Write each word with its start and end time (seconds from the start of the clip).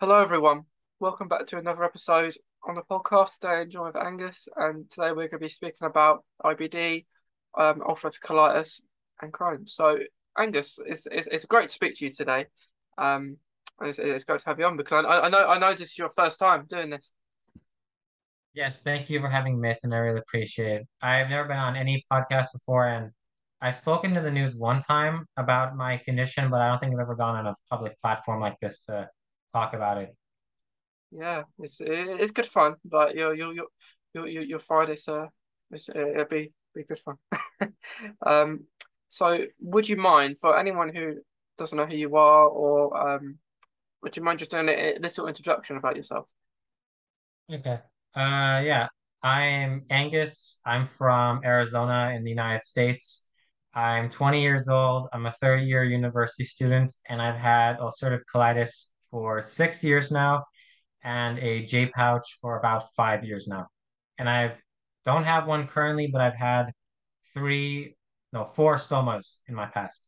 Hello, 0.00 0.22
everyone. 0.22 0.62
Welcome 1.00 1.26
back 1.26 1.46
to 1.46 1.58
another 1.58 1.82
episode 1.82 2.32
on 2.62 2.76
the 2.76 2.82
podcast. 2.82 3.40
Today, 3.40 3.54
I'm 3.54 3.68
joined 3.68 3.94
with 3.94 4.04
Angus, 4.04 4.46
and 4.56 4.88
today 4.88 5.08
we're 5.08 5.26
going 5.26 5.30
to 5.30 5.38
be 5.40 5.48
speaking 5.48 5.88
about 5.88 6.24
IBD, 6.44 7.04
um, 7.58 7.80
ulcerative 7.80 8.20
colitis, 8.24 8.80
and 9.20 9.32
Crohn's. 9.32 9.74
So, 9.74 9.98
Angus, 10.38 10.78
it's, 10.86 11.08
it's, 11.10 11.26
it's 11.26 11.46
great 11.46 11.70
to 11.70 11.74
speak 11.74 11.98
to 11.98 12.04
you 12.04 12.12
today. 12.12 12.46
Um, 12.96 13.38
and 13.80 13.88
it's, 13.88 13.98
it's 13.98 14.22
great 14.22 14.38
to 14.38 14.46
have 14.46 14.60
you 14.60 14.66
on 14.66 14.76
because 14.76 15.04
I, 15.04 15.22
I 15.22 15.28
know 15.30 15.44
I 15.44 15.58
know 15.58 15.72
this 15.72 15.90
is 15.90 15.98
your 15.98 16.10
first 16.10 16.38
time 16.38 16.66
doing 16.70 16.90
this. 16.90 17.10
Yes, 18.54 18.82
thank 18.82 19.10
you 19.10 19.18
for 19.20 19.28
having 19.28 19.60
me, 19.60 19.74
and 19.82 19.92
I 19.92 19.98
really 19.98 20.20
appreciate 20.20 20.82
it. 20.82 20.86
I've 21.02 21.28
never 21.28 21.48
been 21.48 21.58
on 21.58 21.74
any 21.74 22.06
podcast 22.08 22.52
before, 22.52 22.86
and 22.86 23.10
I've 23.60 23.74
spoken 23.74 24.14
to 24.14 24.20
the 24.20 24.30
news 24.30 24.54
one 24.54 24.80
time 24.80 25.26
about 25.36 25.74
my 25.74 25.96
condition, 25.96 26.50
but 26.50 26.60
I 26.60 26.68
don't 26.68 26.78
think 26.78 26.94
I've 26.94 27.00
ever 27.00 27.16
gone 27.16 27.34
on 27.34 27.48
a 27.48 27.56
public 27.68 27.98
platform 27.98 28.40
like 28.40 28.60
this 28.60 28.84
to 28.84 29.08
talk 29.52 29.74
about 29.74 29.98
it. 29.98 30.14
Yeah, 31.10 31.44
it's 31.58 31.80
it's 31.80 32.32
good 32.32 32.46
fun, 32.46 32.76
but 32.84 33.14
you'll 33.14 33.34
you'll 33.34 33.54
you'll, 33.54 34.28
you'll 34.28 34.44
you'll 34.44 34.58
find 34.58 34.90
it's 34.90 35.08
uh 35.08 35.26
it's, 35.70 35.88
it'll 35.88 36.26
be 36.26 36.52
be 36.74 36.84
good 36.84 36.98
fun. 36.98 37.16
Um, 38.24 38.64
so 39.08 39.44
would 39.60 39.88
you 39.88 39.96
mind 39.96 40.38
for 40.38 40.58
anyone 40.58 40.94
who 40.94 41.16
doesn't 41.56 41.76
know 41.76 41.86
who 41.86 41.96
you 41.96 42.14
are, 42.16 42.46
or 42.46 42.96
um, 42.96 43.38
would 44.02 44.16
you 44.16 44.22
mind 44.22 44.38
just 44.38 44.50
doing 44.50 44.68
a 44.68 44.94
a 44.94 44.98
little 45.00 45.26
introduction 45.26 45.76
about 45.76 45.96
yourself? 45.96 46.26
Okay. 47.50 47.80
Uh, 48.14 48.60
yeah, 48.64 48.88
I'm 49.22 49.84
Angus. 49.90 50.60
I'm 50.64 50.86
from 50.86 51.40
Arizona 51.44 52.12
in 52.14 52.22
the 52.24 52.30
United 52.30 52.62
States. 52.62 53.26
I'm 53.74 54.10
20 54.10 54.42
years 54.42 54.68
old. 54.68 55.08
I'm 55.12 55.26
a 55.26 55.32
third 55.32 55.62
year 55.62 55.84
university 55.84 56.44
student, 56.44 56.94
and 57.08 57.20
I've 57.22 57.38
had 57.38 57.78
ulcerative 57.78 58.22
colitis 58.32 58.86
for 59.10 59.42
six 59.42 59.82
years 59.82 60.10
now 60.10 60.44
and 61.02 61.38
a 61.38 61.64
J 61.64 61.86
pouch 61.86 62.38
for 62.40 62.58
about 62.58 62.92
five 62.94 63.24
years 63.24 63.46
now. 63.48 63.66
And 64.18 64.28
I've 64.28 64.56
don't 65.04 65.24
have 65.24 65.46
one 65.46 65.66
currently, 65.66 66.08
but 66.12 66.20
I've 66.20 66.34
had 66.34 66.72
three, 67.32 67.96
no, 68.32 68.44
four 68.54 68.76
stomas 68.76 69.38
in 69.46 69.54
my 69.54 69.66
past. 69.66 70.06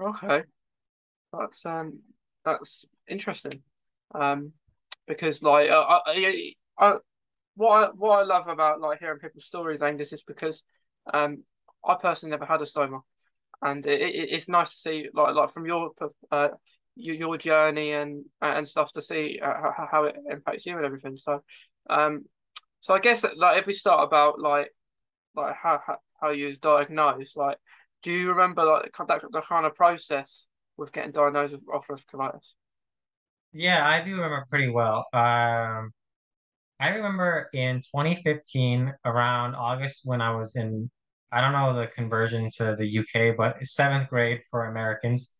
Okay, 0.00 0.44
that's 1.32 1.66
um 1.66 2.00
that's 2.44 2.86
interesting. 3.08 3.62
Um, 4.14 4.52
because 5.06 5.42
like 5.42 5.70
uh, 5.70 6.00
I, 6.06 6.54
I, 6.78 6.86
I 6.86 6.96
what 7.56 7.70
I 7.70 7.90
what 7.94 8.18
I 8.20 8.22
love 8.22 8.48
about 8.48 8.80
like 8.80 9.00
hearing 9.00 9.18
people's 9.18 9.44
stories, 9.44 9.82
Angus, 9.82 10.12
is 10.12 10.22
because 10.22 10.62
um 11.12 11.42
I 11.84 11.96
personally 12.00 12.30
never 12.30 12.46
had 12.46 12.62
a 12.62 12.64
stoma, 12.64 13.00
and 13.62 13.84
it, 13.86 14.00
it, 14.00 14.30
it's 14.32 14.48
nice 14.48 14.70
to 14.70 14.76
see 14.76 15.08
like 15.12 15.34
like 15.34 15.50
from 15.50 15.66
your 15.66 15.90
uh 16.30 16.48
your, 16.96 17.14
your 17.14 17.38
journey 17.38 17.92
and 17.92 18.24
and 18.40 18.66
stuff 18.66 18.92
to 18.92 19.02
see 19.02 19.40
uh, 19.42 19.52
how, 19.76 19.88
how 19.90 20.04
it 20.04 20.16
impacts 20.30 20.66
you 20.66 20.76
and 20.76 20.84
everything. 20.84 21.16
So 21.16 21.42
um 21.88 22.24
so 22.80 22.94
I 22.94 22.98
guess 22.98 23.24
like 23.36 23.58
if 23.58 23.66
we 23.66 23.72
start 23.72 24.06
about 24.06 24.40
like 24.40 24.70
like 25.34 25.54
how 25.54 25.80
how, 25.86 25.98
how 26.20 26.30
you 26.30 26.46
was 26.46 26.58
diagnosed, 26.58 27.36
like 27.36 27.58
do 28.02 28.12
you 28.12 28.30
remember 28.30 28.64
like 28.64 28.92
that 29.08 29.22
the 29.30 29.40
kind 29.42 29.66
of 29.66 29.74
process 29.74 30.46
with 30.76 30.92
getting 30.92 31.12
diagnosed 31.12 31.52
with 31.52 31.66
ulcerative? 31.66 32.40
Yeah, 33.52 33.86
I 33.86 34.02
do 34.04 34.12
remember 34.12 34.46
pretty 34.48 34.68
well. 34.68 35.06
Um, 35.12 35.92
I 36.80 36.88
remember 36.88 37.50
in 37.52 37.80
2015, 37.80 38.92
around 39.04 39.54
August, 39.54 40.02
when 40.04 40.22
I 40.22 40.34
was 40.34 40.56
in, 40.56 40.90
I 41.30 41.40
don't 41.40 41.52
know 41.52 41.78
the 41.78 41.88
conversion 41.88 42.48
to 42.56 42.76
the 42.78 43.00
UK, 43.00 43.36
but 43.36 43.62
seventh 43.66 44.08
grade 44.08 44.40
for 44.50 44.66
Americans, 44.66 45.34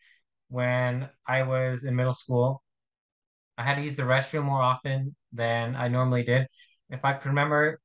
when 0.51 1.09
I 1.29 1.45
was 1.45 1.85
in 1.85 1.97
middle 1.97 2.15
school, 2.15 2.63
I 3.59 3.65
had 3.65 3.77
to 3.77 3.83
use 3.83 3.97
the 3.97 4.03
restroom 4.05 4.45
more 4.45 4.63
often 4.63 5.15
than 5.33 5.77
I 5.77 5.89
normally 5.89 6.25
did. 6.25 6.47
If 6.91 7.05
I 7.05 7.15
could 7.15 7.29
remember, 7.29 7.81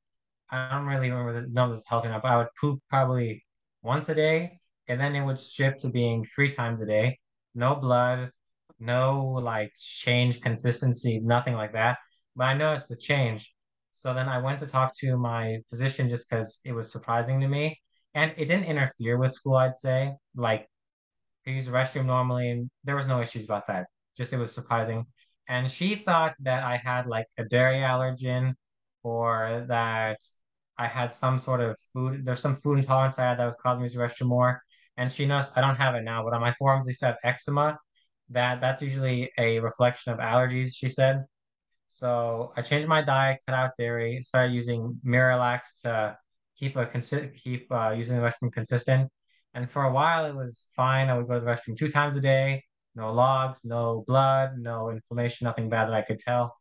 I 0.49 0.69
don't 0.71 0.87
really 0.87 1.11
remember 1.11 1.41
the 1.41 1.47
numbers 1.49 1.83
healthy 1.87 2.07
enough, 2.09 2.23
but 2.23 2.31
I 2.31 2.37
would 2.39 2.47
poop 2.61 2.81
probably 2.89 3.45
once 3.83 4.09
a 4.09 4.15
day, 4.15 4.59
and 4.87 4.99
then 4.99 5.15
it 5.15 5.25
would 5.25 5.39
shift 5.39 5.81
to 5.81 5.89
being 5.89 6.25
three 6.25 6.51
times 6.51 6.81
a 6.81 6.85
day. 6.87 7.19
No 7.55 7.75
blood, 7.75 8.31
no 8.79 9.23
like 9.43 9.73
change 9.79 10.41
consistency, 10.41 11.19
nothing 11.19 11.55
like 11.55 11.73
that. 11.73 11.97
But 12.35 12.45
I 12.45 12.53
noticed 12.55 12.89
the 12.89 12.97
change. 12.97 13.53
So 13.91 14.13
then 14.13 14.29
I 14.29 14.39
went 14.39 14.59
to 14.59 14.67
talk 14.67 14.93
to 14.99 15.17
my 15.17 15.59
physician 15.69 16.09
just 16.09 16.29
because 16.29 16.61
it 16.65 16.73
was 16.73 16.91
surprising 16.91 17.41
to 17.41 17.47
me. 17.47 17.79
And 18.13 18.31
it 18.37 18.45
didn't 18.45 18.65
interfere 18.65 19.17
with 19.17 19.33
school, 19.33 19.55
I'd 19.55 19.75
say. 19.75 20.13
Like 20.35 20.69
I 21.47 21.51
use 21.51 21.65
the 21.65 21.71
restroom 21.71 22.05
normally, 22.05 22.49
and 22.51 22.69
there 22.83 22.95
was 22.95 23.07
no 23.07 23.21
issues 23.21 23.45
about 23.45 23.67
that. 23.67 23.87
Just 24.17 24.33
it 24.33 24.37
was 24.37 24.53
surprising. 24.53 25.05
And 25.47 25.69
she 25.69 25.95
thought 25.95 26.35
that 26.41 26.63
I 26.63 26.77
had 26.77 27.05
like 27.05 27.27
a 27.37 27.45
dairy 27.45 27.77
allergen 27.77 28.53
or 29.03 29.65
that 29.67 30.19
I 30.77 30.87
had 30.87 31.13
some 31.13 31.39
sort 31.39 31.61
of 31.61 31.75
food, 31.93 32.25
there's 32.25 32.41
some 32.41 32.57
food 32.57 32.79
intolerance 32.79 33.17
I 33.19 33.23
had 33.29 33.39
that 33.39 33.45
was 33.45 33.55
causing 33.61 33.83
me 33.83 33.89
to 33.89 33.97
restroom 33.97 34.27
more. 34.27 34.61
And 34.97 35.11
she 35.11 35.25
knows 35.25 35.51
I 35.55 35.61
don't 35.61 35.75
have 35.75 35.95
it 35.95 36.03
now, 36.03 36.23
but 36.23 36.33
on 36.33 36.41
my 36.41 36.53
forearms, 36.53 36.85
they 36.85 36.89
used 36.91 37.01
to 37.01 37.07
have 37.07 37.17
eczema. 37.23 37.77
That 38.29 38.61
that's 38.61 38.81
usually 38.81 39.31
a 39.37 39.59
reflection 39.59 40.13
of 40.13 40.19
allergies, 40.19 40.71
she 40.75 40.89
said. 40.89 41.23
So 41.89 42.53
I 42.57 42.61
changed 42.61 42.87
my 42.87 43.01
diet, 43.01 43.41
cut 43.45 43.55
out 43.55 43.71
dairy, 43.77 44.21
started 44.23 44.53
using 44.53 44.99
Miralax 45.05 45.81
to 45.83 46.17
keep 46.57 46.75
a 46.75 46.85
consi 46.85 47.35
keep 47.41 47.71
uh, 47.71 47.91
using 47.97 48.17
the 48.17 48.21
restroom 48.21 48.51
consistent. 48.53 49.09
And 49.55 49.71
for 49.71 49.83
a 49.83 49.91
while, 49.91 50.25
it 50.25 50.35
was 50.35 50.67
fine. 50.75 51.09
I 51.09 51.17
would 51.17 51.27
go 51.27 51.35
to 51.35 51.39
the 51.39 51.45
restroom 51.47 51.77
two 51.77 51.89
times 51.89 52.15
a 52.15 52.21
day, 52.21 52.63
no 52.95 53.11
logs, 53.13 53.65
no 53.65 54.03
blood, 54.05 54.59
no 54.59 54.91
inflammation, 54.91 55.45
nothing 55.45 55.69
bad 55.69 55.87
that 55.87 55.95
I 55.95 56.03
could 56.03 56.19
tell. 56.19 56.55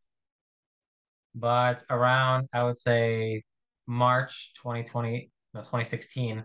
But 1.35 1.83
around, 1.91 2.49
I 2.53 2.65
would 2.65 2.79
say 2.79 3.43
March 3.87 4.53
2020, 4.63 5.31
no, 5.55 5.61
2016, 5.61 6.45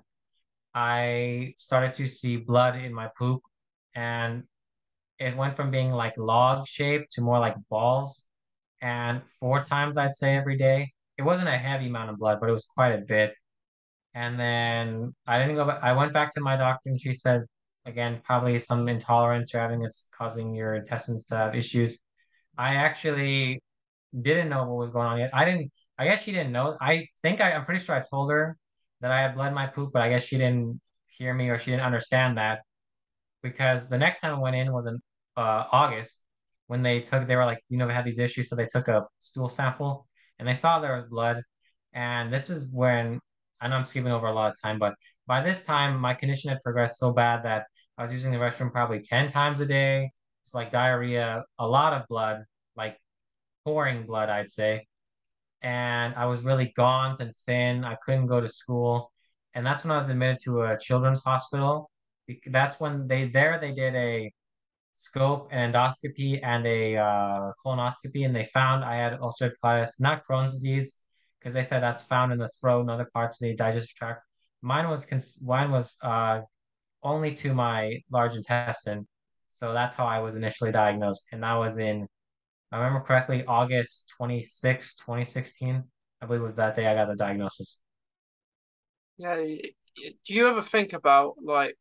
I 0.74 1.54
started 1.58 1.94
to 1.94 2.08
see 2.10 2.38
blood 2.38 2.76
in 2.76 2.94
my 2.94 3.10
poop, 3.18 3.42
and 3.96 4.44
it 5.20 5.38
went 5.38 5.56
from 5.56 5.72
being 5.72 5.92
like 5.92 6.18
log 6.18 6.68
shaped 6.68 7.14
to 7.14 7.22
more 7.22 7.40
like 7.40 7.56
balls 7.70 8.26
and 8.82 9.22
four 9.40 9.64
times 9.64 9.98
I'd 9.98 10.16
say 10.16 10.36
every 10.36 10.58
day. 10.58 10.94
It 11.18 11.24
wasn't 11.24 11.50
a 11.50 11.58
heavy 11.58 11.88
amount 11.88 12.12
of 12.12 12.18
blood, 12.18 12.40
but 12.40 12.50
it 12.50 12.54
was 12.54 12.66
quite 12.66 12.94
a 12.94 13.00
bit. 13.00 13.34
And 14.14 14.40
then 14.40 15.14
I 15.28 15.40
didn't 15.40 15.56
go 15.56 15.66
back. 15.66 15.80
I 15.84 15.94
went 15.94 16.14
back 16.14 16.34
to 16.34 16.42
my 16.42 16.56
doctor 16.58 16.90
and 16.90 17.00
she 17.00 17.14
said, 17.14 17.44
again, 17.86 18.22
probably 18.24 18.60
some 18.60 18.88
intolerance 18.90 19.54
you're 19.54 19.62
having. 19.62 19.84
It's 19.84 20.08
causing 20.18 20.54
your 20.54 20.76
intestines 20.76 21.26
to 21.26 21.36
have 21.36 21.56
issues. 21.56 22.00
I 22.58 22.76
actually 22.76 23.62
didn't 24.20 24.50
know 24.50 24.66
what 24.66 24.78
was 24.78 24.92
going 24.92 25.08
on 25.08 25.20
yet. 25.20 25.30
I 25.34 25.46
didn't, 25.46 25.72
I 25.98 26.06
guess 26.06 26.24
she 26.24 26.32
didn't 26.32 26.52
know. 26.52 26.76
I 26.82 27.08
think 27.22 27.42
I, 27.42 27.52
I'm 27.54 27.66
pretty 27.66 27.84
sure 27.84 27.96
I 27.96 28.02
told 28.02 28.32
her 28.32 28.58
that 29.02 29.12
I 29.12 29.22
had 29.22 29.32
in 29.38 29.54
my 29.54 29.68
poop, 29.68 29.92
but 29.94 30.02
I 30.02 30.10
guess 30.10 30.24
she 30.24 30.38
didn't 30.38 30.82
hear 31.08 31.34
me 31.34 31.50
or 31.50 31.60
she 31.60 31.72
didn't 31.72 31.86
understand 31.86 32.38
that 32.38 32.62
because 33.42 33.90
the 33.90 33.98
next 33.98 34.22
time 34.22 34.36
I 34.36 34.40
went 34.40 34.56
in 34.56 34.74
was 34.74 34.86
in 34.86 35.00
uh, 35.38 35.66
August 35.72 36.24
when 36.68 36.82
they 36.82 37.02
took, 37.02 37.28
they 37.28 37.36
were 37.36 37.46
like, 37.46 37.64
you 37.70 37.78
know, 37.78 37.88
they 37.88 37.94
had 37.94 38.06
these 38.06 38.20
issues. 38.20 38.50
So 38.50 38.56
they 38.56 38.66
took 38.66 38.88
a 38.88 39.06
stool 39.20 39.50
sample 39.50 40.08
and 40.38 40.48
they 40.48 40.54
saw 40.54 40.80
there 40.80 40.98
was 40.98 41.06
blood. 41.10 41.42
And 41.94 42.32
this 42.32 42.50
is 42.50 42.72
when 42.72 43.20
I 43.62 43.68
know 43.68 43.76
I'm 43.76 43.86
skipping 43.86 44.12
over 44.12 44.28
a 44.28 44.34
lot 44.34 44.52
of 44.52 44.62
time, 44.62 44.80
but 44.80 44.96
by 45.28 45.42
this 45.42 45.64
time, 45.64 46.00
my 46.00 46.14
condition 46.14 46.50
had 46.50 46.62
progressed 46.64 46.98
so 46.98 47.12
bad 47.12 47.44
that 47.44 47.66
I 47.98 48.02
was 48.04 48.12
using 48.12 48.32
the 48.32 48.38
restroom 48.38 48.72
probably 48.72 49.02
10 49.02 49.30
times 49.30 49.60
a 49.60 49.66
day. 49.66 50.12
It's 50.44 50.54
like 50.54 50.72
diarrhea, 50.72 51.44
a 51.60 51.68
lot 51.68 51.94
of 51.94 52.08
blood, 52.08 52.44
like 52.76 52.98
pouring 53.66 54.06
blood, 54.06 54.30
I'd 54.30 54.50
say. 54.50 54.88
And 55.62 56.16
I 56.16 56.26
was 56.26 56.42
really 56.42 56.74
gaunt 56.76 57.20
and 57.20 57.34
thin. 57.46 57.84
I 57.84 57.96
couldn't 58.06 58.28
go 58.28 58.40
to 58.40 58.48
school. 58.48 59.12
And 59.54 59.66
that's 59.66 59.84
when 59.84 59.92
I 59.92 59.98
was 59.98 60.10
admitted 60.10 60.40
to 60.46 60.64
a 60.64 60.80
children's 60.80 61.20
hospital. 61.20 61.92
That's 62.48 62.80
when 62.80 63.08
they, 63.08 63.28
there 63.28 63.60
they 63.60 63.74
did 63.74 63.96
a 63.96 64.32
scope, 64.94 65.50
an 65.52 65.72
endoscopy, 65.72 66.40
and 66.44 66.66
a 66.66 66.98
uh, 66.98 67.52
colonoscopy, 67.66 68.26
and 68.26 68.36
they 68.36 68.46
found 68.54 68.84
I 68.84 68.96
had 68.96 69.20
ulcerative 69.20 69.54
colitis, 69.64 70.00
not 70.00 70.24
Crohn's 70.28 70.54
disease, 70.54 71.00
because 71.40 71.54
they 71.54 71.64
said 71.64 71.82
that's 71.84 72.04
found 72.04 72.32
in 72.32 72.38
the 72.40 72.50
throat 72.62 72.82
and 72.82 72.92
other 72.92 73.10
parts 73.14 73.42
of 73.42 73.48
the 73.48 73.56
digestive 73.56 73.96
tract. 73.96 74.24
Mine 74.62 74.90
was 74.90 75.06
cons- 75.06 75.42
mine 75.44 75.72
was 75.72 75.98
uh, 76.04 76.42
only 77.04 77.36
to 77.36 77.54
my 77.54 77.98
large 78.12 78.36
intestine, 78.36 79.08
so 79.50 79.74
that's 79.74 79.96
how 79.96 80.06
I 80.06 80.20
was 80.20 80.36
initially 80.36 80.72
diagnosed, 80.72 81.28
and 81.32 81.44
that 81.44 81.56
was 81.56 81.78
in, 81.78 82.08
I 82.72 82.78
remember 82.80 83.02
correctly, 83.06 83.46
August 83.48 84.14
26, 84.18 85.26
2016. 85.26 85.84
I 86.22 86.26
believe 86.28 86.42
was 86.44 86.56
that 86.56 86.76
day 86.76 86.88
I 86.88 86.96
got 86.96 87.08
the 87.10 87.16
diagnosis. 87.16 87.80
Yeah, 89.18 89.36
do 89.36 90.34
you 90.34 90.48
ever 90.48 90.62
think 90.62 90.94
about 90.94 91.36
like 91.44 91.78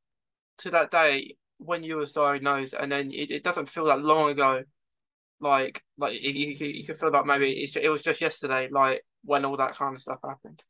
to 0.58 0.70
that 0.70 0.90
day 0.90 1.36
when 1.58 1.82
you 1.82 1.96
was 1.96 2.12
diagnosed, 2.12 2.74
and 2.74 2.90
then 2.90 3.12
it, 3.12 3.30
it 3.30 3.44
doesn't 3.44 3.68
feel 3.68 3.86
that 3.86 4.00
long 4.02 4.30
ago, 4.30 4.64
like 5.40 5.82
like 5.98 6.20
you 6.22 6.30
you, 6.32 6.66
you 6.68 6.84
can 6.86 6.94
feel 6.96 7.12
like 7.12 7.26
maybe 7.26 7.52
it's, 7.52 7.76
it 7.76 7.88
was 7.90 8.02
just 8.02 8.20
yesterday, 8.20 8.68
like 8.70 9.04
when 9.28 9.44
all 9.44 9.58
that 9.58 9.76
kind 9.76 9.94
of 9.94 10.00
stuff 10.00 10.18
happened. 10.24 10.62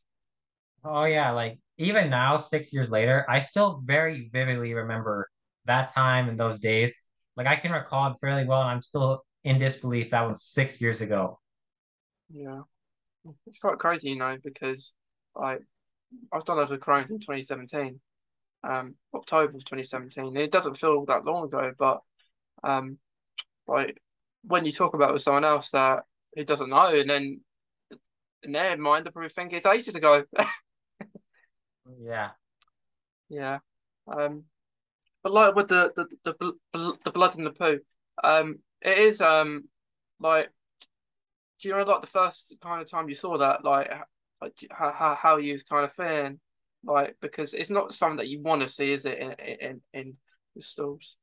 Oh 0.85 1.05
yeah, 1.05 1.31
like 1.31 1.59
even 1.79 2.11
now, 2.11 2.39
six 2.39 2.73
years 2.73 2.91
later, 2.91 3.25
I 3.29 3.39
still 3.39 3.81
very 3.85 4.29
vividly 4.33 4.75
remember 4.75 5.29
that 5.67 5.95
time 5.95 6.29
and 6.29 6.39
those 6.39 6.59
days. 6.59 7.01
Like 7.37 7.47
I 7.47 7.55
can 7.55 7.71
recall 7.71 8.11
it 8.11 8.17
fairly 8.21 8.45
well, 8.45 8.63
and 8.63 8.71
I'm 8.71 8.83
still 8.83 9.23
in 9.45 9.59
disbelief 9.59 10.11
that 10.11 10.29
was 10.29 10.43
six 10.43 10.81
years 10.81 11.01
ago. 11.01 11.39
Yeah, 12.31 12.63
it's 13.47 13.61
quite 13.61 13.79
crazy, 13.79 14.11
you 14.11 14.17
know, 14.17 14.37
because 14.43 14.93
like 15.37 15.61
I've 16.33 16.45
done 16.45 16.59
with 16.59 16.81
Crohn's 16.81 17.11
in 17.11 17.21
2017, 17.21 18.01
um, 18.65 18.95
October 19.15 19.57
of 19.57 19.65
2017. 19.65 20.37
It 20.37 20.51
doesn't 20.51 20.77
feel 20.77 21.05
that 21.07 21.25
long 21.25 21.45
ago, 21.45 21.73
but 21.79 22.01
um, 22.65 22.99
like 23.69 24.01
when 24.43 24.65
you 24.65 24.73
talk 24.73 24.95
about 24.95 25.11
it 25.11 25.13
with 25.13 25.23
someone 25.23 25.45
else 25.45 25.71
that 25.71 26.01
who 26.35 26.45
doesn't 26.45 26.71
know, 26.71 26.89
and 26.89 27.09
then 27.09 27.41
in 28.43 28.53
their 28.53 28.77
mind 28.77 29.07
they 29.07 29.11
probably 29.11 29.29
think 29.29 29.53
it's 29.53 29.67
ages 29.67 29.95
ago. 29.95 30.25
Yeah. 31.99 32.33
Yeah. 33.29 33.59
Um, 34.07 34.45
but 35.23 35.33
like 35.33 35.55
with 35.55 35.69
the 35.69 35.93
the 35.97 36.09
the, 36.25 36.35
bl- 36.73 36.93
the 37.05 37.11
blood 37.11 37.37
in 37.37 37.45
the 37.45 37.51
poo, 37.51 37.81
um, 38.25 38.61
it 38.83 38.99
is 38.99 39.21
um 39.21 39.69
like 40.21 40.51
do 41.61 41.69
you 41.69 41.75
know 41.75 41.83
like 41.83 42.01
the 42.01 42.07
first 42.07 42.55
kind 42.61 42.81
of 42.81 42.91
time 42.91 43.09
you 43.09 43.15
saw 43.15 43.39
that 43.39 43.65
like 43.65 43.91
like 44.41 44.53
how 44.71 44.93
how 44.93 45.15
how 45.15 45.37
you 45.37 45.53
was 45.53 45.63
kind 45.63 45.85
of 45.85 45.93
feeling 45.93 46.39
like 46.85 47.17
because 47.21 47.55
it's 47.55 47.71
not 47.71 47.95
something 47.95 48.19
that 48.19 48.29
you 48.29 48.41
want 48.41 48.63
to 48.63 48.69
see, 48.69 48.93
is 48.93 49.05
it 49.05 49.19
in 49.19 49.33
in 49.33 49.81
in 49.93 50.17
the 50.55 50.63
stools? 50.63 51.17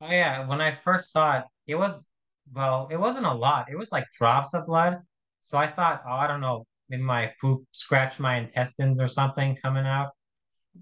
Oh 0.00 0.10
yeah, 0.10 0.46
when 0.46 0.60
I 0.60 0.74
first 0.84 1.12
saw 1.12 1.38
it, 1.38 1.44
it 1.66 1.76
was 1.76 2.04
well, 2.52 2.88
it 2.90 2.96
wasn't 2.98 3.26
a 3.26 3.32
lot. 3.32 3.70
It 3.70 3.76
was 3.78 3.92
like 3.92 4.04
drops 4.12 4.52
of 4.54 4.66
blood. 4.66 5.00
So 5.44 5.58
I 5.58 5.70
thought, 5.70 6.02
oh, 6.08 6.12
I 6.12 6.26
don't 6.26 6.40
know, 6.40 6.66
maybe 6.88 7.02
my 7.02 7.32
poop 7.38 7.64
scratched 7.72 8.18
my 8.18 8.36
intestines 8.36 8.98
or 8.98 9.08
something 9.08 9.56
coming 9.62 9.84
out. 9.84 10.10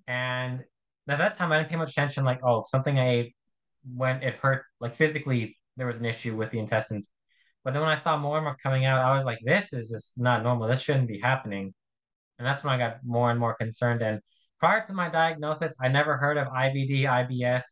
And 0.07 0.61
at 1.09 1.19
that 1.19 1.37
time, 1.37 1.51
I 1.51 1.59
didn't 1.59 1.71
pay 1.71 1.77
much 1.77 1.91
attention. 1.91 2.25
Like, 2.25 2.41
oh, 2.45 2.63
something 2.67 2.97
I 2.97 3.11
ate 3.11 3.37
when 3.93 4.23
it 4.23 4.37
hurt, 4.37 4.65
like 4.81 4.95
physically, 4.95 5.59
there 5.77 5.89
was 5.89 5.99
an 5.99 6.07
issue 6.07 6.37
with 6.37 6.53
the 6.53 6.61
intestines. 6.61 7.11
But 7.65 7.75
then 7.75 7.83
when 7.83 7.91
I 7.91 7.97
saw 7.97 8.17
more 8.17 8.37
and 8.37 8.45
more 8.45 8.57
coming 8.63 8.85
out, 8.85 9.03
I 9.03 9.17
was 9.17 9.25
like, 9.25 9.41
this 9.45 9.73
is 9.73 9.91
just 9.91 10.15
not 10.17 10.45
normal. 10.45 10.69
This 10.69 10.81
shouldn't 10.81 11.09
be 11.09 11.19
happening. 11.19 11.75
And 12.39 12.47
that's 12.47 12.63
when 12.63 12.73
I 12.73 12.79
got 12.79 12.99
more 13.05 13.33
and 13.33 13.41
more 13.41 13.55
concerned. 13.55 14.01
And 14.01 14.21
prior 14.61 14.81
to 14.85 14.93
my 14.93 15.09
diagnosis, 15.09 15.75
I 15.83 15.89
never 15.89 16.17
heard 16.17 16.39
of 16.39 16.47
IBD, 16.47 17.03
IBS. 17.03 17.63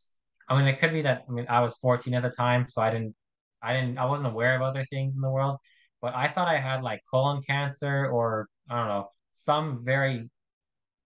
I 0.48 0.58
mean, 0.58 0.66
it 0.66 0.80
could 0.80 0.92
be 0.92 1.02
that 1.02 1.22
I 1.28 1.32
mean 1.32 1.46
I 1.48 1.60
was 1.60 1.78
14 1.78 2.14
at 2.14 2.24
the 2.24 2.30
time, 2.30 2.66
so 2.66 2.82
I 2.82 2.90
didn't, 2.90 3.14
I 3.62 3.74
didn't, 3.74 3.98
I 3.98 4.06
wasn't 4.06 4.30
aware 4.32 4.56
of 4.56 4.62
other 4.62 4.84
things 4.90 5.14
in 5.14 5.20
the 5.20 5.30
world. 5.30 5.58
But 6.00 6.14
I 6.14 6.28
thought 6.28 6.48
I 6.48 6.58
had 6.58 6.82
like 6.82 7.02
colon 7.10 7.42
cancer 7.42 8.08
or 8.08 8.48
I 8.68 8.78
don't 8.78 8.88
know, 8.88 9.08
some 9.32 9.84
very, 9.84 10.28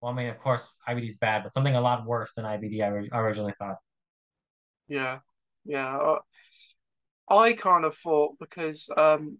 well, 0.01 0.13
I 0.13 0.15
mean, 0.15 0.29
of 0.29 0.39
course, 0.39 0.69
IBD 0.89 1.09
is 1.09 1.19
bad, 1.19 1.43
but 1.43 1.53
something 1.53 1.75
a 1.75 1.81
lot 1.81 2.07
worse 2.07 2.33
than 2.35 2.45
IBD. 2.45 2.83
I, 2.83 3.19
originally 3.19 3.55
thought. 3.59 3.77
Yeah, 4.89 5.19
yeah. 5.65 6.17
I, 7.29 7.35
I 7.35 7.53
kind 7.55 7.85
of 7.85 7.95
thought 7.95 8.39
because 8.39 8.89
um, 8.97 9.39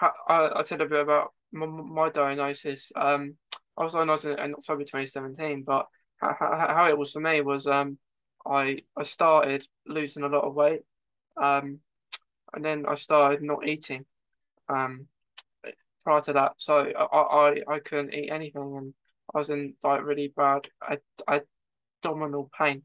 I 0.00 0.50
I 0.56 0.62
tell 0.62 0.80
a 0.80 0.86
bit 0.86 1.00
about 1.00 1.32
my, 1.52 1.66
my 1.66 2.08
diagnosis. 2.10 2.92
Um, 2.94 3.36
I 3.76 3.82
was 3.82 3.92
diagnosed 3.92 4.24
in, 4.24 4.38
in 4.38 4.54
October 4.54 4.84
2017, 4.84 5.64
but 5.64 5.86
how, 6.18 6.36
how, 6.38 6.66
how 6.68 6.88
it 6.88 6.96
was 6.96 7.12
for 7.12 7.20
me 7.20 7.40
was 7.40 7.66
um, 7.66 7.98
I 8.46 8.78
I 8.96 9.02
started 9.02 9.66
losing 9.86 10.22
a 10.22 10.28
lot 10.28 10.44
of 10.44 10.54
weight, 10.54 10.82
um, 11.36 11.80
and 12.54 12.64
then 12.64 12.86
I 12.86 12.94
started 12.94 13.42
not 13.42 13.66
eating, 13.66 14.04
um, 14.68 15.06
prior 16.04 16.20
to 16.22 16.32
that. 16.34 16.52
So 16.58 16.92
I 16.96 17.16
I, 17.16 17.62
I 17.68 17.78
couldn't 17.80 18.14
eat 18.14 18.30
anything, 18.30 18.76
and 18.76 18.94
I 19.34 19.38
was 19.38 19.50
in 19.50 19.74
like 19.82 20.04
really 20.04 20.32
bad 20.36 20.68
abdominal 21.28 22.50
pain, 22.56 22.82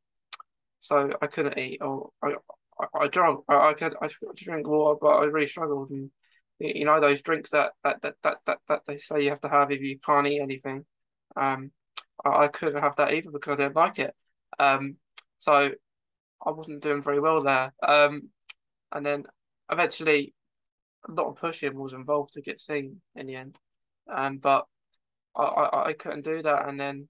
so 0.80 1.12
I 1.22 1.28
couldn't 1.28 1.58
eat 1.58 1.82
or 1.82 2.10
I 2.24 2.36
I, 2.80 3.04
I 3.04 3.08
drank 3.08 3.42
I, 3.48 3.70
I 3.70 3.74
could 3.74 3.96
I 4.02 4.10
drink 4.36 4.68
water, 4.68 4.98
but 5.02 5.10
I 5.10 5.26
really 5.26 5.48
struggled 5.48 5.92
and 5.92 6.12
you 6.60 6.86
know 6.86 7.00
those 7.00 7.22
drinks 7.22 7.52
that 7.52 7.72
that 7.84 8.02
that 8.02 8.16
that 8.24 8.38
that, 8.46 8.60
that 8.68 8.82
they 8.88 8.98
say 8.98 9.24
you 9.24 9.30
have 9.30 9.42
to 9.42 9.50
have 9.50 9.72
if 9.72 9.82
you 9.82 10.00
can't 10.00 10.28
eat 10.28 10.42
anything. 10.42 10.86
Um, 11.36 11.72
I, 12.24 12.46
I 12.46 12.48
couldn't 12.48 12.82
have 12.82 12.96
that 12.98 13.14
either 13.14 13.32
because 13.32 13.54
I 13.60 13.64
didn't 13.64 13.76
like 13.76 14.00
it. 14.00 14.16
Um, 14.60 14.98
so 15.40 15.72
I 16.46 16.52
wasn't 16.52 16.82
doing 16.82 17.02
very 17.02 17.20
well 17.20 17.42
there. 17.42 17.74
Um, 17.82 18.30
and 18.92 19.06
then 19.06 19.26
eventually 19.72 20.34
a 21.08 21.12
lot 21.12 21.28
of 21.28 21.36
pushing 21.38 21.76
was 21.76 21.94
involved 21.94 22.34
to 22.34 22.42
get 22.42 22.60
seen 22.60 23.02
in 23.16 23.28
the 23.28 23.36
end. 23.36 23.58
Um, 24.14 24.38
but 24.38 24.66
I, 25.36 25.44
I, 25.44 25.88
I 25.90 25.94
couldn't 25.94 26.26
do 26.26 26.42
that, 26.42 26.68
and 26.68 26.80
then 26.80 27.08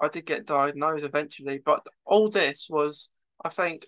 I 0.00 0.08
did 0.08 0.26
get 0.26 0.46
diagnosed 0.46 1.04
eventually. 1.04 1.60
But 1.64 1.86
all 2.04 2.30
this 2.30 2.66
was, 2.68 3.08
I 3.44 3.48
think, 3.48 3.86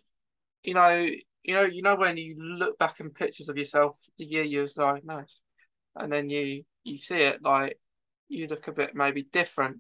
you 0.63 0.75
know, 0.75 1.07
you 1.43 1.55
know, 1.55 1.65
you 1.65 1.83
know 1.83 1.97
when 1.97 2.17
you 2.17 2.37
look 2.39 2.79
back 2.79 3.01
in 3.01 3.11
pictures 3.11 3.49
of 3.49 3.57
yourself 3.57 3.99
the 4.19 4.25
year 4.25 4.43
you 4.43 4.61
was 4.61 4.73
diagnosed, 4.73 5.41
and 5.97 6.13
then 6.13 6.31
you 6.31 6.65
you 6.85 6.99
see 6.99 7.17
it 7.17 7.43
like 7.43 7.79
you 8.29 8.47
look 8.47 8.69
a 8.69 8.73
bit 8.73 8.95
maybe 8.95 9.27
different, 9.33 9.79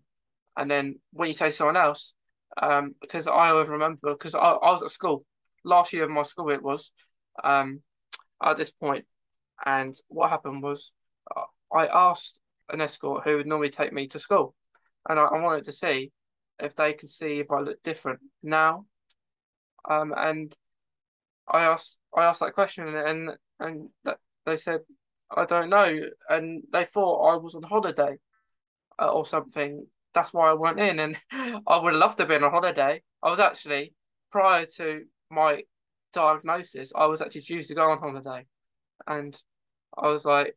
and 0.57 0.71
then 0.71 0.97
when 1.13 1.29
you 1.29 1.35
say 1.35 1.51
someone 1.51 1.77
else, 1.77 2.15
um, 2.61 2.95
because 3.01 3.27
I 3.27 3.51
always 3.51 3.69
remember 3.69 4.13
because 4.13 4.35
I, 4.35 4.39
I 4.39 4.73
was 4.73 4.83
at 4.83 4.91
school 4.91 5.25
last 5.65 5.93
year 5.93 6.05
of 6.05 6.11
my 6.11 6.23
school 6.23 6.51
it 6.51 6.63
was, 6.63 6.91
um, 7.45 7.83
at 8.43 8.57
this 8.57 8.71
point, 8.71 9.05
and 9.65 9.95
what 10.09 10.31
happened 10.31 10.63
was 10.63 10.93
uh, 11.35 11.43
I 11.75 11.87
asked 11.87 12.41
an 12.71 12.81
escort 12.81 13.25
who 13.25 13.37
would 13.37 13.47
normally 13.47 13.71
take 13.71 13.93
me 13.93 14.07
to 14.09 14.19
school, 14.19 14.55
and 15.09 15.19
I, 15.19 15.25
I 15.25 15.41
wanted 15.41 15.65
to 15.65 15.73
see 15.73 16.13
if 16.61 16.75
they 16.75 16.93
could 16.93 17.11
see 17.11 17.41
if 17.41 17.51
I 17.51 17.61
look 17.61 17.83
different 17.83 18.21
now, 18.43 18.87
um, 19.89 20.15
and 20.17 20.55
I 21.49 21.65
asked 21.65 21.99
I 22.17 22.25
asked 22.25 22.41
that 22.41 22.55
question 22.55 22.95
and 22.95 23.31
and 23.61 23.89
they 24.45 24.57
said 24.57 24.81
I 25.35 25.45
don't 25.45 25.71
know 25.71 25.99
and 26.29 26.63
they 26.73 26.85
thought 26.85 27.33
I 27.33 27.37
was 27.37 27.55
on 27.55 27.63
holiday 27.63 28.19
uh, 28.99 29.09
or 29.11 29.27
something. 29.27 29.87
That's 30.15 30.33
why 30.33 30.51
I 30.51 30.55
went 30.55 30.81
in 30.81 30.99
and 30.99 31.17
I 31.67 31.79
would 31.79 31.93
have 31.93 32.01
loved 32.01 32.17
to 32.19 32.23
have 32.23 32.29
been 32.29 32.45
on 32.45 32.51
holiday. 32.51 33.03
I 33.23 33.31
was 33.31 33.41
actually 33.41 33.95
prior 34.31 34.67
to 34.77 35.05
my 35.31 35.63
diagnosis, 36.19 36.93
I 36.97 37.07
was 37.07 37.21
actually 37.21 37.43
due 37.43 37.63
to 37.63 37.75
go 37.75 37.91
on 37.91 37.99
holiday, 37.99 38.45
and 39.07 39.41
I 39.97 40.09
was 40.09 40.25
like, 40.25 40.57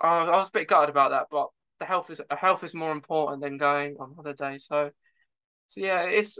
I 0.00 0.24
was, 0.30 0.48
a 0.48 0.52
bit 0.52 0.68
gutted 0.68 0.88
about 0.88 1.10
that, 1.10 1.26
but 1.30 1.48
the 1.78 1.84
health 1.84 2.10
is 2.10 2.22
health 2.30 2.64
is 2.64 2.74
more 2.74 2.92
important 2.92 3.42
than 3.42 3.58
going 3.58 3.96
on 4.00 4.14
holiday. 4.16 4.56
So, 4.56 4.90
so 5.68 5.80
yeah, 5.80 6.04
it's 6.04 6.38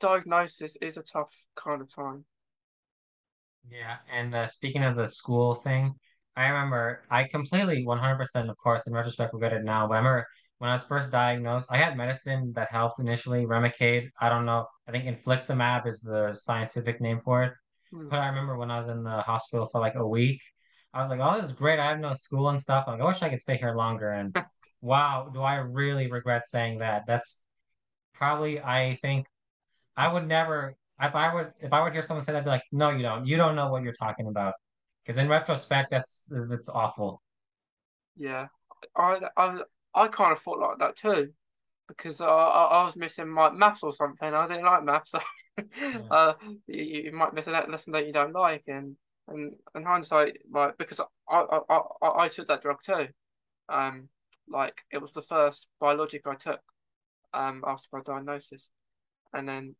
diagnosis 0.00 0.76
is 0.80 0.96
a 0.96 1.02
tough 1.02 1.34
kind 1.54 1.82
of 1.82 1.94
time. 1.94 2.24
Yeah, 3.70 3.96
and 4.10 4.34
uh, 4.34 4.46
speaking 4.46 4.84
of 4.84 4.96
the 4.96 5.06
school 5.06 5.54
thing, 5.54 5.94
I 6.36 6.48
remember 6.48 7.02
I 7.10 7.24
completely 7.24 7.84
100%, 7.84 8.48
of 8.48 8.56
course, 8.56 8.86
in 8.86 8.94
retrospect, 8.94 9.34
regret 9.34 9.52
it 9.52 9.64
now, 9.64 9.86
but 9.86 9.94
I 9.94 9.98
remember 9.98 10.26
when 10.64 10.70
I 10.70 10.76
was 10.76 10.84
first 10.84 11.12
diagnosed, 11.12 11.68
I 11.70 11.76
had 11.76 11.94
medicine 11.94 12.54
that 12.54 12.70
helped 12.70 12.98
initially, 12.98 13.44
Remicade. 13.44 14.08
I 14.18 14.30
don't 14.30 14.46
know, 14.46 14.66
I 14.88 14.92
think 14.92 15.04
infliximab 15.04 15.86
is 15.86 16.00
the 16.00 16.32
scientific 16.32 17.02
name 17.02 17.20
for 17.20 17.44
it. 17.44 17.52
Hmm. 17.92 18.08
But 18.08 18.20
I 18.20 18.28
remember 18.28 18.56
when 18.56 18.70
I 18.70 18.78
was 18.78 18.86
in 18.86 19.04
the 19.04 19.20
hospital 19.20 19.68
for 19.70 19.78
like 19.78 19.94
a 19.96 20.08
week, 20.08 20.40
I 20.94 21.02
was 21.02 21.10
like, 21.10 21.20
oh, 21.20 21.38
this 21.38 21.50
is 21.50 21.54
great. 21.54 21.78
I 21.78 21.90
have 21.90 22.00
no 22.00 22.14
school 22.14 22.48
and 22.48 22.58
stuff. 22.58 22.86
Like, 22.86 22.98
I 22.98 23.04
wish 23.04 23.20
I 23.20 23.28
could 23.28 23.42
stay 23.42 23.58
here 23.58 23.74
longer. 23.74 24.12
And 24.12 24.34
wow, 24.80 25.28
do 25.34 25.42
I 25.42 25.56
really 25.56 26.10
regret 26.10 26.46
saying 26.46 26.78
that? 26.78 27.02
That's 27.06 27.42
probably, 28.14 28.58
I 28.58 28.98
think 29.02 29.26
I 29.98 30.10
would 30.10 30.26
never 30.26 30.76
if 30.98 31.14
I 31.14 31.34
would 31.34 31.52
if 31.60 31.74
I 31.74 31.82
would 31.82 31.92
hear 31.92 32.00
someone 32.00 32.24
say 32.24 32.32
that, 32.32 32.38
I'd 32.38 32.44
be 32.44 32.50
like, 32.50 32.64
no, 32.72 32.88
you 32.88 33.02
don't. 33.02 33.26
You 33.26 33.36
don't 33.36 33.54
know 33.54 33.68
what 33.68 33.82
you're 33.82 33.92
talking 33.92 34.28
about. 34.28 34.54
Because 35.04 35.18
in 35.18 35.28
retrospect, 35.28 35.90
that's 35.90 36.26
it's 36.50 36.70
awful. 36.70 37.20
Yeah, 38.16 38.46
I 38.96 39.20
I 39.36 39.60
I 39.94 40.08
kind 40.08 40.32
of 40.32 40.38
thought 40.40 40.58
like 40.58 40.78
that 40.78 40.96
too, 40.96 41.32
because 41.88 42.20
I 42.20 42.26
I, 42.28 42.64
I 42.80 42.84
was 42.84 42.96
missing 42.96 43.28
my 43.28 43.50
maths 43.50 43.82
or 43.82 43.92
something. 43.92 44.34
I 44.34 44.48
didn't 44.48 44.64
like 44.66 44.84
maths, 44.84 45.10
so 45.12 45.20
Yeah. 45.92 46.10
uh, 46.10 46.34
you, 46.66 46.84
you 47.04 47.12
might 47.12 47.34
miss 47.34 47.46
a 47.46 47.52
lesson 47.52 47.92
that 47.92 48.06
you 48.06 48.12
don't 48.12 48.32
like, 48.32 48.64
and 48.68 48.96
and 49.28 49.54
in 49.74 49.84
hindsight, 49.84 50.38
like 50.50 50.78
because 50.78 51.00
I 51.00 51.06
I, 51.28 51.60
I, 52.02 52.24
I 52.24 52.28
took 52.28 52.48
that 52.48 52.62
drug 52.62 52.78
too, 52.84 53.08
um, 53.68 54.08
like 54.48 54.78
it 54.92 54.98
was 55.02 55.12
the 55.12 55.22
first 55.22 55.68
biologic 55.80 56.26
I 56.26 56.34
took, 56.36 56.60
um, 57.34 57.64
after 57.66 57.88
my 57.92 58.00
diagnosis, 58.02 58.68
and 59.34 59.48
then 59.48 59.76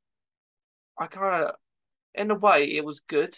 I 0.99 1.07
kind 1.07 1.45
of, 1.45 1.55
in 2.15 2.31
a 2.31 2.35
way, 2.35 2.65
it 2.77 2.85
was 2.85 3.01
good 3.01 3.37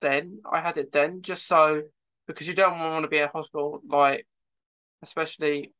then. 0.00 0.42
I 0.50 0.60
had 0.60 0.78
it 0.78 0.92
then 0.92 1.22
just 1.22 1.46
so 1.46 1.84
because 2.26 2.48
you 2.48 2.54
don't 2.54 2.78
want 2.80 3.04
to 3.04 3.08
be 3.08 3.18
in 3.18 3.28
hospital, 3.28 3.82
like 3.88 4.26
especially 5.02 5.72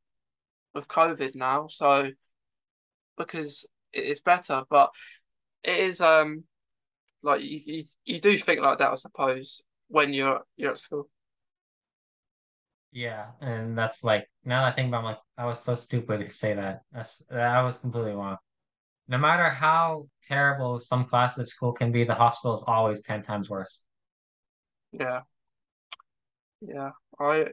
with 0.73 0.87
COVID 0.87 1.35
now. 1.35 1.67
So 1.67 2.11
because 3.17 3.65
it 3.93 4.05
is 4.05 4.21
better, 4.21 4.63
but 4.69 4.91
it 5.63 5.79
is 5.79 6.01
um 6.01 6.43
like 7.23 7.43
you, 7.43 7.61
you, 7.65 7.85
you 8.05 8.21
do 8.21 8.37
think 8.37 8.61
like 8.61 8.79
that, 8.79 8.91
I 8.91 8.95
suppose, 8.95 9.61
when 9.87 10.13
you're 10.13 10.41
you're 10.57 10.71
at 10.71 10.77
school. 10.77 11.09
Yeah, 12.93 13.27
and 13.39 13.77
that's 13.77 14.03
like 14.03 14.29
now 14.43 14.63
that 14.63 14.73
I 14.73 14.75
think 14.75 14.89
about, 14.89 14.97
it, 14.97 14.99
I'm 14.99 15.05
like, 15.05 15.19
I 15.37 15.45
was 15.45 15.63
so 15.63 15.75
stupid 15.75 16.19
to 16.19 16.29
say 16.29 16.53
that. 16.55 16.81
That's 16.91 17.23
I 17.31 17.61
was 17.61 17.77
completely 17.77 18.13
wrong. 18.13 18.37
No 19.07 19.17
matter 19.17 19.49
how 19.49 20.07
terrible 20.27 20.79
some 20.79 21.05
classes 21.05 21.39
at 21.39 21.47
school 21.47 21.73
can 21.73 21.91
be, 21.91 22.03
the 22.03 22.15
hospital 22.15 22.55
is 22.55 22.63
always 22.67 23.01
ten 23.01 23.23
times 23.23 23.49
worse. 23.49 23.81
Yeah, 24.91 25.21
yeah. 26.61 26.91
I 27.19 27.45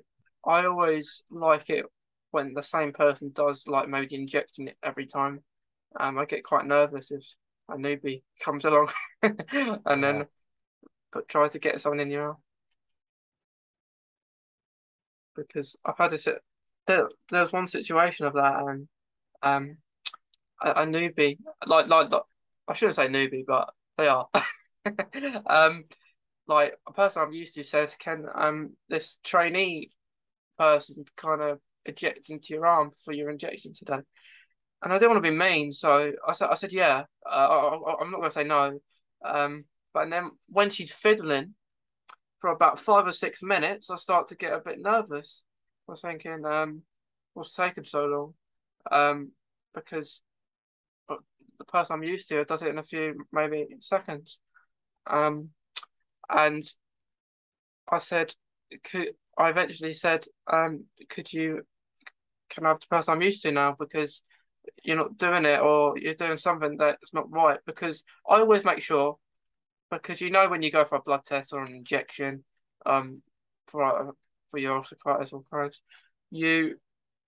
I 0.45 0.65
always 0.67 1.25
like 1.31 1.71
it 1.71 1.87
when 2.31 2.55
the 2.55 2.63
same 2.63 2.93
person 2.93 3.31
does 3.35 3.67
like 3.67 3.89
maybe 3.89 4.17
injecting 4.17 4.69
it 4.69 4.77
every 4.83 5.07
time. 5.07 5.43
Um, 5.99 6.19
I 6.19 6.25
get 6.27 6.45
quite 6.45 6.67
nervous 6.67 7.11
if 7.11 7.25
a 7.69 7.75
newbie 7.77 8.23
comes 8.41 8.65
along 8.65 8.91
and 9.23 9.39
Yeah. 9.87 10.03
then 10.03 10.27
but 11.13 11.29
tries 11.29 11.53
to 11.53 11.59
get 11.59 11.81
someone 11.81 12.01
in 12.01 12.11
your 12.11 12.29
arm 12.29 12.37
because 15.37 15.77
I've 15.85 15.99
had 15.99 16.11
this. 16.11 16.29
There, 16.87 17.09
there 17.31 17.43
was 17.43 17.53
one 17.53 17.67
situation 17.67 18.27
of 18.27 18.35
that, 18.35 18.55
and 18.67 18.89
um, 19.43 19.79
a, 20.63 20.71
a 20.71 20.87
newbie, 20.87 21.39
like, 21.67 21.89
like 21.89 22.11
like 22.11 22.23
I 22.69 22.75
shouldn't 22.75 22.97
say 22.97 23.09
newbie, 23.09 23.45
but 23.47 23.73
they 23.97 24.09
are. 24.09 24.29
Um, 25.47 25.85
like 26.47 26.79
a 26.87 26.93
person 26.93 27.23
I'm 27.23 27.33
used 27.33 27.55
to 27.57 27.65
says, 27.65 27.95
"Can 27.99 28.27
um 28.35 28.71
this 28.89 29.19
trainee 29.25 29.91
person 30.59 31.05
kind 31.17 31.43
of 31.43 31.61
eject 31.89 32.31
into 32.31 32.55
your 32.55 32.67
arm 32.67 32.91
for 33.05 33.13
your 33.13 33.31
injection 33.31 33.73
today?" 33.75 34.01
And 34.83 34.93
I 34.93 34.99
didn't 34.99 35.11
want 35.11 35.25
to 35.25 35.31
be 35.31 35.37
mean, 35.37 35.73
so 35.73 36.13
I 36.27 36.33
said, 36.33 36.49
"I 36.51 36.55
said 36.55 36.73
yeah." 36.73 37.05
Uh, 37.27 37.29
I, 37.29 37.97
I'm 38.01 38.11
not 38.11 38.19
gonna 38.21 38.31
say 38.31 38.45
no. 38.45 38.79
Um, 39.25 39.65
but 39.93 40.11
then 40.11 40.31
when 40.49 40.71
she's 40.71 40.93
fiddling 40.93 41.55
for 42.41 42.51
about 42.51 42.79
five 42.79 43.07
or 43.07 43.13
six 43.13 43.43
minutes, 43.43 43.91
I 43.91 43.97
start 43.97 44.29
to 44.29 44.37
get 44.37 44.53
a 44.53 44.61
bit 44.61 44.81
nervous. 44.81 45.43
I 45.89 45.93
was 45.93 46.03
thinking, 46.03 46.45
um, 46.45 46.83
what's 47.35 47.55
taking 47.55 47.85
so 47.85 48.05
long? 48.05 48.35
Um, 48.91 49.33
because 49.75 50.23
the 51.09 51.65
person 51.65 51.95
I'm 51.95 52.05
used 52.05 52.29
to 52.29 52.45
does 52.45 52.63
it 52.63 52.69
in 52.69 52.79
a 52.79 52.83
few 52.83 53.27
maybe 53.33 53.67
seconds. 53.81 54.39
Um, 55.07 55.51
and 56.29 56.63
I 57.91 57.99
said, 57.99 58.35
could 58.85 59.09
I 59.37 59.51
eventually 59.51 59.93
said, 59.93 60.25
um, 60.47 60.85
could 61.09 61.33
you 61.33 61.63
can 62.51 62.67
I 62.67 62.71
have 62.71 62.81
the 62.81 62.87
person 62.87 63.15
I'm 63.15 63.23
used 63.23 63.43
to 63.43 63.53
now 63.53 63.77
because 63.79 64.23
you're 64.83 64.97
not 64.97 65.17
doing 65.19 65.45
it 65.45 65.61
or 65.61 65.99
you're 65.99 66.15
doing 66.15 66.37
something 66.37 66.77
that's 66.77 67.15
not 67.15 67.31
right 67.31 67.59
because 67.67 68.05
I 68.29 68.41
always 68.41 68.65
make 68.65 68.81
sure 68.81 69.17
because 69.91 70.21
you 70.21 70.31
know 70.31 70.49
when 70.49 70.63
you 70.63 70.71
go 70.71 70.85
for 70.85 70.97
a 70.97 71.03
blood 71.03 71.25
test 71.25 71.53
or 71.53 71.63
an 71.63 71.75
injection, 71.75 72.45
um, 72.87 73.23
for 73.67 73.83
uh, 73.83 74.13
for 74.51 74.59
your 74.59 74.81
ulcerative 74.81 75.33
or 75.33 75.43
Crohn's, 75.53 75.81
you, 76.31 76.77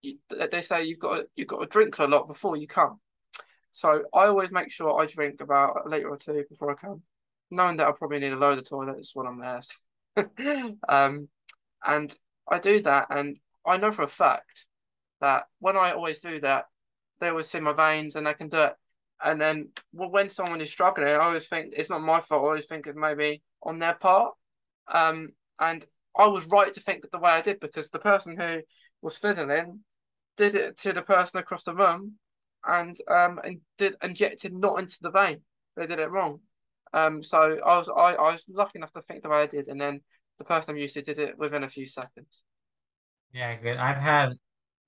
you 0.02 0.18
they 0.50 0.60
say 0.60 0.84
you've 0.84 0.98
got 0.98 1.14
to, 1.16 1.26
you've 1.36 1.48
got 1.48 1.60
to 1.60 1.66
drink 1.66 1.98
a 1.98 2.04
lot 2.04 2.28
before 2.28 2.56
you 2.56 2.66
come. 2.66 3.00
So 3.72 4.02
I 4.12 4.26
always 4.26 4.50
make 4.50 4.70
sure 4.70 5.00
I 5.00 5.06
drink 5.06 5.40
about 5.40 5.86
a 5.86 5.88
liter 5.88 6.08
or 6.08 6.16
two 6.16 6.44
before 6.48 6.72
I 6.72 6.74
come, 6.74 7.02
knowing 7.50 7.76
that 7.76 7.86
I'll 7.86 7.92
probably 7.92 8.18
need 8.18 8.32
a 8.32 8.36
load 8.36 8.58
of 8.58 8.68
toilets 8.68 9.14
when 9.14 9.26
I'm 9.26 9.40
there. 9.40 10.74
um, 10.88 11.28
and 11.84 12.14
I 12.50 12.58
do 12.58 12.82
that, 12.82 13.06
and 13.10 13.36
I 13.64 13.76
know 13.76 13.92
for 13.92 14.02
a 14.02 14.08
fact 14.08 14.66
that 15.20 15.44
when 15.58 15.76
I 15.76 15.92
always 15.92 16.20
do 16.20 16.40
that, 16.40 16.66
they 17.20 17.28
always 17.28 17.48
see 17.48 17.60
my 17.60 17.72
veins 17.72 18.16
and 18.16 18.26
they 18.26 18.34
can 18.34 18.48
do 18.48 18.62
it. 18.62 18.74
And 19.22 19.40
then 19.40 19.68
well, 19.92 20.10
when 20.10 20.30
someone 20.30 20.60
is 20.60 20.70
struggling, 20.70 21.08
I 21.08 21.16
always 21.16 21.48
think 21.48 21.74
it's 21.76 21.90
not 21.90 22.00
my 22.00 22.20
fault. 22.20 22.42
I 22.42 22.46
always 22.46 22.66
think 22.66 22.86
it's 22.86 22.96
maybe 22.96 23.42
on 23.62 23.78
their 23.78 23.94
part. 23.94 24.34
Um, 24.92 25.30
and 25.58 25.84
I 26.16 26.26
was 26.26 26.46
right 26.46 26.72
to 26.72 26.80
think 26.80 27.04
the 27.10 27.18
way 27.18 27.30
I 27.30 27.42
did 27.42 27.60
because 27.60 27.90
the 27.90 27.98
person 27.98 28.36
who 28.36 28.60
was 29.02 29.16
fiddling 29.16 29.80
did 30.36 30.54
it 30.54 30.78
to 30.78 30.92
the 30.92 31.02
person 31.02 31.38
across 31.38 31.62
the 31.64 31.74
room 31.74 32.14
and 32.66 32.96
um 33.08 33.40
and 33.42 33.60
did 33.78 33.94
injected 34.02 34.52
not 34.52 34.78
into 34.78 34.98
the 35.02 35.10
vein. 35.10 35.40
They 35.76 35.86
did 35.86 35.98
it 35.98 36.10
wrong. 36.10 36.40
Um, 36.92 37.22
so 37.22 37.58
I 37.64 37.76
was 37.76 37.88
I, 37.88 38.14
I 38.14 38.32
was 38.32 38.44
lucky 38.48 38.78
enough 38.78 38.92
to 38.92 39.02
think 39.02 39.22
the 39.22 39.28
way 39.28 39.42
I 39.42 39.46
did, 39.46 39.68
and 39.68 39.80
then 39.80 40.00
the 40.38 40.44
person 40.44 40.72
I'm 40.72 40.78
used 40.78 40.94
to 40.94 41.02
did 41.02 41.18
it 41.18 41.38
within 41.38 41.62
a 41.62 41.68
few 41.68 41.86
seconds. 41.86 42.42
Yeah, 43.32 43.54
good. 43.56 43.76
I've 43.76 43.98
had 43.98 44.34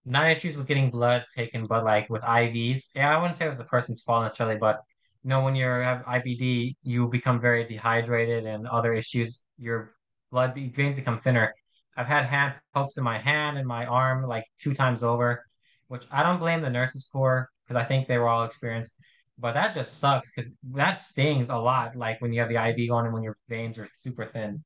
not 0.05 0.31
issues 0.31 0.57
with 0.57 0.67
getting 0.67 0.91
blood 0.91 1.25
taken, 1.35 1.67
but 1.67 1.85
like 1.85 2.11
with 2.11 2.23
IVs. 2.23 2.91
Yeah, 2.95 3.17
I 3.17 3.21
wouldn't 3.21 3.37
say 3.37 3.45
it 3.45 3.49
was 3.49 3.59
the 3.59 3.65
person's 3.65 4.03
fault 4.03 4.25
necessarily, 4.25 4.57
but 4.57 4.81
you 5.23 5.29
know, 5.29 5.43
when 5.43 5.55
you 5.55 5.67
have 5.67 6.05
IBD, 6.05 6.77
you 6.83 7.09
become 7.09 7.41
very 7.41 7.65
dehydrated 7.65 8.45
and 8.45 8.67
other 8.67 8.93
issues. 8.93 9.45
Your 9.59 9.95
blood 10.31 10.55
veins 10.55 10.97
become 10.97 11.19
thinner. 11.19 11.55
I've 11.97 12.07
had 12.07 12.25
hand 12.25 12.55
pokes 12.75 12.97
in 12.97 13.05
my 13.05 13.19
hand 13.19 13.59
and 13.59 13.67
my 13.67 13.87
arm 13.87 14.27
like 14.27 14.47
two 14.59 14.75
times 14.75 15.03
over, 15.05 15.45
which 15.89 16.05
I 16.11 16.23
don't 16.23 16.39
blame 16.39 16.63
the 16.63 16.71
nurses 16.71 17.09
for 17.13 17.51
because 17.65 17.81
I 17.81 17.85
think 17.85 18.09
they 18.09 18.19
were 18.19 18.29
all 18.29 18.45
experienced. 18.45 18.97
But 19.39 19.53
that 19.55 19.75
just 19.75 19.99
sucks 19.99 20.33
because 20.35 20.53
that 20.73 21.01
stings 21.01 21.51
a 21.51 21.57
lot. 21.57 21.95
Like 21.95 22.21
when 22.21 22.33
you 22.33 22.41
have 22.41 22.49
the 22.49 22.57
IV 22.57 22.89
going 22.89 23.05
and 23.05 23.15
when 23.15 23.23
your 23.23 23.37
veins 23.49 23.79
are 23.79 23.89
super 23.95 24.27
thin. 24.27 24.65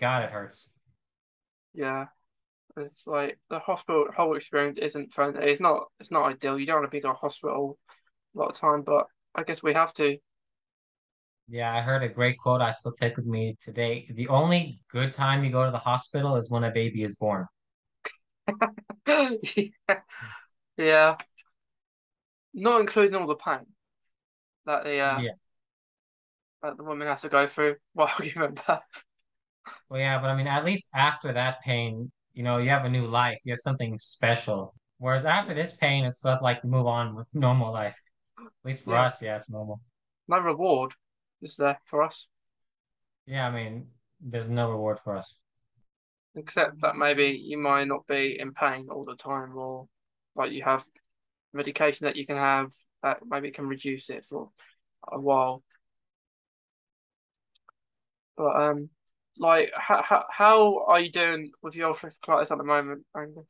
God, 0.00 0.24
it 0.24 0.30
hurts. 0.30 0.68
Yeah, 1.74 2.06
it's 2.78 3.06
like 3.06 3.38
the 3.50 3.58
hospital 3.58 4.06
whole 4.16 4.36
experience 4.36 4.78
isn't 4.78 5.12
fun. 5.12 5.36
It's 5.40 5.60
not 5.60 5.88
it's 6.00 6.10
not 6.10 6.26
ideal. 6.30 6.58
You 6.58 6.66
don't 6.66 6.80
want 6.80 6.86
to 6.86 6.90
be 6.90 6.98
in 6.98 7.06
a 7.10 7.14
hospital 7.14 7.78
a 8.34 8.38
lot 8.38 8.50
of 8.50 8.56
time, 8.56 8.82
but 8.82 9.06
I 9.34 9.44
guess 9.44 9.62
we 9.62 9.74
have 9.74 9.92
to. 9.94 10.18
Yeah, 11.48 11.74
I 11.74 11.80
heard 11.80 12.02
a 12.04 12.08
great 12.08 12.38
quote 12.38 12.60
I 12.60 12.70
still 12.72 12.92
take 12.92 13.16
with 13.16 13.26
me 13.26 13.56
today. 13.60 14.06
The 14.14 14.28
only 14.28 14.80
good 14.90 15.12
time 15.12 15.42
you 15.44 15.50
go 15.50 15.64
to 15.64 15.70
the 15.70 15.78
hospital 15.78 16.36
is 16.36 16.50
when 16.50 16.62
a 16.64 16.70
baby 16.70 17.02
is 17.02 17.16
born. 17.16 17.46
Yeah, 20.76 21.16
not 22.54 22.80
including 22.80 23.14
all 23.14 23.26
the 23.26 23.34
pain 23.36 23.66
that 24.66 24.84
the 24.84 24.98
uh 25.00 25.22
Yeah. 25.22 25.32
that 26.62 26.76
the 26.76 26.84
woman 26.84 27.06
has 27.06 27.22
to 27.22 27.28
go 27.28 27.46
through 27.46 27.76
while 27.94 28.12
giving 28.20 28.54
birth. 28.54 29.04
Well, 29.88 30.00
yeah, 30.00 30.20
but 30.20 30.28
I 30.30 30.36
mean, 30.36 30.46
at 30.46 30.64
least 30.64 30.88
after 30.94 31.32
that 31.32 31.60
pain, 31.62 32.10
you 32.38 32.44
know, 32.44 32.58
you 32.58 32.70
have 32.70 32.84
a 32.86 32.88
new 32.88 33.06
life. 33.08 33.38
You 33.44 33.52
have 33.52 33.60
something 33.60 33.98
special. 33.98 34.74
Whereas 34.98 35.24
after 35.26 35.54
this 35.54 35.74
pain, 35.74 36.04
it's 36.04 36.22
just 36.22 36.42
like 36.42 36.60
you 36.64 36.70
move 36.70 36.86
on 36.86 37.16
with 37.16 37.26
normal 37.34 37.72
life. 37.72 37.96
At 38.64 38.68
least 38.70 38.84
for 38.84 38.94
Yeah, 38.94 38.98
us, 38.98 39.22
yeah, 39.22 39.36
it's 39.36 39.50
normal. 39.50 39.80
no 40.28 40.38
reward 40.38 40.94
is 41.42 41.56
there 41.56 41.80
for 41.84 42.04
us, 42.04 42.28
Yeah, 43.26 43.46
I 43.46 43.50
mean, 43.52 43.92
there's 44.20 44.48
no 44.48 44.70
reward 44.70 44.98
for 44.98 45.16
us. 45.16 45.34
except 46.36 46.80
that 46.80 46.96
maybe 46.96 47.26
you 47.26 47.58
might 47.58 47.86
not 47.88 48.06
be 48.06 48.38
in 48.38 48.52
pain 48.54 48.88
all 48.90 49.04
the 49.04 49.16
time, 49.16 49.56
or 49.56 49.88
like 50.36 50.52
you 50.52 50.62
have 50.62 50.84
medication 51.52 52.04
that 52.06 52.16
you 52.16 52.26
can 52.26 52.36
have 52.36 52.72
that 53.02 53.18
maybe 53.26 53.50
can 53.50 53.66
reduce 53.68 54.10
it 54.10 54.24
for 54.24 54.50
a 55.12 55.20
while. 55.20 55.62
But 58.36 58.56
um, 58.56 58.90
like 59.38 59.70
how 59.74 60.02
how, 60.02 60.24
how 60.30 60.84
are 60.86 61.00
you 61.00 61.10
doing 61.10 61.50
with 61.62 61.76
your 61.76 61.92
ulcerative 61.92 62.50
at 62.50 62.58
the 62.58 62.64
moment, 62.64 63.04
Angus? 63.16 63.46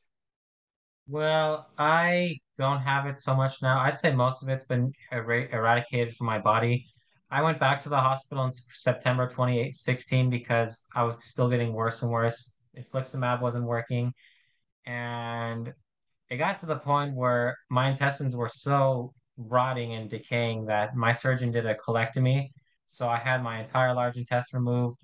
Well, 1.07 1.67
I 1.77 2.37
don't 2.57 2.81
have 2.81 3.07
it 3.07 3.19
so 3.19 3.35
much 3.35 3.61
now. 3.61 3.79
I'd 3.79 3.97
say 3.97 4.13
most 4.13 4.43
of 4.43 4.49
it's 4.49 4.65
been 4.65 4.93
er 5.11 5.49
eradicated 5.51 6.15
from 6.15 6.27
my 6.27 6.37
body. 6.37 6.85
I 7.31 7.41
went 7.41 7.59
back 7.59 7.81
to 7.81 7.89
the 7.89 7.99
hospital 7.99 8.45
in 8.45 8.51
September 8.73 9.27
2016 9.27 10.29
because 10.29 10.85
I 10.95 11.03
was 11.03 11.23
still 11.23 11.49
getting 11.49 11.73
worse 11.73 12.01
and 12.03 12.11
worse. 12.11 12.53
Infliximab 12.77 13.41
wasn't 13.41 13.65
working, 13.65 14.13
and 14.85 15.73
it 16.29 16.37
got 16.37 16.59
to 16.59 16.65
the 16.67 16.77
point 16.77 17.15
where 17.15 17.57
my 17.69 17.89
intestines 17.89 18.35
were 18.35 18.49
so 18.49 19.13
rotting 19.37 19.93
and 19.93 20.09
decaying 20.09 20.65
that 20.65 20.95
my 20.95 21.11
surgeon 21.11 21.51
did 21.51 21.65
a 21.65 21.75
colectomy. 21.75 22.49
So 22.87 23.07
I 23.07 23.17
had 23.17 23.43
my 23.43 23.59
entire 23.59 23.93
large 23.93 24.17
intestine 24.17 24.59
removed 24.59 24.99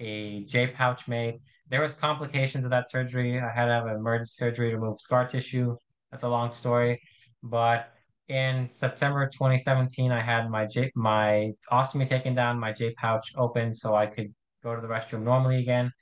a 0.00 0.44
J 0.44 0.68
pouch 0.68 1.08
made. 1.08 1.40
There 1.68 1.80
was 1.80 1.94
complications 1.94 2.64
of 2.64 2.70
that 2.70 2.90
surgery. 2.90 3.38
I 3.38 3.50
had 3.50 3.66
to 3.66 3.72
have 3.72 3.86
an 3.86 3.96
emergency 3.96 4.34
surgery 4.36 4.70
to 4.70 4.76
remove 4.76 5.00
scar 5.00 5.26
tissue. 5.28 5.76
That's 6.10 6.22
a 6.22 6.28
long 6.28 6.54
story, 6.54 7.00
but 7.42 7.92
in 8.28 8.68
September 8.70 9.26
2017, 9.26 10.12
I 10.12 10.20
had 10.20 10.50
my 10.50 10.66
J 10.66 10.90
my 10.94 11.52
ostomy 11.72 12.08
taken 12.08 12.34
down, 12.34 12.58
my 12.58 12.72
J 12.72 12.92
pouch 12.94 13.32
open, 13.36 13.74
so 13.74 13.94
I 13.94 14.06
could 14.06 14.34
go 14.62 14.74
to 14.74 14.80
the 14.80 14.88
restroom 14.88 15.22
normally 15.22 15.58
again. 15.60 15.92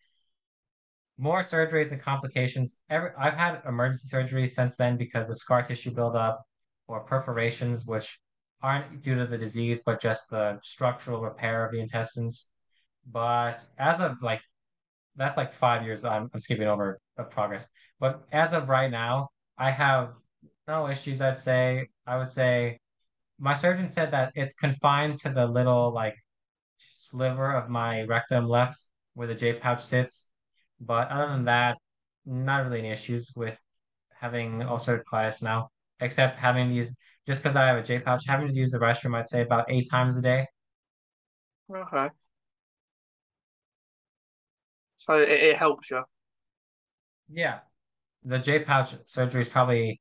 More 1.19 1.41
surgeries 1.41 1.93
and 1.93 2.01
complications. 2.01 2.79
Every 2.91 3.11
I've 3.19 3.35
had 3.35 3.63
emergency 3.67 4.09
surgery 4.09 4.47
since 4.47 4.77
then 4.77 4.97
because 4.97 5.31
of 5.31 5.39
scar 5.39 5.63
tissue 5.63 5.93
buildup 5.93 6.43
or 6.89 7.01
perforations, 7.01 7.87
which 7.87 8.19
aren't 8.63 9.03
due 9.03 9.15
to 9.15 9.27
the 9.27 9.39
disease, 9.39 9.83
but 9.85 10.01
just 10.01 10.29
the 10.31 10.59
structural 10.63 11.21
repair 11.23 11.65
of 11.65 11.73
the 11.73 11.81
intestines. 11.81 12.49
But 13.11 13.65
as 13.79 14.01
of 14.01 14.23
like 14.23 14.41
that's 15.17 15.37
like 15.37 15.53
five 15.53 15.85
years 15.85 16.05
I'm, 16.05 16.31
I'm 16.33 16.41
skipping 16.41 16.69
over 16.69 17.01
of 17.19 17.31
progress. 17.31 17.69
But 18.01 18.23
as 18.33 18.53
of 18.53 18.69
right 18.69 18.91
now, 18.91 19.31
I 19.59 19.71
have 19.71 20.11
no 20.69 20.89
issues, 20.89 21.21
I'd 21.21 21.39
say. 21.39 21.89
I 22.07 22.19
would 22.19 22.29
say 22.29 22.79
my 23.39 23.55
surgeon 23.55 23.89
said 23.89 24.11
that 24.13 24.33
it's 24.35 24.55
confined 24.55 25.21
to 25.21 25.31
the 25.31 25.47
little 25.47 25.93
like 25.93 26.17
sliver 26.79 27.53
of 27.53 27.69
my 27.71 28.05
rectum 28.05 28.49
left 28.49 28.89
where 29.15 29.27
the 29.29 29.35
J 29.35 29.55
pouch 29.55 29.85
sits. 29.85 30.29
But 30.81 31.09
other 31.09 31.33
than 31.33 31.45
that, 31.47 31.79
not 32.27 32.65
really 32.65 32.81
any 32.81 32.91
issues 32.91 33.33
with 33.37 33.59
having 34.15 34.61
ulcerative 34.61 35.05
colitis 35.11 35.43
now, 35.43 35.71
except 36.01 36.39
having 36.39 36.69
to 36.69 36.75
use 36.75 36.95
just 37.27 37.43
because 37.43 37.57
I 37.57 37.67
have 37.67 37.79
a 37.79 37.83
J 37.83 38.01
pouch, 38.01 38.25
having 38.27 38.49
to 38.49 38.55
use 38.55 38.71
the 38.71 38.79
restroom, 38.79 39.17
I'd 39.17 39.29
say 39.29 39.43
about 39.43 39.67
eight 39.71 39.89
times 39.91 40.17
a 40.17 40.23
day. 40.23 40.47
Okay. 41.71 42.09
So 44.97 45.19
it, 45.21 45.29
it 45.29 45.57
helps 45.57 45.91
you. 45.91 46.03
Yeah, 47.29 47.61
the 48.25 48.39
J 48.39 48.61
pouch 48.65 48.95
surgery 49.07 49.43
is 49.43 49.49
probably 49.49 50.01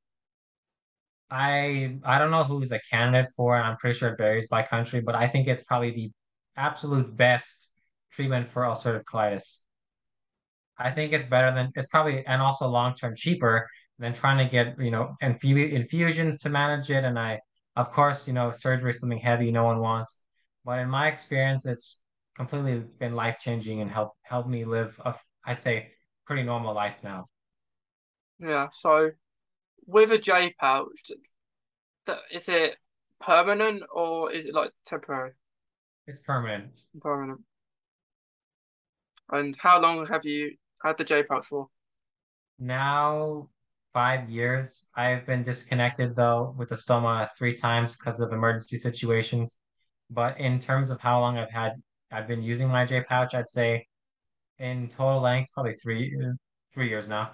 I 1.30 1.98
I 2.04 2.18
don't 2.20 2.32
know 2.32 2.44
who's 2.44 2.72
a 2.72 2.80
candidate 2.90 3.32
for. 3.36 3.56
I'm 3.56 3.78
pretty 3.78 3.98
sure 3.98 4.10
it 4.10 4.18
varies 4.18 4.48
by 4.48 4.64
country, 4.64 5.02
but 5.02 5.16
I 5.16 5.28
think 5.28 5.48
it's 5.48 5.64
probably 5.64 5.92
the 5.92 6.12
absolute 6.58 7.16
best 7.16 7.70
treatment 8.12 8.48
for 8.48 8.64
ulcerative 8.64 9.04
colitis. 9.06 9.60
I 10.78 10.92
think 10.92 11.14
it's 11.14 11.26
better 11.26 11.54
than 11.54 11.72
it's 11.76 11.88
probably 11.90 12.26
and 12.26 12.42
also 12.42 12.68
long 12.68 12.96
term 12.96 13.16
cheaper 13.16 13.68
than 14.00 14.14
trying 14.14 14.38
to 14.46 14.52
get, 14.52 14.80
you 14.80 14.92
know, 14.92 15.16
infu 15.22 15.72
infusions 15.72 16.38
to 16.40 16.50
manage 16.50 16.90
it. 16.90 17.04
And 17.04 17.18
I, 17.18 17.40
of 17.76 17.92
course, 17.92 18.28
you 18.28 18.34
know, 18.34 18.52
surgery 18.52 18.92
is 18.92 19.00
something 19.00 19.18
heavy 19.20 19.52
no 19.52 19.64
one 19.66 19.80
wants. 19.80 20.22
But 20.66 20.80
in 20.80 20.90
my 20.90 21.08
experience, 21.08 21.66
it's 21.66 22.02
completely 22.36 22.84
been 23.00 23.16
life 23.16 23.38
changing 23.40 23.82
and 23.82 23.90
helped 23.90 24.18
helped 24.24 24.50
me 24.50 24.66
live 24.66 25.00
a, 25.04 25.16
I'd 25.46 25.62
say, 25.62 25.92
pretty 26.26 26.44
normal 26.44 26.74
life 26.74 26.98
now. 27.04 27.28
Yeah. 28.40 28.68
So 28.72 29.12
with 29.86 30.12
a 30.12 30.18
J 30.18 30.54
pouch, 30.60 31.12
is 32.32 32.50
it 32.50 32.78
permanent 33.20 33.84
or 33.94 34.32
is 34.32 34.46
it 34.46 34.54
like 34.54 34.72
temporary? 34.86 35.32
It's 36.08 36.20
permanent. 36.20 36.72
Permanent. 37.02 37.42
And 39.32 39.56
how 39.58 39.82
long 39.82 40.06
have 40.08 40.26
you 40.26 40.56
had 40.84 40.98
the 40.98 41.04
J 41.04 41.24
pouch 41.24 41.46
for? 41.46 41.68
Now, 42.60 43.50
five 43.94 44.30
years. 44.30 44.88
I've 44.96 45.26
been 45.26 45.42
disconnected 45.42 46.16
though 46.16 46.54
with 46.58 46.70
the 46.70 46.76
stoma 46.76 47.30
three 47.38 47.56
times 47.56 47.98
because 47.98 48.20
of 48.20 48.34
emergency 48.34 48.78
situations. 48.78 49.58
But 50.10 50.40
in 50.40 50.60
terms 50.60 50.92
of 50.92 51.00
how 51.00 51.20
long 51.20 51.38
I've 51.38 51.50
had, 51.50 51.74
I've 52.12 52.28
been 52.28 52.44
using 52.44 52.68
my 52.68 52.86
J 52.86 53.02
pouch, 53.02 53.34
I'd 53.34 53.50
say 53.50 53.88
in 54.60 54.88
total 54.90 55.22
length, 55.22 55.52
probably 55.54 55.76
three 55.76 56.16
three 56.72 56.90
years 56.90 57.08
now. 57.08 57.32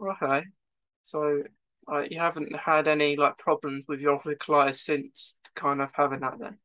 Okay. 0.00 0.44
So 1.02 1.42
uh, 1.90 2.04
you 2.10 2.18
haven't 2.18 2.54
had 2.56 2.88
any 2.88 3.16
like 3.16 3.38
problems 3.38 3.84
with 3.88 4.00
your 4.00 4.18
colitis 4.18 4.78
since 4.78 5.34
kind 5.54 5.80
of 5.80 5.90
having 5.94 6.20
that 6.20 6.38
then? 6.38 6.58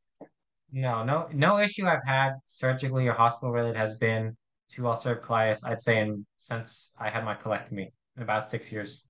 No, 0.71 1.03
no, 1.03 1.27
no 1.33 1.59
issue 1.59 1.85
I've 1.85 2.05
had 2.05 2.33
surgically 2.45 3.07
or 3.07 3.13
hospital 3.13 3.51
related 3.51 3.77
has 3.77 3.97
been 3.97 4.35
to 4.71 4.81
ulcerative 4.81 5.21
colitis, 5.21 5.65
I'd 5.65 5.79
say 5.79 6.01
in 6.01 6.25
since 6.37 6.91
I 6.99 7.09
had 7.09 7.23
my 7.23 7.35
colectomy 7.35 7.91
in 8.17 8.23
about 8.23 8.47
six 8.47 8.71
years. 8.71 9.05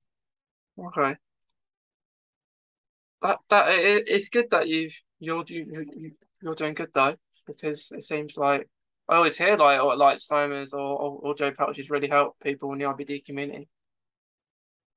Okay. 0.78 1.16
That 3.22 3.40
that 3.50 3.70
it, 3.70 4.10
it's 4.10 4.30
good 4.30 4.50
that 4.52 4.68
you've 4.68 5.00
you're 5.20 5.44
you, 5.48 5.86
you 5.96 6.12
you're 6.42 6.56
doing 6.56 6.74
good 6.74 6.90
though 6.94 7.16
because 7.46 7.90
it 7.92 8.04
seems 8.04 8.38
like 8.38 8.70
I 9.10 9.16
always 9.18 9.38
hear 9.38 9.56
like 9.58 9.80
oh, 9.80 9.92
or 9.92 9.96
like 9.98 10.18
stomas 10.18 10.74
or 10.74 10.80
or, 10.80 11.20
or 11.24 11.36
J 11.36 11.52
pouches 11.52 11.90
really 11.90 12.08
help 12.10 12.38
people 12.42 12.74
in 12.74 12.80
the 12.80 12.86
IBD 12.86 13.26
community. 13.26 13.70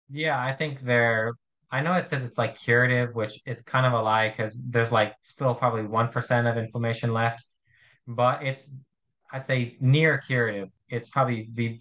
Yeah, 0.09 0.41
I 0.41 0.55
think 0.55 0.83
they're, 0.83 1.33
I 1.71 1.83
know 1.83 1.95
it 1.95 2.09
says 2.09 2.25
it's 2.25 2.39
like 2.39 2.57
curative, 2.57 3.15
which 3.15 3.41
is 3.47 3.63
kind 3.63 3.87
of 3.87 3.93
a 3.93 4.01
lie 4.03 4.31
because 4.31 4.63
there's 4.69 4.91
like 4.93 5.15
still 5.23 5.55
probably 5.55 5.83
1% 5.83 6.51
of 6.51 6.57
inflammation 6.57 7.13
left, 7.13 7.45
but 8.07 8.43
it's, 8.43 8.73
I'd 9.33 9.45
say 9.45 9.77
near 9.81 10.19
curative. 10.19 10.69
It's 10.89 11.11
probably 11.11 11.51
the, 11.55 11.79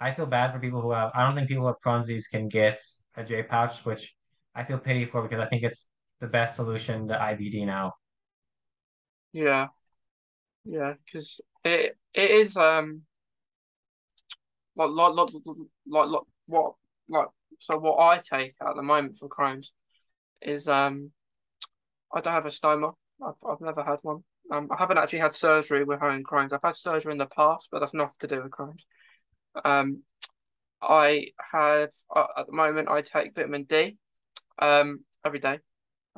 I 0.00 0.14
feel 0.14 0.26
bad 0.26 0.52
for 0.52 0.60
people 0.60 0.80
who 0.80 0.92
have, 0.92 1.10
I 1.14 1.24
don't 1.24 1.34
think 1.36 1.48
people 1.48 1.66
with 1.66 1.76
Crohn's 1.84 2.06
disease 2.06 2.28
can 2.28 2.48
get 2.48 2.80
a 3.16 3.24
J 3.24 3.42
pouch, 3.42 3.84
which 3.84 4.14
I 4.54 4.64
feel 4.64 4.78
pity 4.78 5.04
for 5.06 5.22
because 5.22 5.40
I 5.40 5.48
think 5.48 5.62
it's 5.64 5.88
the 6.20 6.26
best 6.28 6.56
solution 6.56 7.08
to 7.08 7.14
IBD 7.14 7.66
now. 7.66 7.92
Yeah, 9.32 9.68
yeah, 10.64 10.94
because 11.04 11.40
it 11.64 11.96
it 12.14 12.30
is 12.30 12.56
um 12.56 13.02
like 14.76 14.90
like 14.90 15.12
like 15.14 15.30
like, 15.86 16.08
like 16.08 16.22
what 16.46 16.74
like 17.08 17.28
so 17.58 17.78
what 17.78 17.98
I 17.98 18.18
take 18.18 18.54
at 18.60 18.76
the 18.76 18.82
moment 18.82 19.16
for 19.16 19.28
Crohn's 19.28 19.72
is 20.40 20.68
um 20.68 21.12
I 22.14 22.20
don't 22.20 22.32
have 22.32 22.46
a 22.46 22.50
stoma. 22.50 22.94
I've 23.24 23.34
I've 23.48 23.60
never 23.60 23.82
had 23.82 23.98
one. 24.02 24.24
Um, 24.50 24.68
I 24.70 24.76
haven't 24.78 24.98
actually 24.98 25.20
had 25.20 25.34
surgery 25.34 25.84
with 25.84 26.00
having 26.00 26.24
Crohn's. 26.24 26.52
I've 26.52 26.62
had 26.62 26.74
surgery 26.74 27.12
in 27.12 27.18
the 27.18 27.26
past, 27.26 27.68
but 27.70 27.80
that's 27.80 27.94
nothing 27.94 28.16
to 28.20 28.26
do 28.26 28.42
with 28.42 28.50
Crohn's. 28.50 28.84
Um, 29.64 30.02
I 30.82 31.28
have 31.52 31.90
uh, 32.14 32.26
at 32.38 32.46
the 32.46 32.52
moment 32.52 32.88
I 32.88 33.02
take 33.02 33.34
vitamin 33.34 33.64
D 33.64 33.96
um 34.58 35.00
every 35.24 35.38
day. 35.38 35.58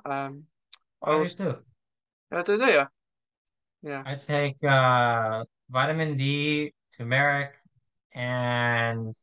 Um, 0.05 0.45
I 1.03 1.13
do 1.13 1.19
also 1.19 1.53
too. 1.53 1.59
I 2.31 2.43
do, 2.43 2.59
do 2.59 2.67
you? 2.67 2.87
Yeah, 3.83 4.05
I 4.05 4.17
take 4.17 4.63
uh, 4.65 5.45
vitamin 5.71 6.17
D, 6.17 6.73
turmeric, 6.97 7.57
and 8.13 9.15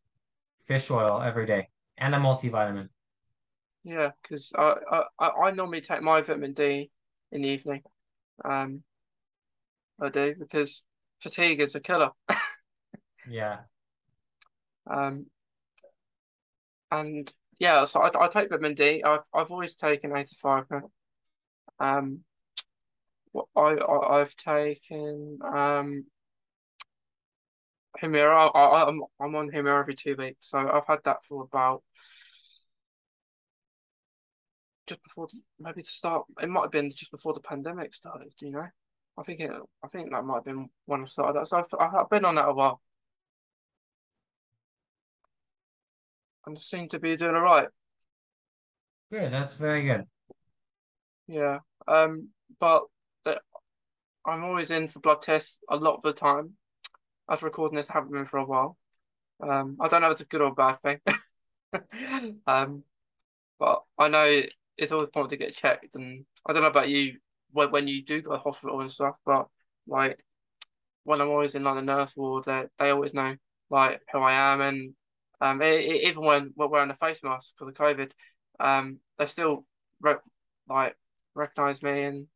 fish 0.67 0.91
oil 0.91 1.21
every 1.21 1.45
day, 1.45 1.69
and 1.97 2.15
a 2.15 2.17
multivitamin. 2.17 2.89
yeah, 3.83 4.11
because 4.21 4.51
I, 4.57 5.03
I 5.19 5.29
I 5.29 5.51
normally 5.51 5.81
take 5.81 6.01
my 6.01 6.21
vitamin 6.21 6.53
D 6.53 6.91
in 7.31 7.41
the 7.41 7.49
evening. 7.49 7.81
Um, 8.45 8.83
I 10.01 10.09
do 10.09 10.35
because 10.37 10.83
fatigue 11.21 11.61
is 11.61 11.75
a 11.75 11.79
killer. 11.79 12.11
Yeah. 13.25 13.65
Um, 14.87 15.27
and 16.91 17.31
yeah, 17.59 17.85
so 17.85 17.99
I, 18.01 18.25
I 18.25 18.27
take 18.27 18.49
vitamin 18.49 18.73
D. 18.73 19.03
I've 19.03 19.23
I've 19.33 19.51
always 19.51 19.75
taken 19.75 20.15
85. 20.15 20.65
Um, 21.79 22.19
what 22.19 22.28
I, 23.55 23.59
I 23.59 24.19
I've 24.21 24.35
taken 24.35 25.39
um 25.43 26.05
Humira. 28.01 28.51
I, 28.53 28.59
I 28.59 28.87
I'm 28.87 29.01
I'm 29.19 29.35
on 29.35 29.49
Humira 29.51 29.79
every 29.79 29.95
two 29.95 30.15
weeks. 30.17 30.49
So 30.49 30.57
I've 30.57 30.87
had 30.87 30.99
that 31.05 31.23
for 31.25 31.43
about 31.43 31.83
just 34.87 35.03
before 35.03 35.27
maybe 35.59 35.83
to 35.83 35.89
start. 35.89 36.25
It 36.41 36.49
might 36.49 36.63
have 36.63 36.71
been 36.71 36.89
just 36.89 37.11
before 37.11 37.33
the 37.33 37.41
pandemic 37.41 37.93
started. 37.93 38.33
Do 38.39 38.45
you 38.47 38.51
know? 38.51 38.67
I 39.17 39.23
think 39.23 39.39
it. 39.41 39.51
I 39.83 39.87
think 39.87 40.11
that 40.11 40.23
might 40.23 40.35
have 40.35 40.45
been 40.45 40.69
when 40.85 41.03
I 41.03 41.05
started 41.05 41.39
that. 41.39 41.47
So 41.47 41.57
I've 41.57 41.93
I've 41.95 42.09
been 42.09 42.25
on 42.25 42.35
that 42.35 42.49
a 42.49 42.53
while 42.53 42.81
and 46.45 46.59
seem 46.59 46.87
to 46.89 46.99
be 46.99 47.15
doing 47.15 47.35
all 47.35 47.41
right. 47.41 47.67
Good. 49.11 49.31
That's 49.31 49.55
very 49.55 49.83
good. 49.83 50.05
Yeah. 51.27 51.59
Um, 51.87 52.29
but 52.59 52.83
I'm 54.29 54.43
always 54.43 54.71
in 54.71 54.87
for 54.87 54.99
blood 54.99 55.21
tests 55.21 55.57
a 55.69 55.75
lot 55.75 55.95
of 55.95 56.01
the 56.01 56.13
time. 56.13 56.53
As 57.29 57.43
recording 57.43 57.77
this, 57.77 57.89
I 57.89 57.93
haven't 57.93 58.11
been 58.11 58.25
for 58.25 58.39
a 58.39 58.45
while. 58.45 58.77
Um, 59.41 59.77
I 59.79 59.87
don't 59.87 60.01
know 60.01 60.07
if 60.07 60.13
it's 60.13 60.21
a 60.21 60.25
good 60.25 60.41
or 60.41 60.53
bad 60.53 60.79
thing. 60.79 60.99
Um, 62.47 62.83
but 63.59 63.83
I 63.97 64.07
know 64.07 64.43
it's 64.77 64.91
always 64.91 65.05
important 65.07 65.31
to 65.31 65.37
get 65.37 65.55
checked, 65.55 65.95
and 65.95 66.25
I 66.45 66.53
don't 66.53 66.63
know 66.63 66.69
about 66.69 66.89
you 66.89 67.19
when 67.51 67.71
when 67.71 67.87
you 67.87 68.03
do 68.03 68.21
go 68.21 68.31
to 68.31 68.37
hospital 68.37 68.81
and 68.81 68.91
stuff, 68.91 69.15
but 69.25 69.47
like 69.87 70.23
when 71.03 71.21
I'm 71.21 71.29
always 71.29 71.55
in 71.55 71.63
like 71.63 71.75
the 71.75 71.81
nurse 71.81 72.15
ward, 72.15 72.45
they 72.45 72.65
they 72.77 72.89
always 72.91 73.13
know 73.13 73.35
like 73.69 74.01
who 74.11 74.19
I 74.19 74.53
am, 74.53 74.61
and 74.61 74.93
um, 75.41 75.61
e 75.63 75.67
e- 75.77 76.07
even 76.07 76.23
when 76.23 76.53
we're 76.55 76.67
wearing 76.67 76.89
a 76.91 76.95
face 76.95 77.21
mask 77.23 77.55
because 77.57 77.69
of 77.69 77.75
COVID, 77.75 78.11
um, 78.59 78.99
they 79.17 79.25
still 79.25 79.65
re 80.01 80.15
like 80.67 80.95
recognize 81.35 81.81
me, 81.83 82.03
and 82.03 82.27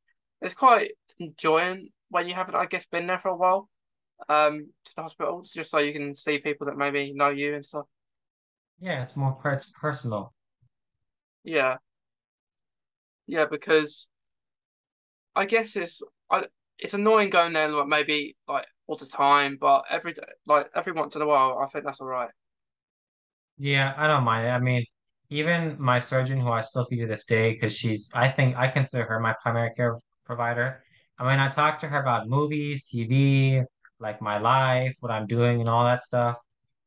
it's 0.44 0.56
quite 0.56 0.92
enjoying 1.20 1.90
when 2.10 2.28
you 2.28 2.36
haven't, 2.36 2.56
I 2.56 2.68
guess, 2.68 2.88
been 2.88 3.08
there 3.08 3.20
for 3.20 3.30
a 3.30 3.38
while. 3.38 3.70
Um, 4.30 4.74
to 4.86 4.96
the 4.96 5.04
hospitals 5.04 5.52
just 5.52 5.72
so 5.72 5.80
you 5.80 5.94
can 5.94 6.16
see 6.16 6.40
people 6.40 6.68
that 6.68 6.78
maybe 6.78 7.14
know 7.14 7.30
you 7.30 7.56
and 7.56 7.66
stuff. 7.66 7.88
Yeah, 8.80 9.02
it's 9.02 9.16
more 9.16 9.32
per- 9.34 9.54
it's 9.54 9.72
personal. 9.72 10.32
Yeah, 11.44 11.78
yeah, 13.28 13.46
because 13.46 14.08
I 15.36 15.46
guess 15.46 15.76
it's 15.76 16.02
I 16.32 16.48
it's 16.80 16.94
annoying 16.96 17.30
going 17.30 17.54
there 17.54 17.70
like 17.70 17.88
maybe 17.88 18.36
like 18.48 18.66
all 18.88 18.98
the 18.98 19.06
time, 19.06 19.58
but 19.60 19.86
every 19.90 20.14
day, 20.14 20.24
like 20.46 20.70
every 20.76 20.94
once 20.94 21.16
in 21.16 21.22
a 21.22 21.26
while, 21.28 21.60
I 21.60 21.68
think 21.68 21.86
that's 21.86 22.02
all 22.02 22.08
right. 22.08 22.32
Yeah, 23.58 23.94
I 23.98 24.08
don't 24.08 24.24
mind 24.24 24.48
it. 24.48 24.50
I 24.52 24.60
mean, 24.60 24.86
even 25.30 25.80
my 25.80 26.00
surgeon, 26.00 26.40
who 26.40 26.50
I 26.50 26.62
still 26.62 26.84
see 26.84 26.98
to 27.00 27.08
this 27.08 27.26
day, 27.26 27.54
because 27.54 27.74
she's, 27.76 28.10
I 28.14 28.30
think 28.30 28.58
I 28.58 28.68
consider 28.68 29.06
her 29.06 29.20
my 29.20 29.36
primary 29.42 29.72
care 29.74 29.98
provider. 30.36 30.84
I 31.20 31.30
mean, 31.30 31.40
I 31.40 31.50
talk 31.50 31.80
to 31.82 31.88
her 31.88 32.00
about 32.02 32.28
movies, 32.28 32.84
TV, 32.90 33.64
like 34.00 34.22
my 34.22 34.38
life, 34.40 34.96
what 35.00 35.12
I'm 35.12 35.28
doing, 35.28 35.60
and 35.62 35.70
all 35.70 35.86
that 35.86 36.04
stuff. 36.04 36.38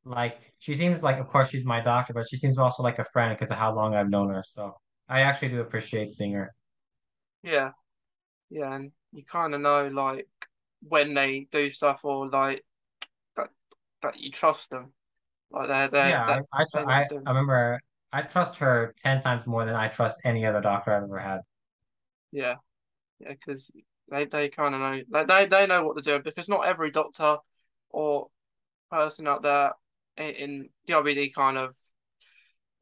Like, 0.05 0.39
she 0.59 0.75
seems 0.75 1.03
like, 1.03 1.19
of 1.19 1.27
course, 1.29 1.51
she's 1.51 1.65
my 1.65 1.81
doctor, 1.81 2.13
but 2.15 2.27
she 2.29 2.37
seems 2.37 2.59
also 2.59 2.83
like 2.83 2.99
a 2.99 3.05
friend 3.05 3.35
because 3.37 3.51
of 3.51 3.59
how 3.59 3.75
long 3.75 3.95
I've 3.95 4.11
known 4.11 4.31
her. 4.31 4.45
So 4.47 4.75
I 5.09 5.21
actually 5.23 5.51
do 5.51 5.61
appreciate 5.61 6.11
seeing 6.13 6.33
her. 6.33 6.55
Yeah, 7.43 7.73
yeah, 8.51 8.75
and 8.75 8.93
you 9.13 9.25
kind 9.25 9.55
of 9.55 9.61
know 9.63 9.89
like 9.89 10.29
when 10.83 11.15
they 11.15 11.49
do 11.53 11.71
stuff 11.71 12.05
or 12.05 12.29
like 12.29 12.65
that 13.37 13.51
that 14.03 14.19
you 14.21 14.31
trust 14.33 14.71
them, 14.71 14.95
like 15.51 15.69
they're, 15.69 15.89
they 15.89 16.01
Yeah, 16.01 16.25
I 16.25 16.41
I, 16.53 16.65
tr 16.65 16.79
they 16.79 16.85
know 16.87 17.03
I 17.03 17.09
I 17.27 17.31
remember 17.31 17.81
I 18.13 18.23
trust 18.23 18.57
her 18.57 18.95
10 18.99 19.23
times 19.23 19.47
more 19.47 19.65
than 19.65 19.75
I 19.75 19.89
trust 19.89 20.21
any 20.25 20.45
other 20.47 20.61
doctor 20.61 20.93
I've 20.93 21.03
ever 21.05 21.19
had. 21.19 21.41
Yeah, 22.33 22.57
yeah, 23.21 23.33
because 23.33 23.71
they 24.11 24.25
they 24.25 24.49
kind 24.49 24.75
of 24.75 24.81
know 24.81 25.03
like 25.11 25.27
they 25.27 25.47
they 25.47 25.67
know 25.67 25.85
what 25.85 25.95
they're 25.95 26.15
doing 26.15 26.23
because 26.23 26.49
not 26.49 26.67
every 26.67 26.91
doctor 26.91 27.39
or 27.91 28.29
person 28.91 29.27
out 29.27 29.43
there 29.43 29.73
in, 30.17 30.69
IBD 30.89 31.35
kind 31.35 31.59
of 31.59 31.75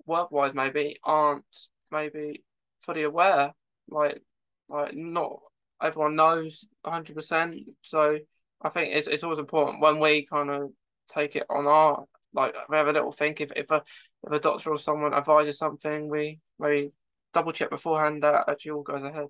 work-wise 0.07 0.55
maybe 0.55 0.99
aren't 1.03 1.45
maybe 1.91 2.45
fully 2.81 3.03
aware. 3.03 3.53
Like, 3.89 4.23
like 4.69 4.95
not 4.95 5.41
everyone 5.83 6.17
knows 6.17 6.65
100%. 6.83 7.61
So 7.83 8.19
I 8.63 8.69
think 8.69 8.95
it's 8.95 9.07
it's 9.07 9.25
always 9.25 9.39
important 9.39 9.81
when 9.81 9.99
we 10.01 10.27
kind 10.27 10.51
of 10.51 10.71
take 11.09 11.37
it 11.37 11.47
on 11.51 11.67
our 11.67 12.05
like 12.33 12.55
we 12.69 12.77
have 12.77 12.89
a 12.89 12.93
little 12.93 13.13
think 13.13 13.41
if 13.41 13.53
if 13.57 13.71
a 13.71 13.83
if 14.25 14.33
a 14.33 14.41
doctor 14.41 14.71
or 14.71 14.79
someone 14.79 15.15
advises 15.15 15.59
something, 15.59 16.09
we 16.09 16.41
maybe 16.59 16.93
double 17.33 17.53
check 17.53 17.71
beforehand 17.71 18.23
that 18.23 18.45
actually 18.49 18.73
all 18.73 18.83
goes 18.83 19.03
ahead. 19.03 19.27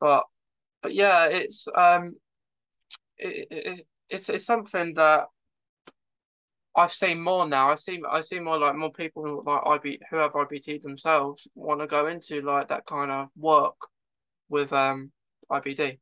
But 0.00 0.24
but 0.82 0.94
yeah, 0.94 1.26
it's 1.26 1.66
um 1.74 2.12
it, 3.18 3.48
it 3.50 3.86
it's 4.08 4.28
it's 4.28 4.46
something 4.46 4.94
that 4.94 5.26
I've 6.76 6.92
seen 6.92 7.20
more 7.20 7.46
now. 7.46 7.72
I 7.72 7.74
see 7.74 8.00
I 8.08 8.20
see 8.20 8.38
more 8.38 8.58
like 8.58 8.76
more 8.76 8.92
people 8.92 9.42
like 9.44 9.66
IB 9.66 10.00
who 10.10 10.16
have 10.16 10.32
IBD 10.32 10.82
themselves 10.82 11.48
want 11.54 11.80
to 11.80 11.86
go 11.86 12.06
into 12.06 12.40
like 12.40 12.68
that 12.68 12.86
kind 12.86 13.10
of 13.10 13.28
work 13.36 13.74
with 14.48 14.72
um 14.72 15.10
IBD. 15.50 15.98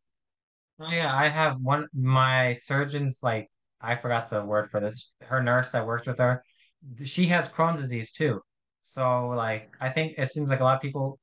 Oh 0.79 0.91
yeah, 0.91 1.15
I 1.15 1.29
have 1.29 1.61
one 1.61 1.87
my 1.95 2.53
surgeon's 2.55 3.21
like 3.23 3.51
I 3.81 3.97
forgot 3.97 4.29
the 4.29 4.45
word 4.45 4.71
for 4.71 4.81
this. 4.81 5.13
Her 5.23 5.43
nurse 5.43 5.71
that 5.71 5.87
worked 5.87 6.07
with 6.07 6.19
her, 6.19 6.43
she 7.05 7.27
has 7.27 7.49
Crohn's 7.49 7.81
disease 7.81 8.13
too. 8.13 8.43
So 8.83 9.29
like 9.29 9.75
I 9.81 9.89
think 9.89 10.19
it 10.19 10.31
seems 10.31 10.51
like 10.51 10.61
a 10.61 10.65
lot 10.65 10.77
of 10.77 10.83
people 10.83 11.19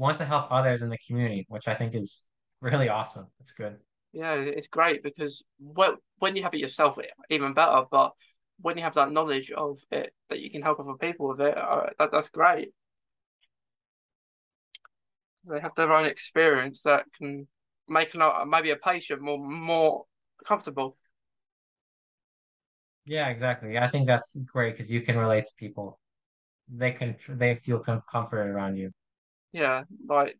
want 0.00 0.16
to 0.18 0.24
help 0.24 0.50
others 0.50 0.80
in 0.82 0.88
the 0.88 0.98
community, 1.06 1.44
which 1.48 1.68
I 1.68 1.74
think 1.74 1.94
is 1.94 2.24
really 2.60 2.88
awesome. 2.88 3.26
It's 3.38 3.52
good. 3.52 3.76
Yeah, 4.12 4.34
it's 4.34 4.66
great 4.66 5.02
because 5.02 5.44
when 5.58 5.92
when 6.18 6.34
you 6.34 6.42
have 6.42 6.54
it 6.54 6.60
yourself, 6.60 6.98
even 7.28 7.52
better. 7.52 7.82
But 7.90 8.12
when 8.60 8.76
you 8.76 8.82
have 8.82 8.94
that 8.94 9.12
knowledge 9.12 9.50
of 9.50 9.78
it, 9.92 10.12
that 10.30 10.40
you 10.40 10.50
can 10.50 10.62
help 10.62 10.80
other 10.80 10.94
people 10.94 11.28
with 11.28 11.40
it, 11.40 11.56
uh, 11.56 11.90
that 11.98 12.10
that's 12.10 12.30
great. 12.30 12.70
They 15.44 15.60
have 15.60 15.74
their 15.76 15.92
own 15.92 16.06
experience 16.06 16.82
that 16.82 17.04
can 17.16 17.46
make 17.88 18.14
an, 18.14 18.22
maybe 18.48 18.70
a 18.70 18.76
patient 18.76 19.20
more 19.20 19.38
more 19.38 20.06
comfortable. 20.46 20.96
Yeah, 23.04 23.28
exactly. 23.28 23.78
I 23.78 23.88
think 23.90 24.06
that's 24.06 24.36
great 24.52 24.72
because 24.72 24.90
you 24.90 25.00
can 25.02 25.16
relate 25.18 25.44
to 25.44 25.52
people. 25.56 25.98
They 26.68 26.92
can 26.92 27.16
they 27.28 27.56
feel 27.56 27.80
com 27.80 28.02
comforted 28.10 28.48
around 28.54 28.76
you. 28.76 28.90
Yeah, 29.52 29.84
like 30.08 30.38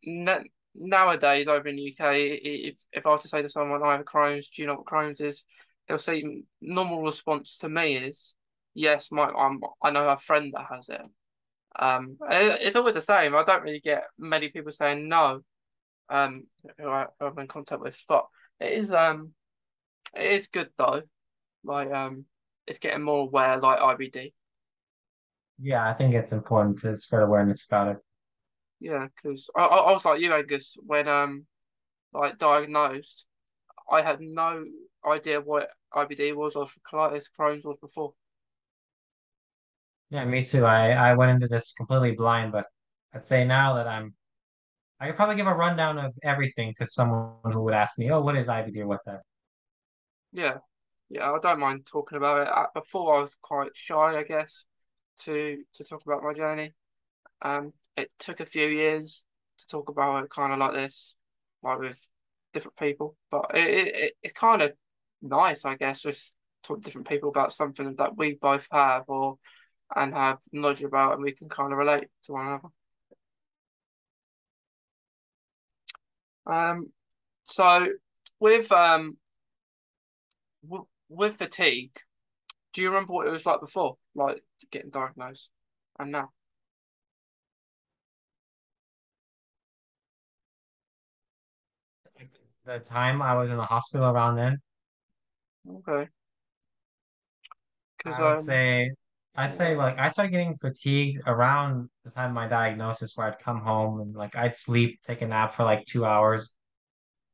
nowadays 0.74 1.48
over 1.48 1.68
in 1.68 1.76
the 1.76 1.82
UK, 1.82 2.16
if 2.42 2.76
if 2.92 3.06
I 3.06 3.10
were 3.10 3.18
to 3.18 3.28
say 3.28 3.42
to 3.42 3.48
someone 3.48 3.82
I 3.82 3.96
have 3.96 4.04
Crohn's, 4.04 4.50
do 4.50 4.62
you 4.62 4.68
know 4.68 4.76
what 4.76 4.86
Crohn's 4.86 5.20
is? 5.20 5.44
They'll 5.88 5.98
say 5.98 6.44
normal 6.60 7.02
response 7.02 7.58
to 7.58 7.68
me 7.68 7.96
is 7.96 8.34
yes, 8.74 9.10
my 9.10 9.24
I'm 9.24 9.60
I 9.82 9.90
know 9.90 10.08
a 10.08 10.16
friend 10.16 10.52
that 10.54 10.66
has 10.70 10.88
it. 10.88 11.02
Um, 11.78 12.18
it's 12.30 12.76
always 12.76 12.94
the 12.94 13.00
same. 13.00 13.34
I 13.34 13.44
don't 13.44 13.62
really 13.62 13.80
get 13.80 14.04
many 14.18 14.48
people 14.48 14.72
saying 14.72 15.08
no. 15.08 15.40
Um, 16.08 16.46
who, 16.78 16.88
I, 16.88 17.06
who 17.20 17.26
I'm 17.26 17.38
in 17.38 17.46
contact 17.46 17.80
with, 17.80 18.02
but 18.08 18.26
it 18.58 18.72
is 18.72 18.92
um, 18.92 19.32
it 20.14 20.32
is 20.32 20.48
good 20.48 20.70
though. 20.76 21.02
Like 21.62 21.92
um, 21.92 22.24
it's 22.66 22.78
getting 22.78 23.02
more 23.02 23.20
aware, 23.22 23.56
like 23.58 23.78
IBD. 23.78 24.32
Yeah, 25.62 25.88
I 25.88 25.92
think 25.92 26.14
it's 26.14 26.32
important 26.32 26.78
to 26.80 26.96
spread 26.96 27.22
awareness 27.22 27.66
about 27.66 27.88
it. 27.88 27.98
Yeah, 28.80 29.06
because 29.14 29.50
I, 29.54 29.62
I 29.64 29.92
was 29.92 30.04
like 30.04 30.20
you, 30.20 30.32
Angus, 30.34 30.76
when 30.84 31.06
um 31.08 31.46
like 32.12 32.38
diagnosed, 32.38 33.26
I 33.90 34.02
had 34.02 34.20
no 34.20 34.64
idea 35.06 35.40
what 35.40 35.70
IBD 35.94 36.32
was 36.34 36.56
or 36.56 36.66
colitis, 36.90 37.28
Crohn's 37.38 37.64
was 37.64 37.78
before. 37.80 38.14
Yeah, 40.10 40.24
me 40.24 40.42
too. 40.44 40.64
I 40.64 40.90
I 40.90 41.14
went 41.14 41.30
into 41.30 41.48
this 41.48 41.72
completely 41.72 42.12
blind, 42.12 42.52
but 42.52 42.66
I'd 43.14 43.22
say 43.24 43.44
now 43.44 43.74
that 43.74 43.86
I'm, 43.86 44.14
I 45.00 45.08
could 45.08 45.16
probably 45.16 45.36
give 45.36 45.46
a 45.48 45.54
rundown 45.54 45.98
of 45.98 46.14
everything 46.24 46.74
to 46.78 46.86
someone 46.86 47.52
who 47.52 47.62
would 47.64 47.74
ask 47.74 47.98
me, 47.98 48.10
"Oh, 48.10 48.20
what 48.22 48.36
is 48.36 48.48
IBD 48.48 48.80
or 48.82 48.88
what 48.88 49.04
that?" 49.06 49.22
Yeah, 50.32 50.58
yeah, 51.08 51.32
I 51.32 51.38
don't 51.40 51.60
mind 51.60 51.86
talking 51.86 52.16
about 52.18 52.46
it. 52.46 52.74
Before 52.74 53.16
I 53.16 53.20
was 53.20 53.34
quite 53.42 53.76
shy, 53.76 54.16
I 54.18 54.22
guess, 54.24 54.64
to 55.20 55.64
to 55.74 55.84
talk 55.84 56.04
about 56.06 56.22
my 56.22 56.32
journey. 56.34 56.74
Um, 57.42 57.72
it 57.96 58.10
took 58.18 58.40
a 58.40 58.46
few 58.46 58.66
years 58.66 59.22
to 59.58 59.66
talk 59.66 59.88
about 59.88 60.24
it 60.24 60.30
kind 60.30 60.52
of 60.52 60.58
like 60.58 60.72
this, 60.72 61.14
like 61.62 61.78
with 61.78 62.00
different 62.52 62.76
people. 62.76 63.16
But 63.30 63.50
it, 63.54 63.88
it, 63.88 64.12
it's 64.22 64.38
kind 64.38 64.62
of 64.62 64.72
nice, 65.22 65.64
I 65.64 65.76
guess, 65.76 66.00
just 66.00 66.32
talk 66.62 66.78
to 66.78 66.84
different 66.84 67.08
people 67.08 67.28
about 67.30 67.52
something 67.52 67.94
that 67.96 68.16
we 68.16 68.34
both 68.34 68.66
have 68.70 69.04
or 69.08 69.38
and 69.94 70.14
have 70.14 70.38
knowledge 70.52 70.82
about, 70.82 71.14
and 71.14 71.22
we 71.22 71.32
can 71.32 71.48
kind 71.48 71.72
of 71.72 71.78
relate 71.78 72.08
to 72.24 72.32
one 72.32 72.46
another. 72.46 72.68
Um, 76.46 76.86
so 77.46 77.86
with 78.38 78.70
um 78.72 79.16
with 81.08 81.36
fatigue, 81.36 81.98
do 82.72 82.82
you 82.82 82.88
remember 82.88 83.12
what 83.12 83.26
it 83.26 83.30
was 83.30 83.46
like 83.46 83.60
before, 83.60 83.96
like 84.14 84.42
getting 84.70 84.90
diagnosed, 84.90 85.50
and 85.98 86.12
now? 86.12 86.30
The 92.78 92.84
time 92.84 93.22
I 93.22 93.34
was 93.34 93.50
in 93.50 93.56
the 93.56 93.64
hospital 93.64 94.08
around 94.08 94.36
then. 94.36 94.58
Okay. 95.68 96.08
Because 97.98 98.18
I 98.18 98.28
would 98.28 98.38
um, 98.38 98.44
say 98.44 98.90
I'd 99.36 99.54
say 99.54 99.76
like 99.76 99.98
I 99.98 100.08
started 100.10 100.32
getting 100.32 100.56
fatigued 100.56 101.22
around 101.26 101.88
the 102.04 102.10
time 102.10 102.30
of 102.30 102.34
my 102.34 102.48
diagnosis 102.48 103.16
where 103.16 103.28
I'd 103.28 103.38
come 103.38 103.60
home 103.60 104.00
and 104.00 104.14
like 104.14 104.36
I'd 104.36 104.54
sleep, 104.54 105.00
take 105.06 105.22
a 105.22 105.26
nap 105.26 105.54
for 105.54 105.64
like 105.64 105.86
two 105.86 106.04
hours, 106.04 106.54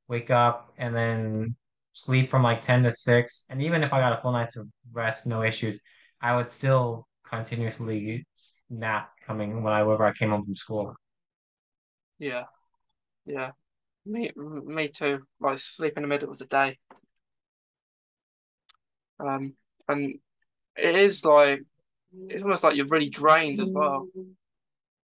wake 0.09 0.31
up 0.31 0.73
and 0.79 0.95
then 0.95 1.57
sleep 1.93 2.31
from 2.31 2.43
like 2.43 2.63
10 2.63 2.83
to 2.85 2.93
6. 2.93 3.47
And 3.51 3.63
even 3.63 3.83
if 3.83 3.93
I 3.93 4.01
got 4.01 4.19
a 4.19 4.23
full 4.23 4.33
night's 4.33 4.57
of 4.57 4.69
rest, 4.93 5.27
no 5.27 5.43
issues, 5.43 5.81
I 6.21 6.37
would 6.37 6.49
still 6.49 7.07
continuously 7.25 8.27
nap 8.71 9.11
coming 9.27 9.63
when 9.63 9.73
I 9.73 9.83
whenever 9.83 10.05
I 10.07 10.13
came 10.13 10.31
home 10.31 10.45
from 10.45 10.57
school. 10.57 10.95
yeah, 12.19 12.45
yeah. 13.27 13.53
Me, 14.07 14.31
me 14.37 14.89
too. 14.89 15.27
Like 15.41 15.59
sleep 15.59 15.95
in 15.99 16.03
the 16.03 16.09
middle 16.09 16.31
of 16.31 16.39
the 16.39 16.47
day. 16.47 16.79
Um, 19.19 19.55
and 19.89 20.19
it 20.77 20.95
is 20.97 21.25
like 21.25 21.63
it's 22.29 22.43
almost 22.45 22.65
like 22.65 22.77
you're 22.77 22.87
really 22.89 23.11
drained 23.11 23.61
as 23.61 23.71
well. 23.75 24.09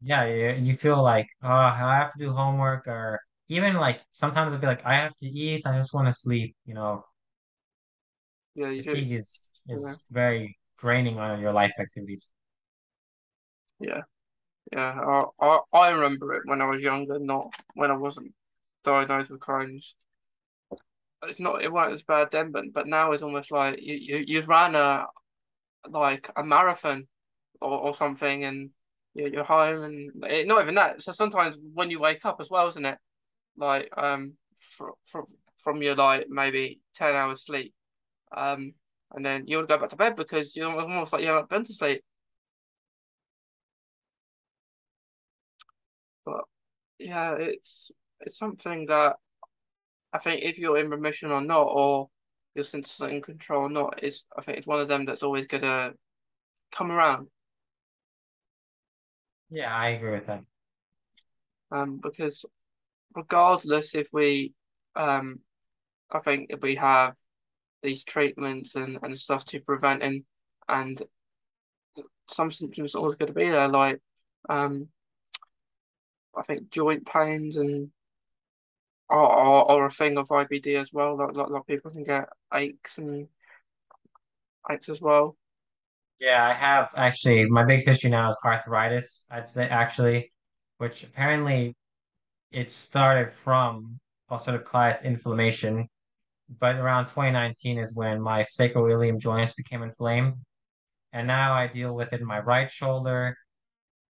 Yeah, 0.02 0.26
you, 0.26 0.64
you 0.66 0.78
feel 0.78 1.02
like, 1.04 1.28
oh, 1.44 1.50
I 1.50 1.76
have 1.78 2.14
to 2.14 2.20
do 2.20 2.32
homework 2.34 2.88
or 2.88 3.20
even 3.50 3.74
like 3.76 4.02
sometimes 4.12 4.54
I'd 4.54 4.62
be 4.62 4.68
like, 4.68 4.86
I 4.86 4.94
have 4.96 5.16
to 5.18 5.26
eat, 5.26 5.66
I 5.66 5.78
just 5.78 5.94
want 5.94 6.08
to 6.08 6.14
sleep, 6.14 6.56
you 6.66 6.74
know. 6.74 7.04
Yeah, 8.56 8.70
you 8.70 8.84
do. 8.84 8.98
Fatigue 8.98 9.12
is 9.12 9.50
Yeah, 9.74 9.96
is 9.96 10.00
very 10.10 10.58
draining 10.80 11.20
on 11.20 11.40
your 11.40 11.52
life 11.54 11.74
activities. 11.80 12.34
yeah, 13.80 14.02
yeah. 14.74 15.00
I, 15.02 15.26
I 15.46 15.60
I 15.74 15.90
remember 15.92 16.34
it 16.36 16.44
when 16.46 16.62
I 16.62 16.66
was 16.66 16.82
younger, 16.82 17.20
not 17.20 17.54
when 17.76 17.92
I 17.92 17.98
wasn't 17.98 18.34
diagnosed 18.90 19.30
with 19.30 19.40
Crohn's. 19.42 19.96
It's 21.24 21.40
not 21.40 21.62
it 21.64 21.72
wasn't 21.72 21.94
as 21.94 22.04
bad 22.04 22.32
then, 22.32 22.52
but 22.52 22.66
but 22.74 22.88
now 22.88 23.12
it's 23.12 23.24
almost 23.24 23.52
like 23.52 23.80
you 23.82 23.96
you 23.96 24.24
you've 24.28 24.50
ran 24.50 24.76
a 24.76 25.06
like 25.90 26.30
a 26.36 26.44
marathon 26.44 27.08
or, 27.62 27.80
or 27.80 27.94
something, 27.94 28.46
and 28.46 28.72
you're, 29.16 29.30
you're 29.30 29.44
home, 29.44 29.84
and 29.84 30.24
it, 30.26 30.48
not 30.48 30.62
even 30.62 30.76
that. 30.76 31.02
So 31.04 31.12
sometimes 31.12 31.58
when 31.74 31.92
you 31.92 32.00
wake 32.00 32.26
up 32.26 32.38
as 32.42 32.50
well, 32.50 32.68
isn't 32.70 32.86
it? 32.86 32.98
Like 33.58 33.90
um 33.98 34.34
from 34.58 34.92
from 35.06 35.26
from 35.58 35.82
your 35.84 35.96
like 35.96 36.28
maybe 36.30 36.82
ten 36.96 37.16
hours 37.16 37.46
sleep, 37.46 37.74
um, 38.36 38.74
and 39.14 39.26
then 39.26 39.48
you 39.48 39.58
want 39.58 39.70
to 39.70 39.76
go 39.76 39.82
back 39.82 39.90
to 39.92 39.98
bed 39.98 40.16
because 40.16 40.56
you're 40.56 40.72
almost 40.72 41.14
like 41.14 41.22
you 41.24 41.30
haven't 41.30 41.50
been 41.50 41.64
to 41.66 41.74
sleep. 41.74 42.04
But 46.26 46.46
yeah, 47.00 47.36
it's 47.40 47.92
it's 48.22 48.38
something 48.38 48.86
that 48.88 49.16
I 50.14 50.18
think 50.18 50.44
if 50.44 50.58
you're 50.58 50.78
in 50.78 50.90
remission 50.90 51.32
or 51.32 51.42
not, 51.42 51.64
or 51.64 52.10
your 52.56 52.66
symptoms 52.66 53.02
are 53.02 53.10
in 53.10 53.22
control 53.22 53.64
or 53.64 53.70
not, 53.70 54.04
is 54.04 54.24
I 54.38 54.42
think 54.42 54.58
it's 54.58 54.68
one 54.68 54.80
of 54.80 54.88
them 54.88 55.06
that's 55.06 55.24
always 55.24 55.48
gonna 55.48 55.94
come 56.72 56.92
around. 56.92 57.28
Yeah, 59.50 59.76
I 59.76 59.90
agree 59.90 60.12
with 60.12 60.28
that. 60.28 60.44
Um, 61.72 62.00
because 62.02 62.46
regardless 63.16 63.96
if 63.96 64.10
we, 64.12 64.54
um, 64.96 65.40
I 66.12 66.20
think 66.20 66.48
if 66.50 66.62
we 66.62 66.76
have 66.76 67.14
these 67.82 68.04
treatments 68.04 68.76
and, 68.76 69.00
and 69.02 69.18
stuff 69.18 69.46
to 69.46 69.60
prevent 69.62 70.04
and 70.04 70.24
and 70.68 71.02
some 72.30 72.52
symptoms 72.52 72.94
are 72.94 73.00
always 73.00 73.16
going 73.16 73.28
to 73.28 73.34
be 73.34 73.50
there, 73.50 73.68
like 73.68 74.00
um, 74.50 74.88
I 76.36 76.44
think 76.44 76.70
joint 76.70 77.06
pains 77.06 77.58
and 77.58 77.90
are, 79.10 79.28
are, 79.28 79.66
are 79.66 79.86
a 79.86 79.90
thing 79.90 80.18
of 80.18 80.30
IBD 80.30 80.76
as 80.76 80.94
well. 80.94 81.18
Like, 81.18 81.36
like, 81.36 81.50
like 81.50 81.66
people 81.68 81.92
can 81.92 82.04
get 82.04 82.30
aches 82.54 82.98
and 82.98 83.28
aches 84.72 84.90
as 84.90 85.02
well. 85.02 85.38
Yeah, 86.20 86.46
I 86.46 86.54
have 86.54 86.90
actually. 86.96 87.46
My 87.50 87.64
biggest 87.64 87.88
issue 87.88 88.10
now 88.10 88.30
is 88.30 88.38
arthritis, 88.44 89.26
I'd 89.32 89.48
say 89.48 89.68
actually, 89.68 90.32
which 90.78 91.04
apparently 91.04 91.76
it 92.52 92.72
started 92.72 93.32
from 93.34 94.00
ulcerative 94.32 95.04
inflammation, 95.04 95.88
but 96.60 96.76
around 96.76 97.08
2019 97.08 97.80
is 97.80 97.96
when 97.96 98.22
my 98.22 98.44
sacroiliac 98.44 99.20
joints 99.20 99.54
became 99.54 99.84
inflamed. 99.84 100.36
And 101.14 101.28
now 101.28 101.54
I 101.54 101.68
deal 101.68 101.96
with 101.96 102.14
it 102.14 102.22
in 102.22 102.28
my 102.28 102.40
right 102.40 102.72
shoulder 102.72 103.36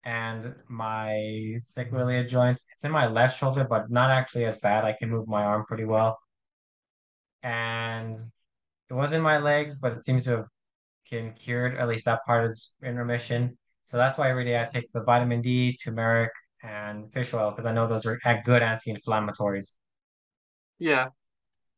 and 0.05 0.55
my 0.69 1.11
sacroiliac 1.61 2.29
joints. 2.29 2.67
It's 2.73 2.85
in 2.85 2.93
my 2.93 3.07
left 3.07 3.38
shoulder, 3.38 3.64
but 3.69 3.90
not 3.90 4.11
actually 4.11 4.45
as 4.47 4.59
bad. 4.59 4.85
I 4.85 4.93
can 4.93 5.11
move 5.11 5.29
my 5.29 5.45
arm 5.45 5.64
pretty 5.67 5.85
well. 5.85 6.19
And 7.43 8.17
it 8.90 8.95
was 8.95 9.12
in 9.12 9.23
my 9.23 9.38
legs, 9.38 9.77
but 9.77 9.93
it 9.95 10.05
seems 10.05 10.25
to 10.27 10.31
have 10.33 10.47
been 11.11 11.33
cured. 11.35 11.77
At 11.79 11.88
least 11.88 12.07
that 12.07 12.25
part 12.27 12.47
is 12.47 12.75
in 12.83 12.97
remission. 12.97 13.59
So 13.85 13.97
that's 13.99 14.19
why 14.19 14.31
every 14.31 14.45
day 14.45 14.61
I 14.61 14.67
take 14.67 14.93
the 14.93 15.03
vitamin 15.05 15.43
D, 15.43 15.77
turmeric, 15.79 16.33
and 16.62 17.12
fish 17.12 17.35
oil 17.35 17.51
because 17.53 17.67
I 17.67 17.73
know 17.73 17.88
those 17.88 18.07
are 18.07 18.19
good 18.45 18.62
anti-inflammatories. 18.62 19.75
Yeah, 20.79 21.09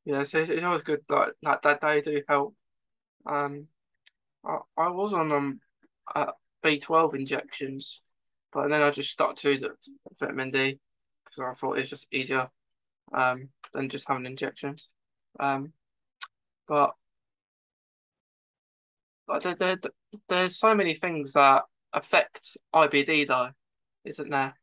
yeah. 0.04 0.24
So 0.24 0.40
it's, 0.40 0.50
it's 0.50 0.64
always 0.64 0.82
good 0.82 1.02
like 1.10 1.32
that 1.42 1.62
that 1.62 1.80
they 1.82 2.00
do 2.02 2.22
help. 2.28 2.56
Um, 3.26 3.68
I, 4.44 4.58
I 4.78 4.88
was 4.90 5.14
on 5.14 5.32
um 5.32 5.60
uh, 6.14 6.32
B12 6.62 7.14
injections, 7.14 8.02
but 8.56 8.68
then 8.70 8.80
I 8.80 8.90
just 8.90 9.10
stuck 9.10 9.36
to 9.36 9.58
the 9.58 9.70
vitamin 10.18 10.50
D 10.50 10.80
because 11.24 11.40
I 11.40 11.52
thought 11.52 11.78
it's 11.78 11.90
just 11.90 12.06
easier 12.10 12.48
um 13.12 13.50
than 13.74 13.90
just 13.90 14.08
having 14.08 14.24
injections. 14.24 14.88
Um, 15.38 15.74
but 16.66 16.94
but 19.26 19.42
there, 19.42 19.56
there, 19.56 19.76
there's 20.30 20.58
so 20.58 20.74
many 20.74 20.94
things 20.94 21.34
that 21.34 21.64
affect 21.92 22.56
IBD 22.74 23.28
though, 23.28 23.50
isn't 24.06 24.30
there? 24.30 24.54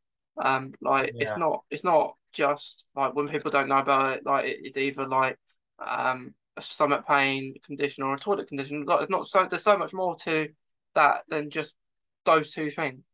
Um, 0.42 0.74
like 0.80 1.14
it's 1.20 1.36
not 1.36 1.62
it's 1.70 1.84
not 1.84 2.16
just 2.32 2.86
like 2.96 3.14
when 3.14 3.28
people 3.28 3.52
don't 3.52 3.68
know 3.68 3.76
about 3.78 4.16
it, 4.16 4.26
like 4.26 4.46
it, 4.46 4.58
it's 4.64 4.76
either 4.76 5.06
like 5.06 5.38
um 5.78 6.34
a 6.56 6.62
stomach 6.62 7.06
pain 7.06 7.54
condition 7.64 8.02
or 8.02 8.14
a 8.14 8.18
toilet 8.18 8.48
condition. 8.48 8.84
Like 8.86 9.02
it's 9.02 9.10
not 9.10 9.28
so 9.28 9.46
there's 9.48 9.62
so 9.62 9.78
much 9.78 9.94
more 9.94 10.16
to 10.24 10.48
that 10.96 11.22
than 11.28 11.48
just 11.50 11.76
those 12.24 12.50
two 12.50 12.70
things. 12.70 13.04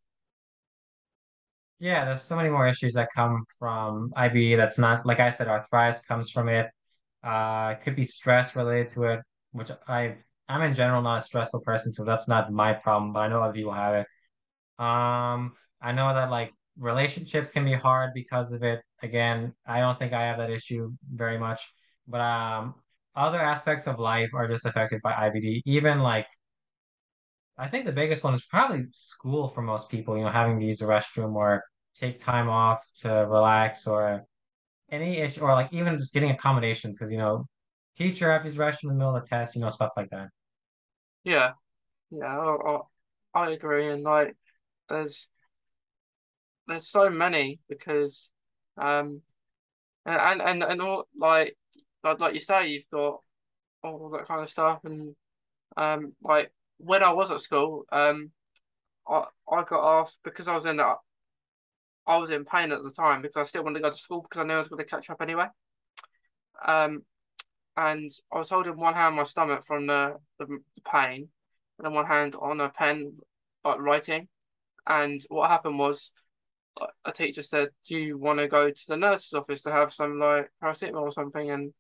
Yeah, 1.81 2.05
there's 2.05 2.23
so 2.23 2.37
many 2.37 2.51
more 2.51 2.69
issues 2.69 2.95
that 2.95 3.09
come 3.15 3.45
from 3.59 4.13
IBD 4.17 4.57
that's 4.57 4.79
not, 4.79 5.07
like 5.07 5.21
I 5.21 5.31
said, 5.31 5.49
arthritis 5.49 6.01
comes 6.05 6.31
from 6.31 6.49
it. 6.49 6.69
Uh, 7.25 7.75
it 7.79 7.83
could 7.85 7.97
be 7.97 8.05
stress 8.05 8.55
related 8.57 8.89
to 8.95 9.05
it, 9.05 9.21
which 9.53 9.71
I 9.89 10.17
I'm 10.49 10.63
in 10.63 10.75
general 10.75 11.01
not 11.03 11.19
a 11.19 11.23
stressful 11.23 11.61
person, 11.61 11.93
so 11.93 12.05
that's 12.05 12.29
not 12.29 12.53
my 12.53 12.73
problem, 12.75 13.13
but 13.13 13.21
I 13.21 13.29
know 13.29 13.43
other 13.43 13.53
people 13.55 13.73
have 13.73 13.95
it. 13.95 14.07
Um, 14.83 15.55
I 15.83 15.93
know 15.93 16.15
that 16.15 16.31
like 16.31 16.53
relationships 16.79 17.51
can 17.51 17.65
be 17.65 17.75
hard 17.75 18.13
because 18.15 18.53
of 18.53 18.63
it. 18.65 18.83
Again, 19.03 19.55
I 19.67 19.81
don't 19.81 19.99
think 19.99 20.13
I 20.15 20.23
have 20.23 20.39
that 20.39 20.51
issue 20.51 20.93
very 21.15 21.39
much, 21.39 21.63
but 22.09 22.21
um, 22.23 22.75
other 23.17 23.41
aspects 23.41 23.87
of 23.89 23.99
life 24.01 24.31
are 24.35 24.49
just 24.49 24.67
affected 24.67 25.03
by 25.03 25.13
IBD. 25.15 25.63
Even 25.67 26.01
like 26.01 26.29
I 27.59 27.69
think 27.69 27.85
the 27.85 27.93
biggest 27.93 28.25
one 28.25 28.35
is 28.35 28.45
probably 28.47 28.87
school 28.93 29.49
for 29.51 29.63
most 29.63 29.89
people, 29.91 30.17
you 30.17 30.25
know, 30.25 30.31
having 30.31 30.59
to 30.61 30.67
use 30.67 30.79
the 30.79 30.87
restroom 30.87 31.35
or 31.35 31.63
take 32.01 32.19
time 32.19 32.49
off 32.49 32.85
to 33.03 33.09
relax 33.29 33.87
or 33.87 34.25
any 34.91 35.19
issue 35.19 35.43
or 35.43 35.53
like 35.53 35.73
even 35.73 35.99
just 35.99 36.15
getting 36.15 36.31
accommodations 36.31 36.99
because 36.99 37.13
you 37.13 37.19
know, 37.19 37.47
teacher 37.97 38.31
have 38.33 38.43
to 38.43 38.49
use 38.49 38.57
in 38.83 38.89
the 38.89 38.95
middle 38.95 39.15
of 39.17 39.23
the 39.23 39.29
test, 39.29 39.55
you 39.55 39.61
know, 39.61 39.71
stuff 39.71 39.93
like 39.97 40.11
that. 40.11 40.29
Yeah, 41.25 41.53
yeah, 42.11 42.27
I, 42.39 42.81
I, 43.35 43.43
I 43.47 43.51
agree. 43.53 43.89
And 43.89 44.03
like 44.03 44.37
there's 44.89 45.29
there's 46.67 46.89
so 46.89 47.11
many 47.11 47.59
because 47.69 48.31
um 48.81 49.21
and 50.07 50.41
and 50.43 50.63
and 50.63 50.83
all 50.83 51.07
like 51.17 51.57
like 52.05 52.21
like 52.21 52.35
you 52.35 52.41
say 52.41 52.69
you've 52.69 52.89
got 52.93 53.21
all 53.83 54.11
that 54.11 54.27
kind 54.27 54.43
of 54.43 54.51
stuff 54.51 54.81
and 54.85 55.15
um 55.77 56.13
like 56.23 56.53
when 56.79 57.03
I 57.03 57.13
was 57.13 57.31
at 57.31 57.41
school 57.41 57.85
um 57.93 58.31
I 59.09 59.25
I 59.51 59.65
got 59.65 60.01
asked 60.01 60.19
because 60.25 60.49
I 60.49 60.55
was 60.55 60.67
in 60.67 60.81
I 62.11 62.17
was 62.17 62.31
in 62.31 62.45
pain 62.45 62.73
at 62.73 62.83
the 62.83 62.91
time 62.91 63.23
because 63.23 63.37
I 63.37 63.43
still 63.45 63.65
wanted 63.65 63.79
to 63.79 63.85
go 63.85 63.91
to 63.91 63.97
school 63.97 64.23
because 64.23 64.41
I 64.41 64.45
knew 64.45 64.55
I 64.55 64.59
was 64.59 64.69
going 64.69 64.85
to 64.85 64.91
catch 64.91 65.11
up 65.11 65.23
anyway 65.23 65.47
um 66.67 67.03
and 67.77 68.11
I 68.33 68.39
was 68.39 68.51
holding 68.51 68.77
one 68.77 68.95
hand 68.95 69.13
on 69.13 69.15
my 69.15 69.25
stomach 69.25 69.65
from 69.65 69.87
the, 69.87 70.17
the, 70.39 70.59
pain 70.91 71.29
and 71.79 71.85
then 71.85 71.93
one 71.95 72.07
hand 72.07 72.35
on 72.39 72.61
a 72.61 72.69
pen 72.69 73.17
like 73.65 73.81
writing 73.81 74.29
and 74.87 75.21
what 75.29 75.51
happened 75.51 75.79
was 75.79 76.13
a 77.05 77.13
teacher 77.13 77.43
said, 77.43 77.71
"Do 77.87 77.97
you 77.97 78.19
want 78.19 78.39
to 78.39 78.49
go 78.49 78.71
to 78.71 78.87
the 78.89 78.97
nurse's 78.97 79.35
office 79.35 79.63
to 79.63 79.73
have 79.73 79.93
some 79.93 80.19
like 80.19 80.51
paracetamol 80.63 81.03
or 81.03 81.13
something?" 81.13 81.51
And 81.51 81.73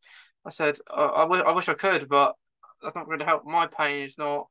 I 0.44 0.50
said, 0.50 0.78
"I, 0.88 1.04
I, 1.06 1.20
w 1.22 1.42
I 1.42 1.52
wish 1.52 1.68
I 1.68 1.74
could, 1.74 2.08
but 2.08 2.34
that's 2.82 2.94
not 2.94 3.06
going 3.06 3.18
to 3.20 3.24
help. 3.24 3.44
My 3.44 3.66
pain 3.66 4.04
is 4.04 4.18
not 4.18 4.48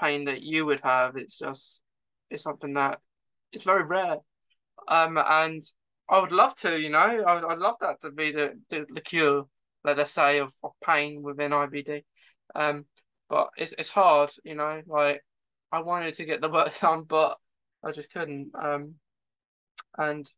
pain 0.00 0.24
that 0.24 0.42
you 0.42 0.66
would 0.66 0.80
have. 0.80 1.16
It's 1.16 1.38
just 1.38 1.82
it's 2.30 2.42
something 2.42 2.74
that 2.74 3.00
it's 3.52 3.64
very 3.64 3.84
rare. 3.84 4.18
Um, 4.88 5.18
and 5.18 5.62
I 6.08 6.20
would 6.20 6.32
love 6.32 6.54
to, 6.56 6.78
you 6.78 6.90
know, 6.90 6.98
I 6.98 7.34
would, 7.34 7.44
I'd 7.44 7.58
love 7.58 7.76
that 7.80 8.00
to 8.02 8.10
be 8.10 8.32
the 8.32 8.58
the, 8.68 8.86
the 8.92 9.00
cure, 9.00 9.46
let 9.84 9.98
us 9.98 10.12
say, 10.12 10.38
of, 10.38 10.52
of 10.62 10.72
pain 10.84 11.22
within 11.22 11.52
IBD. 11.52 12.04
Um, 12.54 12.84
but 13.28 13.50
it's 13.56 13.74
it's 13.78 13.88
hard, 13.88 14.30
you 14.44 14.54
know. 14.54 14.82
Like 14.86 15.22
I 15.72 15.80
wanted 15.80 16.14
to 16.14 16.24
get 16.24 16.40
the 16.40 16.48
work 16.50 16.78
done, 16.78 17.04
but 17.04 17.36
I 17.82 17.92
just 17.92 18.12
couldn't. 18.12 18.50
Um, 18.54 18.94
and 19.96 20.30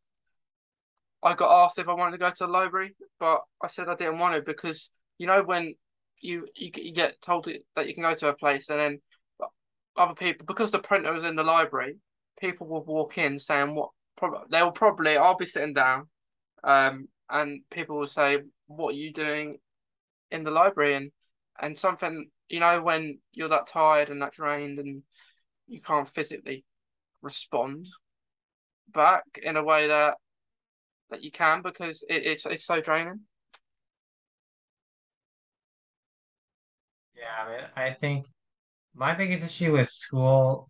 I 1.23 1.33
got 1.33 1.65
asked 1.65 1.79
if 1.79 1.89
I 1.89 1.93
wanted 1.93 2.11
to 2.11 2.17
go 2.19 2.29
to 2.29 2.35
the 2.39 2.47
library, 2.47 2.95
but 3.19 3.41
I 3.61 3.67
said 3.67 3.89
I 3.89 3.95
didn't 3.95 4.19
want 4.19 4.35
to 4.35 4.41
because 4.41 4.89
you 5.17 5.27
know 5.27 5.43
when 5.43 5.75
you 6.21 6.47
you, 6.55 6.71
you 6.75 6.93
get 6.93 7.21
told 7.21 7.49
that 7.75 7.87
you 7.87 7.93
can 7.93 8.03
go 8.03 8.13
to 8.15 8.29
a 8.29 8.33
place 8.33 8.69
and 8.69 8.79
then 8.79 8.99
other 9.95 10.15
people 10.15 10.45
because 10.45 10.71
the 10.71 10.79
printer 10.79 11.11
was 11.11 11.23
in 11.23 11.35
the 11.35 11.43
library, 11.43 11.97
people 12.39 12.67
will 12.67 12.83
walk 12.83 13.17
in 13.17 13.39
saying 13.39 13.75
what 13.75 13.89
they'll 14.49 14.71
probably 14.71 15.17
I'll 15.17 15.37
be 15.37 15.45
sitting 15.45 15.73
down, 15.73 16.07
um, 16.63 17.07
and 17.29 17.61
people 17.71 17.97
will 17.97 18.07
say 18.07 18.39
what 18.67 18.93
are 18.93 18.97
you 18.97 19.13
doing 19.13 19.57
in 20.31 20.43
the 20.43 20.51
library 20.51 20.95
and 20.95 21.11
and 21.59 21.77
something 21.77 22.29
you 22.49 22.59
know 22.59 22.81
when 22.81 23.19
you're 23.33 23.49
that 23.49 23.67
tired 23.67 24.09
and 24.09 24.21
that 24.21 24.33
drained 24.33 24.79
and 24.79 25.03
you 25.67 25.81
can't 25.81 26.07
physically 26.07 26.63
respond 27.21 27.87
back 28.93 29.23
in 29.41 29.57
a 29.57 29.63
way 29.63 29.87
that 29.87 30.17
that 31.09 31.23
you 31.23 31.31
can 31.31 31.61
because 31.61 32.03
it, 32.09 32.25
it's 32.25 32.45
it's 32.45 32.65
so 32.65 32.81
draining. 32.81 33.21
Yeah, 37.15 37.45
I 37.45 37.49
mean, 37.49 37.65
I 37.75 37.93
think 37.93 38.25
my 38.93 39.13
biggest 39.13 39.43
issue 39.43 39.73
with 39.73 39.89
school, 39.89 40.69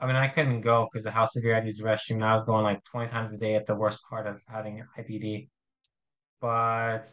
I 0.00 0.06
mean, 0.06 0.16
I 0.16 0.28
couldn't 0.28 0.60
go 0.60 0.88
because 0.90 1.04
the 1.04 1.10
house 1.10 1.32
severe 1.32 1.52
I 1.52 1.54
had 1.56 1.60
to 1.62 1.66
use 1.66 1.78
the 1.78 1.84
restroom. 1.84 2.16
And 2.16 2.24
I 2.24 2.34
was 2.34 2.44
going 2.44 2.62
like 2.64 2.84
20 2.84 3.10
times 3.10 3.32
a 3.32 3.38
day 3.38 3.54
at 3.56 3.66
the 3.66 3.74
worst 3.74 4.00
part 4.08 4.26
of 4.26 4.40
having 4.46 4.82
IBD. 4.98 5.48
But 6.40 7.12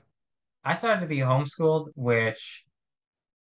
I 0.64 0.76
started 0.76 1.02
to 1.02 1.08
be 1.08 1.18
homeschooled, 1.18 1.90
which 1.96 2.64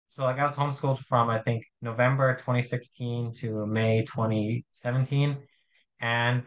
so 0.09 0.25
like 0.25 0.39
I 0.39 0.45
was 0.45 0.57
homeschooled 0.57 1.01
from 1.01 1.29
I 1.29 1.41
think 1.41 1.65
November 1.83 2.35
2016 2.35 3.33
to 3.41 3.67
May 3.67 4.05
2017. 4.05 5.37
And 6.01 6.43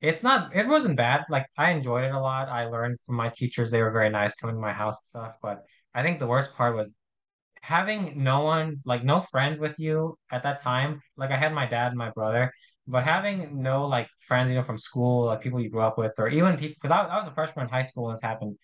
it's 0.00 0.22
not 0.22 0.54
it 0.56 0.66
wasn't 0.66 0.96
bad. 0.96 1.24
Like 1.28 1.46
I 1.58 1.72
enjoyed 1.72 2.04
it 2.04 2.14
a 2.14 2.20
lot. 2.20 2.48
I 2.48 2.66
learned 2.66 2.98
from 3.06 3.16
my 3.16 3.28
teachers. 3.30 3.70
They 3.70 3.82
were 3.82 3.90
very 3.90 4.10
nice 4.10 4.34
coming 4.34 4.56
to 4.56 4.62
my 4.62 4.72
house 4.72 4.96
and 5.00 5.06
stuff. 5.24 5.36
But 5.42 5.64
I 5.94 6.02
think 6.02 6.18
the 6.18 6.26
worst 6.26 6.54
part 6.54 6.74
was 6.76 6.94
having 7.60 8.22
no 8.22 8.42
one, 8.42 8.80
like 8.84 9.04
no 9.04 9.20
friends 9.20 9.58
with 9.58 9.78
you 9.78 10.16
at 10.32 10.42
that 10.42 10.62
time. 10.62 11.00
Like 11.16 11.30
I 11.30 11.36
had 11.36 11.52
my 11.52 11.66
dad 11.66 11.88
and 11.88 11.98
my 11.98 12.10
brother, 12.10 12.52
but 12.86 13.04
having 13.04 13.62
no 13.62 13.86
like 13.86 14.08
friends, 14.26 14.50
you 14.50 14.56
know, 14.56 14.64
from 14.64 14.78
school, 14.78 15.26
like 15.26 15.40
people 15.40 15.60
you 15.60 15.70
grew 15.70 15.82
up 15.82 15.98
with, 15.98 16.12
or 16.18 16.28
even 16.28 16.56
people, 16.56 16.76
because 16.80 16.94
I, 16.94 17.04
I 17.04 17.18
was 17.18 17.26
a 17.26 17.34
freshman 17.34 17.66
in 17.66 17.70
high 17.70 17.82
school 17.82 18.10
this 18.10 18.22
happened. 18.22 18.56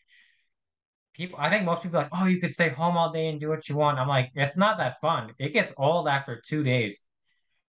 People, 1.14 1.38
I 1.40 1.48
think 1.48 1.64
most 1.64 1.82
people 1.82 2.00
like, 2.00 2.10
oh, 2.12 2.26
you 2.26 2.40
could 2.40 2.52
stay 2.52 2.68
home 2.68 2.96
all 2.96 3.10
day 3.12 3.28
and 3.28 3.40
do 3.40 3.48
what 3.48 3.68
you 3.68 3.76
want. 3.76 3.98
I'm 3.98 4.08
like, 4.08 4.30
it's 4.34 4.56
not 4.56 4.76
that 4.78 5.00
fun. 5.00 5.32
It 5.38 5.54
gets 5.54 5.72
old 5.78 6.08
after 6.08 6.42
two 6.46 6.62
days. 6.62 7.02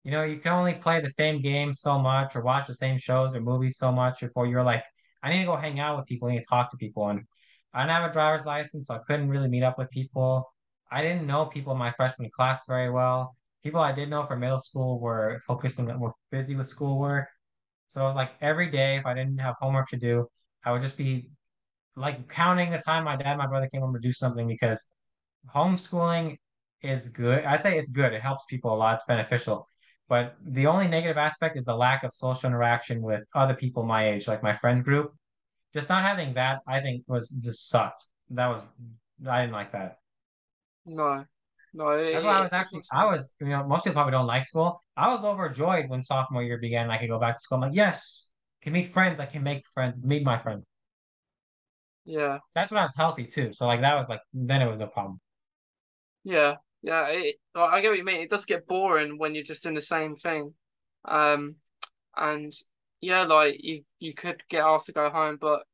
You 0.04 0.10
know, 0.12 0.24
you 0.24 0.38
can 0.38 0.52
only 0.52 0.74
play 0.74 1.00
the 1.00 1.10
same 1.10 1.40
game 1.40 1.72
so 1.72 1.98
much 1.98 2.36
or 2.36 2.42
watch 2.42 2.66
the 2.66 2.74
same 2.74 2.98
shows 2.98 3.34
or 3.34 3.40
movies 3.40 3.78
so 3.78 3.90
much 3.90 4.20
before 4.20 4.46
you're 4.46 4.62
like, 4.62 4.84
I 5.22 5.30
need 5.30 5.40
to 5.40 5.46
go 5.46 5.56
hang 5.56 5.80
out 5.80 5.96
with 5.96 6.06
people, 6.06 6.28
I 6.28 6.32
need 6.32 6.40
to 6.40 6.46
talk 6.48 6.70
to 6.70 6.76
people. 6.76 7.08
And 7.08 7.22
I 7.72 7.82
didn't 7.82 7.94
have 7.94 8.10
a 8.10 8.12
driver's 8.12 8.44
license, 8.44 8.88
so 8.88 8.94
I 8.94 8.98
couldn't 8.98 9.28
really 9.28 9.48
meet 9.48 9.62
up 9.62 9.78
with 9.78 9.90
people. 9.90 10.51
I 10.92 11.00
didn't 11.00 11.26
know 11.26 11.46
people 11.46 11.72
in 11.72 11.78
my 11.78 11.90
freshman 11.92 12.30
class 12.30 12.64
very 12.68 12.90
well. 12.90 13.34
People 13.64 13.80
I 13.80 13.92
did 13.92 14.10
know 14.10 14.26
from 14.26 14.40
middle 14.40 14.58
school 14.58 15.00
were 15.00 15.40
focusing, 15.46 15.86
were 15.98 16.12
busy 16.30 16.54
with 16.54 16.66
schoolwork. 16.66 17.28
So 17.88 18.02
it 18.02 18.04
was 18.04 18.14
like 18.14 18.32
every 18.42 18.70
day, 18.70 18.96
if 18.96 19.06
I 19.06 19.14
didn't 19.14 19.38
have 19.38 19.54
homework 19.58 19.88
to 19.90 19.96
do, 19.96 20.26
I 20.64 20.72
would 20.72 20.82
just 20.82 20.98
be 20.98 21.30
like 21.96 22.28
counting 22.28 22.70
the 22.70 22.78
time 22.78 23.04
my 23.04 23.16
dad 23.16 23.38
my 23.38 23.46
brother 23.46 23.68
came 23.72 23.80
home 23.80 23.94
to 23.94 24.00
do 24.00 24.12
something 24.12 24.46
because 24.46 24.86
homeschooling 25.54 26.36
is 26.82 27.08
good. 27.08 27.44
I'd 27.44 27.62
say 27.62 27.78
it's 27.78 27.90
good. 27.90 28.12
It 28.12 28.20
helps 28.22 28.44
people 28.50 28.74
a 28.74 28.76
lot. 28.76 28.96
It's 28.96 29.04
beneficial. 29.06 29.66
But 30.08 30.36
the 30.44 30.66
only 30.66 30.88
negative 30.88 31.16
aspect 31.16 31.56
is 31.56 31.64
the 31.64 31.74
lack 31.74 32.04
of 32.04 32.12
social 32.12 32.48
interaction 32.48 33.00
with 33.00 33.22
other 33.34 33.54
people 33.54 33.82
my 33.82 34.08
age, 34.10 34.28
like 34.28 34.42
my 34.42 34.52
friend 34.52 34.84
group. 34.84 35.14
Just 35.72 35.88
not 35.88 36.02
having 36.02 36.34
that, 36.34 36.60
I 36.66 36.80
think, 36.80 37.04
was 37.06 37.30
just 37.30 37.70
sucked. 37.70 38.06
That 38.30 38.48
was, 38.48 38.60
I 39.26 39.40
didn't 39.40 39.54
like 39.54 39.72
that. 39.72 40.01
No, 40.86 41.24
no, 41.72 41.90
That's 42.10 42.24
why 42.24 42.38
I 42.38 42.40
was 42.42 42.52
actually, 42.52 42.82
I 42.92 43.06
was, 43.06 43.32
you 43.40 43.48
know, 43.48 43.66
most 43.66 43.84
people 43.84 43.94
probably 43.94 44.12
don't 44.12 44.26
like 44.26 44.44
school. 44.44 44.80
I 44.96 45.08
was 45.12 45.24
overjoyed 45.24 45.88
when 45.88 46.02
sophomore 46.02 46.42
year 46.42 46.58
began 46.58 46.90
I 46.90 46.98
could 46.98 47.08
go 47.08 47.18
back 47.18 47.34
to 47.34 47.40
school. 47.40 47.56
I'm 47.56 47.62
like, 47.62 47.76
yes, 47.76 48.30
I 48.60 48.64
can 48.64 48.72
meet 48.74 48.92
friends. 48.92 49.18
I 49.18 49.26
can 49.26 49.42
make 49.42 49.64
friends, 49.74 50.02
meet 50.02 50.22
my 50.22 50.38
friends. 50.38 50.66
Yeah, 52.04 52.40
That's 52.54 52.70
when 52.70 52.78
I 52.78 52.84
was 52.84 52.94
healthy 52.96 53.26
too. 53.26 53.52
So 53.52 53.66
like 53.66 53.80
that 53.82 53.94
was 53.94 54.08
like, 54.08 54.20
then 54.32 54.62
it 54.62 54.66
was 54.70 54.78
no 54.78 54.86
problem. 54.86 55.20
yeah, 56.24 56.56
yeah. 56.82 57.08
It, 57.08 57.36
I 57.54 57.80
get 57.80 57.90
what 57.90 57.98
you 57.98 58.04
mean. 58.04 58.20
It 58.22 58.30
does 58.30 58.44
get 58.44 58.66
boring 58.66 59.18
when 59.18 59.34
you're 59.34 59.44
just 59.44 59.62
doing 59.62 59.74
the 59.74 59.80
same 59.82 60.16
thing. 60.16 60.54
Um, 61.04 61.56
and 62.16 62.52
yeah, 63.00 63.24
like 63.24 63.62
you 63.64 63.84
you 64.00 64.14
could 64.14 64.42
get 64.48 64.62
asked 64.64 64.86
to 64.86 64.92
go 64.92 65.10
home, 65.10 65.38
but 65.40 65.64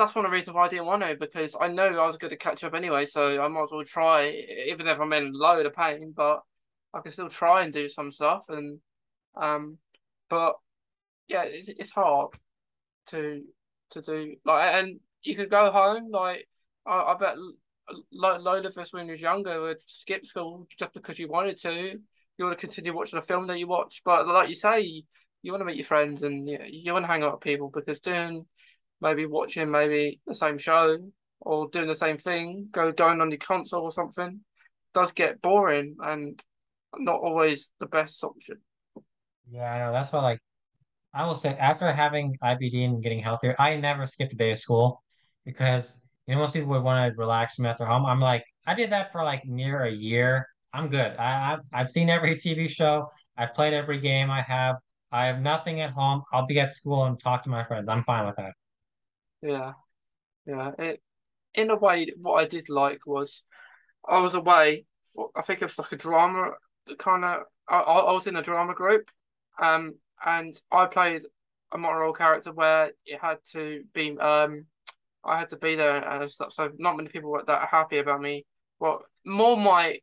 that's 0.00 0.14
one 0.14 0.24
of 0.24 0.30
the 0.30 0.34
reasons 0.34 0.54
why 0.54 0.64
I 0.64 0.68
didn't 0.68 0.86
want 0.86 1.02
to 1.02 1.14
because 1.20 1.54
I 1.60 1.68
know 1.68 1.84
I 1.84 2.06
was 2.06 2.16
going 2.16 2.30
to 2.30 2.36
catch 2.36 2.64
up 2.64 2.74
anyway, 2.74 3.04
so 3.04 3.40
I 3.40 3.48
might 3.48 3.64
as 3.64 3.70
well 3.70 3.84
try, 3.84 4.30
even 4.66 4.86
if 4.88 4.98
I'm 4.98 5.12
in 5.12 5.26
a 5.26 5.30
load 5.30 5.66
of 5.66 5.74
pain, 5.74 6.14
but 6.16 6.40
I 6.94 7.00
can 7.00 7.12
still 7.12 7.28
try 7.28 7.62
and 7.62 7.72
do 7.72 7.86
some 7.86 8.10
stuff. 8.10 8.44
And 8.48 8.80
um, 9.36 9.76
but 10.30 10.54
yeah, 11.28 11.42
it's, 11.42 11.68
it's 11.68 11.90
hard 11.90 12.30
to 13.08 13.42
to 13.90 14.00
do 14.00 14.36
like, 14.46 14.74
and 14.74 15.00
you 15.22 15.36
could 15.36 15.50
go 15.50 15.70
home 15.70 16.10
like 16.10 16.48
I, 16.86 17.02
I 17.02 17.16
bet 17.20 17.36
lo 18.10 18.38
load 18.38 18.64
of 18.64 18.78
us 18.78 18.94
when 18.94 19.04
we 19.04 19.12
was 19.12 19.20
younger 19.20 19.60
would 19.60 19.78
skip 19.84 20.24
school 20.24 20.66
just 20.78 20.94
because 20.94 21.18
you 21.18 21.28
wanted 21.28 21.60
to. 21.60 21.98
You 22.38 22.44
want 22.46 22.58
to 22.58 22.66
continue 22.66 22.96
watching 22.96 23.18
a 23.18 23.22
film 23.22 23.48
that 23.48 23.58
you 23.58 23.68
watch, 23.68 24.00
but 24.02 24.26
like 24.26 24.48
you 24.48 24.54
say, 24.54 25.04
you 25.42 25.52
want 25.52 25.60
to 25.60 25.66
meet 25.66 25.76
your 25.76 25.84
friends 25.84 26.22
and 26.22 26.48
you, 26.48 26.58
you 26.66 26.94
want 26.94 27.02
to 27.02 27.06
hang 27.06 27.22
out 27.22 27.32
with 27.32 27.42
people 27.42 27.68
because 27.68 28.00
doing 28.00 28.46
maybe 29.00 29.26
watching 29.26 29.70
maybe 29.70 30.20
the 30.26 30.34
same 30.34 30.58
show 30.58 30.98
or 31.40 31.68
doing 31.70 31.88
the 31.88 31.94
same 31.94 32.18
thing, 32.18 32.68
go 32.70 32.92
going 32.92 33.20
on 33.20 33.30
your 33.30 33.38
console 33.38 33.82
or 33.82 33.92
something, 33.92 34.40
does 34.94 35.12
get 35.12 35.40
boring 35.40 35.96
and 36.00 36.42
not 36.96 37.20
always 37.20 37.72
the 37.80 37.86
best 37.86 38.22
option. 38.24 38.58
Yeah, 39.50 39.72
I 39.72 39.78
know. 39.78 39.92
That's 39.92 40.12
why 40.12 40.22
like 40.22 40.40
I 41.14 41.26
will 41.26 41.36
say 41.36 41.56
after 41.58 41.90
having 41.92 42.36
IBD 42.42 42.84
and 42.84 43.02
getting 43.02 43.20
healthier, 43.20 43.56
I 43.58 43.76
never 43.76 44.06
skipped 44.06 44.32
a 44.32 44.36
day 44.36 44.52
of 44.52 44.58
school 44.58 45.02
because 45.44 46.00
you 46.26 46.34
know 46.34 46.40
most 46.40 46.52
people 46.54 46.68
would 46.70 46.82
want 46.82 47.12
to 47.12 47.18
relax 47.18 47.58
me 47.58 47.68
at 47.68 47.78
their 47.78 47.86
home. 47.86 48.06
I'm 48.06 48.20
like, 48.20 48.44
I 48.66 48.74
did 48.74 48.90
that 48.92 49.12
for 49.12 49.24
like 49.24 49.44
near 49.46 49.84
a 49.84 49.90
year. 49.90 50.46
I'm 50.72 50.88
good. 50.88 51.16
I, 51.18 51.54
I've 51.54 51.60
I've 51.72 51.90
seen 51.90 52.10
every 52.10 52.36
TV 52.36 52.68
show. 52.68 53.08
I've 53.36 53.54
played 53.54 53.74
every 53.74 53.98
game 54.00 54.30
I 54.30 54.42
have. 54.42 54.76
I 55.12 55.26
have 55.26 55.40
nothing 55.40 55.80
at 55.80 55.90
home. 55.90 56.22
I'll 56.32 56.46
be 56.46 56.60
at 56.60 56.72
school 56.72 57.04
and 57.06 57.18
talk 57.18 57.42
to 57.44 57.50
my 57.50 57.64
friends. 57.64 57.88
I'm 57.88 58.04
fine 58.04 58.26
with 58.26 58.36
that. 58.36 58.52
Yeah, 59.42 59.72
yeah. 60.46 60.72
It 60.78 61.02
in 61.54 61.70
a 61.70 61.76
way, 61.76 62.12
what 62.20 62.34
I 62.34 62.46
did 62.46 62.68
like 62.68 63.06
was 63.06 63.42
I 64.08 64.20
was 64.20 64.34
away. 64.34 64.86
For, 65.14 65.30
I 65.36 65.42
think 65.42 65.62
it 65.62 65.66
was 65.66 65.78
like 65.78 65.92
a 65.92 65.96
drama 65.96 66.52
kind 66.98 67.24
of. 67.24 67.42
I, 67.68 67.78
I 67.80 68.12
was 68.12 68.26
in 68.26 68.36
a 68.36 68.42
drama 68.42 68.74
group, 68.74 69.10
um, 69.60 69.94
and 70.24 70.60
I 70.72 70.86
played 70.86 71.22
a 71.72 71.78
moral 71.78 72.12
character 72.12 72.52
where 72.52 72.92
it 73.06 73.20
had 73.20 73.38
to 73.52 73.84
be 73.94 74.18
um, 74.18 74.66
I 75.24 75.38
had 75.38 75.50
to 75.50 75.56
be 75.56 75.76
there 75.76 75.96
and 75.96 76.30
stuff. 76.30 76.52
So 76.52 76.70
not 76.78 76.96
many 76.96 77.08
people 77.08 77.30
were 77.30 77.44
that 77.46 77.68
happy 77.70 77.98
about 77.98 78.20
me. 78.20 78.46
Well, 78.78 79.04
more 79.24 79.56
my 79.56 80.00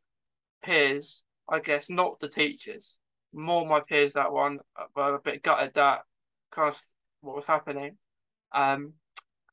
peers, 0.62 1.22
I 1.48 1.60
guess, 1.60 1.90
not 1.90 2.20
the 2.20 2.28
teachers. 2.28 2.98
More 3.32 3.66
my 3.66 3.80
peers 3.80 4.14
that 4.14 4.32
one 4.32 4.60
were 4.96 5.16
a 5.16 5.20
bit 5.20 5.42
gutted 5.42 5.74
that 5.74 6.02
kind 6.50 6.68
of 6.68 6.82
what 7.20 7.36
was 7.36 7.44
happening. 7.44 7.98
Um, 8.52 8.94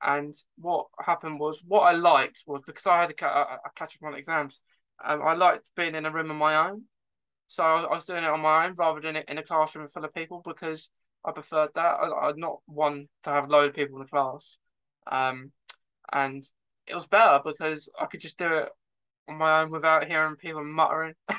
and 0.05 0.35
what 0.57 0.87
happened 1.03 1.39
was 1.39 1.61
what 1.67 1.81
I 1.81 1.91
liked 1.93 2.43
was 2.45 2.61
because 2.65 2.85
I 2.85 3.01
had 3.01 3.09
to 3.09 3.15
ca- 3.15 3.59
a 3.65 3.69
catch 3.75 3.97
up 3.97 4.07
on 4.07 4.15
exams. 4.15 4.59
Um, 5.03 5.21
I 5.21 5.33
liked 5.33 5.63
being 5.75 5.95
in 5.95 6.05
a 6.05 6.11
room 6.11 6.31
of 6.31 6.37
my 6.37 6.69
own, 6.69 6.83
so 7.47 7.63
I 7.63 7.91
was 7.91 8.05
doing 8.05 8.23
it 8.23 8.29
on 8.29 8.39
my 8.39 8.65
own 8.65 8.75
rather 8.75 9.01
than 9.01 9.17
in 9.17 9.37
a 9.37 9.43
classroom 9.43 9.87
full 9.87 10.05
of 10.05 10.13
people 10.13 10.41
because 10.45 10.89
I 11.25 11.31
preferred 11.31 11.71
that. 11.75 11.95
I, 11.95 12.27
I'd 12.27 12.37
not 12.37 12.59
one 12.65 13.07
to 13.23 13.29
have 13.31 13.45
a 13.45 13.47
load 13.47 13.69
of 13.69 13.75
people 13.75 13.97
in 13.97 14.03
the 14.03 14.09
class, 14.09 14.57
um, 15.11 15.51
and 16.13 16.43
it 16.87 16.95
was 16.95 17.07
better 17.07 17.41
because 17.43 17.89
I 17.99 18.05
could 18.05 18.21
just 18.21 18.37
do 18.37 18.45
it 18.45 18.69
on 19.27 19.37
my 19.37 19.61
own 19.61 19.71
without 19.71 20.07
hearing 20.07 20.35
people 20.35 20.63
muttering 20.63 21.15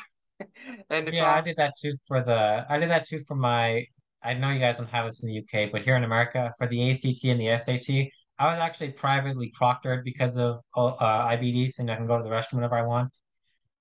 Yeah, 0.90 1.32
I 1.32 1.40
did 1.40 1.56
that 1.56 1.74
too 1.80 1.94
for 2.08 2.22
the 2.22 2.66
I 2.68 2.78
did 2.78 2.90
that 2.90 3.06
too 3.06 3.22
for 3.26 3.36
my 3.36 3.86
I 4.22 4.34
know 4.34 4.50
you 4.50 4.58
guys 4.58 4.78
don't 4.78 4.88
have 4.90 5.06
this 5.06 5.22
in 5.22 5.28
the 5.28 5.38
UK, 5.38 5.70
but 5.70 5.82
here 5.82 5.96
in 5.96 6.04
America 6.04 6.52
for 6.58 6.66
the 6.66 6.90
ACT 6.90 7.24
and 7.24 7.40
the 7.40 7.50
SAT, 7.56 8.08
I 8.38 8.50
was 8.50 8.58
actually 8.60 8.92
privately 8.92 9.52
proctored 9.58 10.04
because 10.04 10.36
of 10.38 10.60
uh, 10.76 10.92
IBD, 10.98 11.78
and 11.78 11.90
I 11.90 11.96
can 11.96 12.06
go 12.06 12.18
to 12.18 12.24
the 12.24 12.30
restroom 12.30 12.54
whenever 12.54 12.76
I 12.76 12.82
want. 12.82 13.12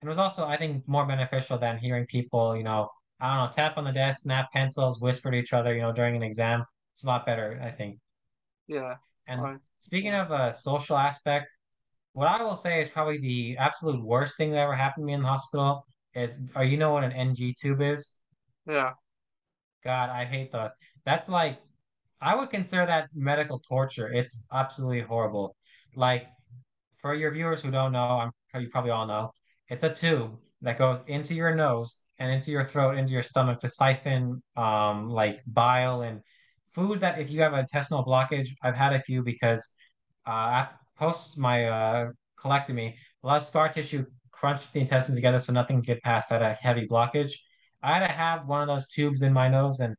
And 0.01 0.07
it 0.07 0.11
was 0.11 0.17
also, 0.17 0.45
I 0.45 0.57
think, 0.57 0.87
more 0.87 1.05
beneficial 1.05 1.57
than 1.57 1.77
hearing 1.77 2.05
people, 2.07 2.55
you 2.55 2.63
know, 2.63 2.89
I 3.19 3.35
don't 3.35 3.45
know, 3.45 3.51
tap 3.51 3.77
on 3.77 3.85
the 3.85 3.91
desk, 3.91 4.21
snap 4.21 4.51
pencils, 4.53 5.01
whisper 5.01 5.31
to 5.31 5.37
each 5.37 5.53
other, 5.53 5.75
you 5.75 5.81
know, 5.81 5.93
during 5.93 6.15
an 6.15 6.23
exam. 6.23 6.65
It's 6.93 7.03
a 7.03 7.07
lot 7.07 7.25
better, 7.25 7.59
I 7.63 7.71
think. 7.71 7.99
Yeah, 8.67 8.95
And 9.27 9.41
I, 9.41 9.57
speaking 9.79 10.13
of 10.13 10.31
a 10.31 10.53
social 10.53 10.97
aspect, 10.97 11.55
what 12.13 12.27
I 12.27 12.43
will 12.43 12.55
say 12.55 12.81
is 12.81 12.89
probably 12.89 13.17
the 13.19 13.57
absolute 13.57 14.03
worst 14.03 14.37
thing 14.37 14.51
that 14.51 14.59
ever 14.59 14.75
happened 14.75 15.03
to 15.03 15.07
me 15.07 15.13
in 15.13 15.21
the 15.21 15.27
hospital 15.27 15.85
is, 16.13 16.41
are 16.55 16.63
you 16.65 16.77
know 16.77 16.91
what 16.93 17.03
an 17.03 17.11
NG 17.11 17.53
tube 17.59 17.81
is? 17.81 18.17
yeah, 18.67 18.93
God, 19.83 20.09
I 20.09 20.25
hate 20.25 20.51
that. 20.51 20.73
That's 21.05 21.29
like, 21.29 21.59
I 22.25 22.33
would 22.35 22.49
consider 22.49 22.85
that 22.87 23.09
medical 23.13 23.59
torture. 23.59 24.11
It's 24.11 24.47
absolutely 24.51 25.01
horrible. 25.01 25.55
Like, 25.95 26.25
for 26.97 27.13
your 27.13 27.31
viewers 27.31 27.61
who 27.61 27.69
don't 27.69 27.91
know, 27.91 28.31
I'm 28.53 28.61
you 28.61 28.69
probably 28.69 28.91
all 28.91 29.05
know, 29.05 29.31
it's 29.69 29.83
a 29.83 29.93
tube 29.93 30.31
that 30.61 30.79
goes 30.79 31.01
into 31.07 31.35
your 31.35 31.53
nose 31.53 31.99
and 32.17 32.31
into 32.31 32.49
your 32.49 32.63
throat, 32.65 32.97
into 32.97 33.13
your 33.13 33.21
stomach 33.21 33.59
to 33.59 33.69
siphon 33.69 34.41
um 34.55 35.09
like 35.09 35.41
bile 35.45 36.01
and 36.01 36.21
food 36.73 36.99
that 37.01 37.19
if 37.19 37.29
you 37.29 37.41
have 37.41 37.53
intestinal 37.53 38.03
blockage, 38.03 38.49
I've 38.63 38.75
had 38.75 38.93
a 38.93 39.01
few 39.01 39.21
because 39.23 39.61
uh 40.25 40.65
post 40.97 41.37
my 41.37 41.65
uh 41.65 42.11
colectomy, 42.43 42.95
a 43.23 43.27
lot 43.27 43.37
of 43.37 43.43
scar 43.43 43.69
tissue 43.69 44.03
crunched 44.31 44.73
the 44.73 44.79
intestines 44.79 45.17
together 45.17 45.39
so 45.39 45.53
nothing 45.53 45.77
could 45.77 45.87
get 45.93 46.03
past 46.03 46.29
that 46.29 46.41
uh, 46.41 46.55
heavy 46.59 46.87
blockage. 46.87 47.33
I 47.83 47.93
had 47.93 48.07
to 48.07 48.13
have 48.13 48.47
one 48.47 48.61
of 48.63 48.67
those 48.67 48.87
tubes 48.87 49.21
in 49.21 49.31
my 49.33 49.47
nose 49.47 49.79
and 49.79 49.95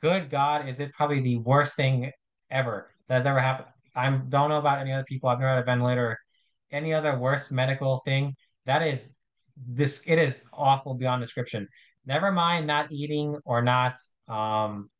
good 0.00 0.30
God, 0.30 0.68
is 0.68 0.80
it 0.80 0.92
probably 0.92 1.20
the 1.20 1.38
worst 1.38 1.76
thing 1.76 2.10
ever 2.50 2.90
that 3.08 3.14
has 3.14 3.26
ever 3.26 3.40
happened. 3.40 3.68
I 3.94 4.10
don't 4.10 4.48
know 4.48 4.58
about 4.58 4.78
any 4.78 4.92
other 4.92 5.04
people. 5.04 5.28
I've 5.28 5.40
never 5.40 5.54
had 5.54 5.62
a 5.62 5.64
ventilator 5.64 6.18
any 6.70 6.92
other 6.92 7.18
worse 7.18 7.50
medical 7.50 7.98
thing. 8.04 8.34
That 8.66 8.82
is 8.82 9.12
this 9.66 10.02
it 10.06 10.18
is 10.18 10.44
awful 10.52 10.94
beyond 10.94 11.22
description. 11.22 11.68
Never 12.06 12.30
mind 12.30 12.66
not 12.66 12.92
eating 12.92 13.36
or 13.44 13.62
not 13.62 13.96
um 14.28 14.90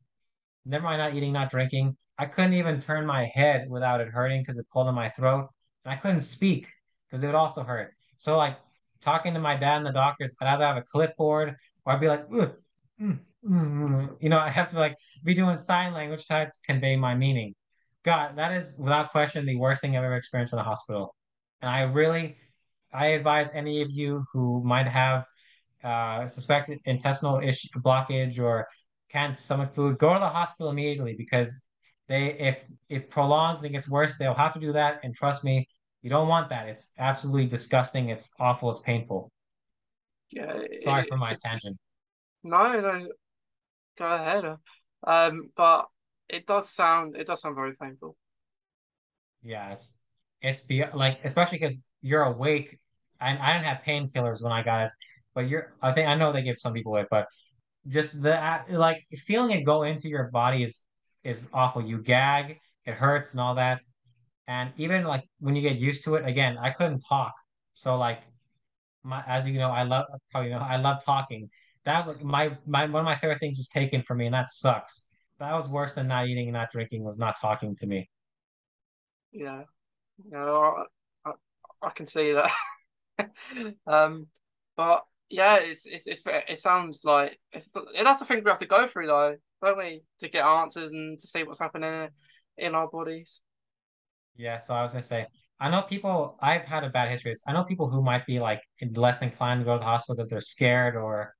never 0.65 0.83
mind 0.83 0.99
not 0.99 1.13
eating, 1.13 1.31
not 1.31 1.49
drinking. 1.49 1.95
I 2.17 2.25
couldn't 2.25 2.53
even 2.53 2.81
turn 2.81 3.05
my 3.05 3.31
head 3.33 3.69
without 3.69 4.01
it 4.01 4.09
hurting 4.09 4.41
because 4.41 4.57
it 4.57 4.67
pulled 4.71 4.87
in 4.87 4.95
my 4.95 5.09
throat. 5.09 5.49
And 5.85 5.93
I 5.93 5.97
couldn't 5.97 6.21
speak 6.21 6.67
because 7.09 7.23
it 7.23 7.27
would 7.27 7.35
also 7.35 7.63
hurt. 7.63 7.93
So 8.17 8.37
like 8.37 8.57
talking 9.01 9.33
to 9.33 9.39
my 9.39 9.55
dad 9.55 9.77
and 9.77 9.85
the 9.85 9.93
doctors, 9.93 10.35
I'd 10.41 10.47
either 10.47 10.65
have 10.65 10.77
a 10.77 10.81
clipboard 10.81 11.55
or 11.85 11.93
I'd 11.93 12.01
be 12.01 12.09
like, 12.09 12.27
mm, 12.27 13.19
mm, 13.45 14.09
you 14.19 14.29
know, 14.29 14.39
I 14.39 14.49
have 14.49 14.69
to 14.71 14.77
like 14.77 14.95
be 15.23 15.33
doing 15.33 15.57
sign 15.57 15.93
language 15.93 16.25
to 16.27 16.51
convey 16.65 16.95
my 16.95 17.15
meaning. 17.15 17.55
God, 18.03 18.37
that 18.37 18.51
is 18.53 18.75
without 18.77 19.11
question 19.11 19.45
the 19.45 19.57
worst 19.57 19.81
thing 19.81 19.97
I've 19.97 20.03
ever 20.03 20.15
experienced 20.15 20.53
in 20.53 20.57
the 20.57 20.63
hospital. 20.63 21.15
And 21.61 21.69
I 21.69 21.81
really, 21.81 22.37
I 22.93 23.07
advise 23.07 23.51
any 23.53 23.81
of 23.81 23.91
you 23.91 24.25
who 24.31 24.63
might 24.63 24.87
have 24.87 25.25
uh, 25.83 26.27
suspected 26.27 26.79
intestinal 26.85 27.39
issue 27.39 27.67
blockage 27.79 28.39
or 28.39 28.67
can't 29.11 29.37
stomach 29.37 29.73
food, 29.73 29.97
go 29.97 30.13
to 30.13 30.19
the 30.19 30.29
hospital 30.29 30.71
immediately 30.71 31.15
because 31.17 31.61
they 32.07 32.33
if 32.39 32.63
it 32.89 33.09
prolongs 33.09 33.63
and 33.63 33.71
gets 33.71 33.89
worse, 33.89 34.17
they'll 34.17 34.33
have 34.33 34.53
to 34.53 34.59
do 34.59 34.71
that. 34.71 34.99
And 35.03 35.15
trust 35.15 35.43
me, 35.43 35.67
you 36.01 36.09
don't 36.09 36.27
want 36.27 36.49
that. 36.49 36.67
It's 36.67 36.91
absolutely 36.97 37.47
disgusting. 37.47 38.09
It's 38.09 38.29
awful. 38.39 38.71
It's 38.71 38.79
painful. 38.79 39.31
yeah. 40.31 40.61
Sorry 40.77 41.05
for 41.07 41.17
my 41.17 41.31
it, 41.31 41.39
tangent. 41.43 41.77
no, 42.43 42.79
no, 42.79 43.07
go 43.99 44.05
ahead. 44.05 44.45
Um, 45.05 45.51
but 45.55 45.85
it 46.27 46.47
does 46.47 46.71
sound 46.71 47.15
it 47.15 47.27
does 47.27 47.41
sound 47.41 47.55
very 47.55 47.75
painful. 47.75 48.15
Yes, 49.43 49.93
it's 50.41 50.61
be 50.61 50.83
like 50.93 51.19
especially 51.23 51.59
because 51.59 51.81
you're 52.01 52.23
awake. 52.23 52.79
And 53.21 53.37
I 53.39 53.53
didn't 53.53 53.65
have 53.65 53.81
painkillers 53.85 54.41
when 54.41 54.53
I 54.53 54.63
got 54.63 54.85
it, 54.87 54.91
but 55.35 55.49
you're. 55.49 55.73
I 55.81 55.91
think 55.91 56.07
I 56.07 56.15
know 56.15 56.31
they 56.31 56.41
give 56.41 56.57
some 56.57 56.73
people 56.73 56.95
it, 56.97 57.07
but 57.11 57.27
just 57.87 58.21
the 58.21 58.63
like 58.69 59.05
feeling 59.25 59.51
it 59.51 59.63
go 59.63 59.83
into 59.83 60.09
your 60.09 60.29
body 60.31 60.63
is 60.63 60.81
is 61.23 61.47
awful. 61.53 61.83
You 61.85 61.99
gag, 62.01 62.59
it 62.85 62.93
hurts 62.95 63.31
and 63.31 63.41
all 63.41 63.55
that. 63.55 63.81
And 64.47 64.71
even 64.77 65.03
like 65.05 65.23
when 65.39 65.55
you 65.55 65.61
get 65.61 65.77
used 65.77 66.03
to 66.05 66.15
it, 66.15 66.25
again, 66.27 66.57
I 66.59 66.71
couldn't 66.71 67.01
talk. 67.01 67.33
So 67.73 67.97
like 67.97 68.21
my 69.03 69.23
as 69.27 69.47
you 69.47 69.59
know, 69.59 69.69
I 69.71 69.83
love 69.83 70.05
probably 70.31 70.49
you 70.51 70.55
know 70.55 70.61
I 70.61 70.77
love 70.77 71.03
talking. 71.05 71.49
That 71.89 72.05
was 72.05 72.15
like 72.15 72.23
my 72.23 72.55
my 72.67 72.85
one 72.85 72.99
of 72.99 73.05
my 73.05 73.17
favorite 73.17 73.39
things 73.39 73.57
was 73.57 73.67
taken 73.67 74.03
from 74.03 74.19
me, 74.19 74.27
and 74.27 74.35
that 74.35 74.47
sucks. 74.47 75.05
That 75.39 75.53
was 75.53 75.67
worse 75.67 75.95
than 75.95 76.07
not 76.07 76.27
eating 76.27 76.47
and 76.47 76.53
not 76.53 76.69
drinking 76.69 77.03
was 77.03 77.17
not 77.17 77.41
talking 77.41 77.75
to 77.77 77.87
me. 77.87 78.07
Yeah, 79.31 79.63
you 80.23 80.29
know, 80.29 80.85
I, 81.25 81.29
I, 81.29 81.33
I 81.81 81.89
can 81.89 82.05
see 82.05 82.33
that. 82.33 82.51
Um, 83.85 84.27
but 84.77 85.03
yeah, 85.29 85.57
it's 85.57 85.85
it's, 85.85 86.07
it's 86.07 86.23
it 86.25 86.59
sounds 86.59 87.01
like 87.03 87.37
it's 87.51 87.67
that's 88.01 88.19
the 88.19 88.25
thing 88.25 88.43
we 88.43 88.49
have 88.49 88.59
to 88.59 88.65
go 88.65 88.87
through 88.87 89.07
though, 89.07 89.35
don't 89.61 89.77
we, 89.77 90.03
to 90.19 90.29
get 90.29 90.45
answers 90.45 90.91
and 90.91 91.19
to 91.19 91.27
see 91.27 91.43
what's 91.43 91.59
happening 91.59 92.07
in 92.57 92.75
our 92.75 92.87
bodies. 92.87 93.41
Yeah, 94.37 94.57
so 94.57 94.73
I 94.73 94.83
was 94.83 94.93
gonna 94.93 95.03
say, 95.03 95.25
I 95.59 95.69
know 95.69 95.81
people, 95.81 96.37
I've 96.39 96.61
had 96.61 96.85
a 96.85 96.89
bad 96.89 97.09
history. 97.09 97.33
I 97.45 97.51
know 97.51 97.65
people 97.65 97.89
who 97.89 98.01
might 98.01 98.25
be 98.25 98.39
like 98.39 98.61
less 98.95 99.21
inclined 99.21 99.61
to 99.61 99.65
go 99.65 99.73
to 99.73 99.79
the 99.79 99.85
hospital 99.85 100.15
because 100.15 100.29
they're 100.29 100.39
scared 100.39 100.95
or 100.95 101.33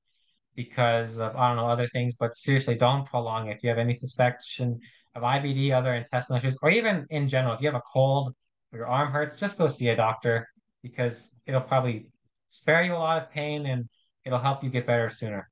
because 0.59 1.19
of, 1.19 1.37
I 1.37 1.47
don't 1.47 1.55
know, 1.55 1.67
other 1.67 1.87
things, 1.87 2.17
but 2.19 2.35
seriously, 2.35 2.75
don't 2.75 3.05
prolong. 3.05 3.47
If 3.47 3.63
you 3.63 3.69
have 3.69 3.77
any 3.77 3.93
suspicion 3.93 4.77
of 5.15 5.23
IBD, 5.23 5.71
other 5.71 5.93
intestinal 5.93 6.37
issues, 6.37 6.57
or 6.61 6.69
even 6.69 7.05
in 7.11 7.29
general, 7.29 7.53
if 7.53 7.61
you 7.61 7.67
have 7.69 7.75
a 7.75 7.83
cold 7.93 8.35
or 8.73 8.79
your 8.79 8.87
arm 8.87 9.09
hurts, 9.09 9.37
just 9.37 9.57
go 9.57 9.69
see 9.69 9.87
a 9.87 9.95
doctor 9.95 10.45
because 10.83 11.31
it'll 11.45 11.61
probably 11.61 12.07
spare 12.49 12.83
you 12.83 12.93
a 12.93 12.97
lot 12.97 13.23
of 13.23 13.31
pain 13.31 13.67
and 13.67 13.87
it'll 14.25 14.37
help 14.37 14.61
you 14.61 14.69
get 14.69 14.85
better 14.85 15.09
sooner. 15.09 15.49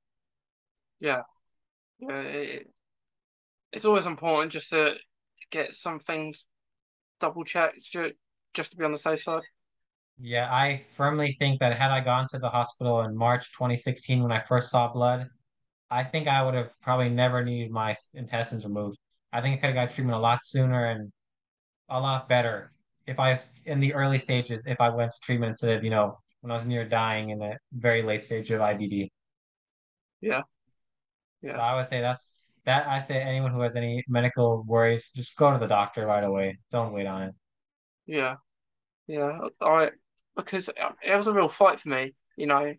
Yeah, 1.00 1.22
yeah, 2.00 2.20
it, 2.20 2.70
it's 3.72 3.86
always 3.86 4.04
important 4.04 4.52
just 4.52 4.68
to 4.70 4.92
get 5.50 5.74
some 5.74 6.00
things 6.00 6.44
double 7.18 7.44
checked 7.44 7.80
just 8.52 8.72
to 8.72 8.76
be 8.76 8.84
on 8.84 8.92
the 8.92 8.98
safe 8.98 9.22
side. 9.22 9.44
Yeah, 10.20 10.52
I 10.52 10.84
firmly 10.96 11.36
think 11.38 11.60
that 11.60 11.76
had 11.78 11.90
I 11.90 12.00
gone 12.00 12.26
to 12.30 12.38
the 12.38 12.48
hospital 12.50 13.00
in 13.02 13.16
March 13.16 13.52
2016 13.52 14.22
when 14.22 14.32
I 14.32 14.40
first 14.40 14.70
saw 14.70 14.92
blood, 14.92 15.28
I 15.90 16.04
think 16.04 16.28
I 16.28 16.42
would 16.44 16.54
have 16.54 16.70
probably 16.82 17.08
never 17.10 17.44
needed 17.44 17.70
my 17.72 17.94
intestines 18.14 18.64
removed. 18.64 18.98
I 19.32 19.40
think 19.42 19.54
I 19.58 19.60
could 19.60 19.76
have 19.76 19.88
got 19.88 19.94
treatment 19.94 20.16
a 20.18 20.20
lot 20.20 20.40
sooner 20.44 20.86
and 20.86 21.12
a 21.90 22.00
lot 22.00 22.28
better 22.28 22.72
if 23.06 23.18
I 23.20 23.38
in 23.66 23.80
the 23.80 23.94
early 23.94 24.18
stages, 24.20 24.64
if 24.66 24.80
I 24.80 24.90
went 24.90 25.12
to 25.12 25.20
treatment 25.22 25.50
instead 25.50 25.76
of, 25.78 25.84
you 25.84 25.90
know, 25.90 26.18
when 26.42 26.52
I 26.52 26.56
was 26.56 26.66
near 26.66 26.88
dying 26.88 27.30
in 27.30 27.38
the 27.40 27.58
very 27.72 28.02
late 28.02 28.24
stage 28.24 28.50
of 28.52 28.60
IBD. 28.62 29.12
Yeah, 30.20 30.42
So 31.48 31.58
yeah, 31.58 31.60
I 31.60 31.74
would 31.76 31.86
say 31.88 32.00
that's 32.00 32.32
that. 32.64 32.86
I 32.86 33.00
say 33.00 33.20
anyone 33.20 33.52
who 33.52 33.60
has 33.62 33.76
any 33.76 34.04
medical 34.08 34.62
worries, 34.64 35.10
just 35.14 35.36
go 35.36 35.52
to 35.52 35.58
the 35.58 35.66
doctor 35.66 36.06
right 36.06 36.24
away. 36.24 36.58
Don't 36.70 36.92
wait 36.92 37.06
on 37.06 37.22
it. 37.24 37.34
yeah, 38.06 38.36
yeah. 39.08 39.40
I 39.60 39.90
because 40.38 40.70
it 41.02 41.16
was 41.16 41.26
a 41.26 41.32
real 41.32 41.48
fight 41.48 41.80
for 41.80 41.88
me, 41.88 42.14
you 42.36 42.46
know, 42.46 42.72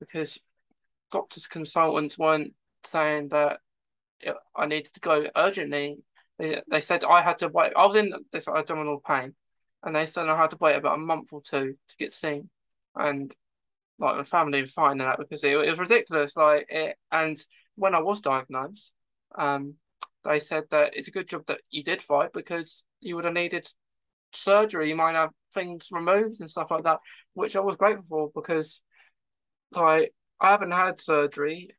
because 0.00 0.38
doctors 1.12 1.46
consultants 1.46 2.18
weren't 2.18 2.54
saying 2.84 3.28
that 3.28 3.60
I 4.56 4.66
needed 4.66 4.94
to 4.94 5.00
go 5.00 5.26
urgently. 5.36 5.98
They, 6.38 6.62
they 6.70 6.80
said 6.80 7.04
I 7.04 7.20
had 7.20 7.38
to 7.40 7.48
wait. 7.48 7.74
I 7.76 7.86
was 7.86 7.96
in 7.96 8.14
this 8.32 8.48
abdominal 8.48 9.02
pain, 9.06 9.34
and 9.82 9.94
they 9.94 10.06
said 10.06 10.28
I 10.28 10.36
had 10.36 10.50
to 10.50 10.56
wait 10.58 10.76
about 10.76 10.96
a 10.96 11.02
month 11.02 11.34
or 11.34 11.42
two 11.42 11.76
to 11.88 11.96
get 11.98 12.14
seen. 12.14 12.48
And 12.96 13.32
like 13.98 14.16
my 14.16 14.24
family 14.24 14.62
was 14.62 14.72
fine 14.72 14.92
in 14.92 14.98
that 14.98 15.18
because 15.18 15.44
it, 15.44 15.52
it 15.52 15.68
was 15.68 15.78
ridiculous. 15.78 16.34
Like 16.34 16.66
it, 16.70 16.96
and 17.12 17.38
when 17.74 17.94
I 17.94 18.00
was 18.00 18.22
diagnosed, 18.22 18.90
um, 19.36 19.74
they 20.24 20.40
said 20.40 20.64
that 20.70 20.96
it's 20.96 21.08
a 21.08 21.12
good 21.12 21.28
job 21.28 21.44
that 21.48 21.60
you 21.68 21.84
did 21.84 22.00
fight 22.00 22.32
because 22.32 22.84
you 23.00 23.16
would 23.16 23.26
have 23.26 23.34
needed 23.34 23.70
surgery. 24.32 24.88
You 24.88 24.96
might 24.96 25.14
have 25.14 25.30
things 25.54 25.88
removed 25.90 26.40
and 26.40 26.50
stuff 26.50 26.70
like 26.70 26.84
that, 26.84 27.00
which 27.34 27.56
I 27.56 27.60
was 27.60 27.76
grateful 27.76 28.30
for 28.32 28.42
because 28.42 28.80
like 29.72 30.12
I 30.40 30.50
haven't 30.50 30.72
had 30.72 31.00
surgery, 31.00 31.70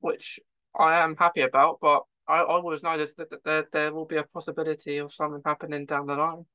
which 0.00 0.40
I 0.78 0.98
am 0.98 1.16
happy 1.16 1.42
about, 1.42 1.78
but 1.80 2.02
I, 2.26 2.40
I 2.40 2.46
always 2.46 2.82
know 2.82 2.98
that, 2.98 3.40
there, 3.44 3.66
there 3.72 3.92
will 3.92 4.04
be 4.06 4.16
a 4.16 4.24
possibility 4.24 4.98
of 4.98 5.12
something 5.12 5.42
happening 5.44 5.86
down 5.86 6.06
the 6.06 6.14
line. 6.14 6.46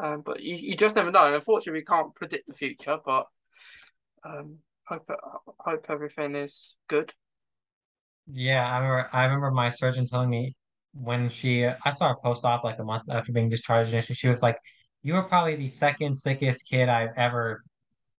Um, 0.00 0.22
but 0.24 0.42
you, 0.42 0.54
you 0.54 0.76
just 0.76 0.94
never 0.94 1.10
know. 1.10 1.34
Unfortunately, 1.34 1.80
we 1.80 1.84
can't 1.84 2.14
predict 2.14 2.46
the 2.46 2.54
future, 2.54 2.98
but 3.04 3.26
um, 4.24 4.58
hope 4.86 5.10
hope 5.58 5.86
everything 5.88 6.34
is 6.36 6.76
good. 6.88 7.12
Yeah, 8.30 8.66
I 8.68 8.78
remember. 8.78 9.08
I 9.12 9.24
remember 9.24 9.50
my 9.50 9.70
surgeon 9.70 10.06
telling 10.06 10.30
me 10.30 10.54
when 10.92 11.28
she, 11.28 11.66
I 11.66 11.90
saw 11.90 12.10
her 12.10 12.16
post-op 12.22 12.64
like 12.64 12.78
a 12.78 12.84
month 12.84 13.04
after 13.10 13.32
being 13.32 13.48
discharged, 13.48 13.92
and 13.92 14.04
she 14.04 14.28
was 14.28 14.42
like, 14.42 14.58
"You 15.08 15.14
were 15.14 15.22
probably 15.22 15.56
the 15.56 15.68
second 15.68 16.12
sickest 16.14 16.68
kid 16.68 16.90
I've 16.90 17.16
ever 17.16 17.64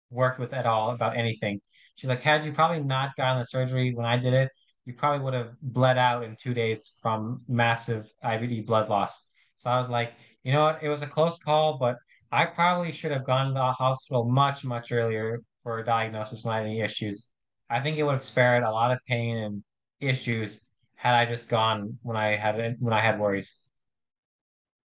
worked 0.09 0.39
with 0.39 0.55
at 0.55 0.65
all 0.65 0.93
about 0.93 1.19
anything." 1.19 1.61
She's 1.97 2.09
like, 2.09 2.23
"Had 2.23 2.47
you 2.47 2.53
probably 2.55 2.83
not 2.83 3.15
gotten 3.15 3.41
the 3.41 3.45
surgery 3.45 3.93
when 3.93 4.07
I 4.07 4.17
did 4.17 4.33
it, 4.33 4.51
you 4.87 4.95
probably 4.95 5.23
would 5.23 5.35
have 5.35 5.55
bled 5.61 5.99
out 5.99 6.25
in 6.25 6.35
two 6.35 6.55
days 6.55 6.99
from 7.03 7.45
massive 7.47 8.11
IBD 8.25 8.63
blood 8.63 8.89
loss." 8.89 9.29
So 9.57 9.69
I 9.71 9.77
was 9.77 9.91
like, 9.91 10.15
you 10.45 10.53
know 10.53 10.65
what? 10.65 10.83
It 10.83 10.89
was 10.89 11.03
a 11.03 11.07
close 11.07 11.39
call, 11.39 11.77
but 11.77 11.99
I 12.33 12.47
probably 12.47 12.91
should 12.93 13.13
have 13.13 13.27
gone 13.27 13.49
to 13.49 13.53
the 13.53 13.73
hospital 13.73 14.25
much, 14.25 14.65
much 14.65 14.91
earlier 14.91 15.43
for 15.63 15.81
a 15.81 15.85
diagnosis 15.85 16.43
when 16.43 16.55
I 16.55 16.59
had 16.61 16.67
any 16.69 16.81
issues. 16.81 17.29
I 17.69 17.81
think 17.81 17.99
it 17.99 18.05
would 18.05 18.13
have 18.13 18.25
spared 18.25 18.63
a 18.63 18.71
lot 18.71 18.93
of 18.93 18.99
pain 19.07 19.37
and 19.37 19.63
issues 20.01 20.65
had 20.95 21.15
I 21.15 21.27
just 21.27 21.51
gone 21.51 21.99
when 22.01 22.17
I 22.17 22.29
had 22.29 22.77
when 22.81 22.95
I 22.95 23.01
had 23.01 23.21
worries. 23.21 23.61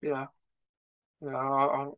Yeah, 0.01 0.27
yeah. 1.21 1.37
I, 1.37 1.89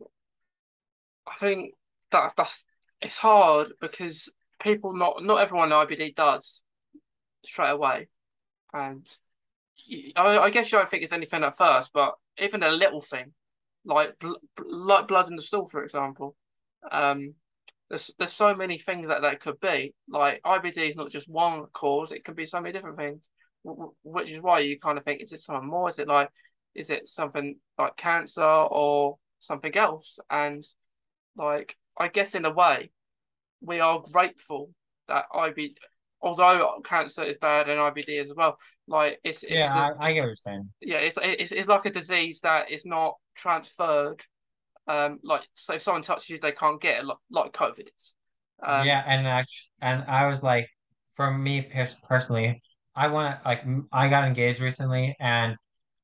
I 1.26 1.34
think 1.38 1.74
that 2.10 2.34
that's 2.36 2.64
it's 3.00 3.16
hard 3.16 3.72
because 3.80 4.30
people 4.60 4.94
not 4.94 5.22
not 5.22 5.40
everyone 5.42 5.70
IBD 5.70 6.14
does 6.14 6.62
straight 7.44 7.70
away, 7.70 8.08
and 8.72 9.06
I, 10.16 10.38
I 10.38 10.50
guess 10.50 10.70
you 10.70 10.78
don't 10.78 10.88
think 10.88 11.02
it's 11.02 11.12
anything 11.12 11.42
at 11.44 11.56
first, 11.56 11.92
but 11.92 12.14
even 12.38 12.62
a 12.62 12.70
little 12.70 13.00
thing 13.00 13.32
like 13.84 14.18
bl 14.18 14.32
like 14.56 15.08
blood 15.08 15.28
in 15.28 15.36
the 15.36 15.42
stool, 15.42 15.66
for 15.66 15.82
example. 15.82 16.36
Um, 16.90 17.34
there's 17.88 18.10
there's 18.18 18.32
so 18.32 18.54
many 18.54 18.78
things 18.78 19.08
that 19.08 19.22
that 19.22 19.40
could 19.40 19.60
be. 19.60 19.94
Like 20.08 20.42
IBD 20.44 20.90
is 20.90 20.96
not 20.96 21.10
just 21.10 21.28
one 21.28 21.66
cause; 21.72 22.12
it 22.12 22.24
could 22.24 22.36
be 22.36 22.46
so 22.46 22.60
many 22.60 22.72
different 22.72 22.98
things. 22.98 23.22
Which 24.02 24.30
is 24.30 24.40
why 24.40 24.60
you 24.60 24.78
kind 24.78 24.96
of 24.98 25.04
think, 25.04 25.20
is 25.22 25.32
it 25.32 25.40
something 25.40 25.68
more? 25.68 25.90
Is 25.90 25.98
it 25.98 26.08
like, 26.08 26.30
is 26.74 26.90
it 26.90 27.08
something 27.08 27.56
like 27.78 27.96
cancer 27.96 28.42
or 28.42 29.18
something 29.40 29.76
else? 29.76 30.18
And 30.28 30.64
like, 31.36 31.76
I 31.98 32.08
guess 32.08 32.34
in 32.34 32.44
a 32.44 32.52
way, 32.52 32.90
we 33.60 33.80
are 33.80 34.00
grateful 34.12 34.70
that 35.08 35.26
IBD, 35.34 35.74
although 36.22 36.80
cancer 36.84 37.24
is 37.24 37.36
bad 37.40 37.68
and 37.68 37.80
IBD 37.80 38.20
as 38.20 38.32
well, 38.34 38.58
like 38.86 39.20
it's 39.24 39.42
it's 39.42 39.52
Yeah, 39.54 39.72
I, 39.72 40.08
I 40.08 40.12
get 40.12 40.20
what 40.20 40.26
you're 40.26 40.36
saying. 40.36 40.70
yeah, 40.80 40.98
it's, 40.98 41.18
it's 41.22 41.52
it's 41.52 41.68
like 41.68 41.86
a 41.86 41.90
disease 41.90 42.40
that 42.42 42.70
is 42.70 42.86
not 42.86 43.16
transferred. 43.34 44.24
Um, 44.86 45.18
like 45.22 45.42
so, 45.54 45.74
if 45.74 45.82
someone 45.82 46.02
touches 46.02 46.28
you, 46.30 46.38
they 46.40 46.52
can't 46.52 46.80
get 46.80 47.00
it, 47.00 47.04
like, 47.04 47.18
like 47.30 47.52
COVID 47.52 47.88
is. 47.98 48.14
Um, 48.62 48.86
Yeah, 48.86 49.04
and 49.06 49.26
actually, 49.26 49.70
and 49.80 50.04
I 50.04 50.26
was 50.26 50.42
like, 50.42 50.68
for 51.16 51.30
me 51.30 51.68
personally, 52.08 52.62
I 52.94 53.08
want 53.08 53.40
to 53.42 53.48
like 53.48 53.62
I 53.92 54.08
got 54.08 54.24
engaged 54.24 54.60
recently, 54.60 55.16
and 55.20 55.56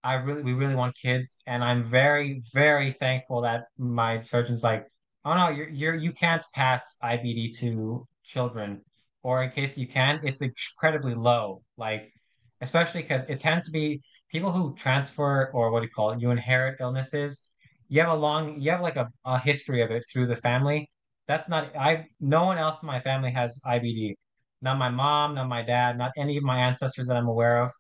I 0.06 0.14
really 0.14 0.42
we 0.42 0.52
really 0.54 0.74
want 0.74 0.94
kids, 0.96 1.38
and 1.46 1.64
I'm 1.64 1.84
very 1.84 2.42
very 2.54 2.92
thankful 2.92 3.40
that 3.42 3.64
my 3.78 4.20
surgeon's 4.20 4.62
like, 4.62 4.86
oh 5.24 5.34
no, 5.34 5.48
you're 5.50 5.68
you're 5.68 5.94
you 5.94 6.12
can't 6.12 6.44
pass 6.54 6.96
IBD 7.02 7.58
to 7.60 8.06
children, 8.24 8.82
or 9.22 9.42
in 9.44 9.50
case 9.50 9.76
you 9.78 9.88
can, 9.88 10.20
it's 10.24 10.42
incredibly 10.42 11.14
low, 11.14 11.62
like 11.76 12.12
especially 12.60 13.02
because 13.02 13.22
it 13.28 13.40
tends 13.40 13.66
to 13.66 13.70
be 13.70 14.00
people 14.30 14.50
who 14.52 14.74
transfer 14.74 15.50
or 15.52 15.70
what 15.70 15.80
do 15.80 15.86
you 15.86 15.92
call 15.92 16.12
it, 16.12 16.20
you 16.20 16.30
inherit 16.30 16.76
illnesses. 16.80 17.48
You 17.88 18.00
have 18.00 18.10
a 18.10 18.14
long, 18.14 18.60
you 18.60 18.70
have 18.72 18.80
like 18.80 18.96
a, 18.96 19.08
a 19.24 19.38
history 19.38 19.82
of 19.82 19.90
it 19.90 20.02
through 20.10 20.26
the 20.26 20.36
family 20.36 20.88
that's 21.26 21.48
not 21.48 21.74
I 21.76 22.06
no 22.20 22.44
one 22.44 22.58
else 22.58 22.82
in 22.82 22.86
my 22.86 23.00
family 23.00 23.30
has 23.32 23.60
IBD. 23.66 24.14
Not 24.62 24.78
my 24.78 24.88
mom, 24.88 25.34
not 25.34 25.48
my 25.48 25.62
dad, 25.62 25.98
not 25.98 26.12
any 26.16 26.36
of 26.36 26.44
my 26.44 26.58
ancestors 26.58 27.06
that 27.06 27.16
I'm 27.16 27.28
aware 27.28 27.62
of. 27.62 27.70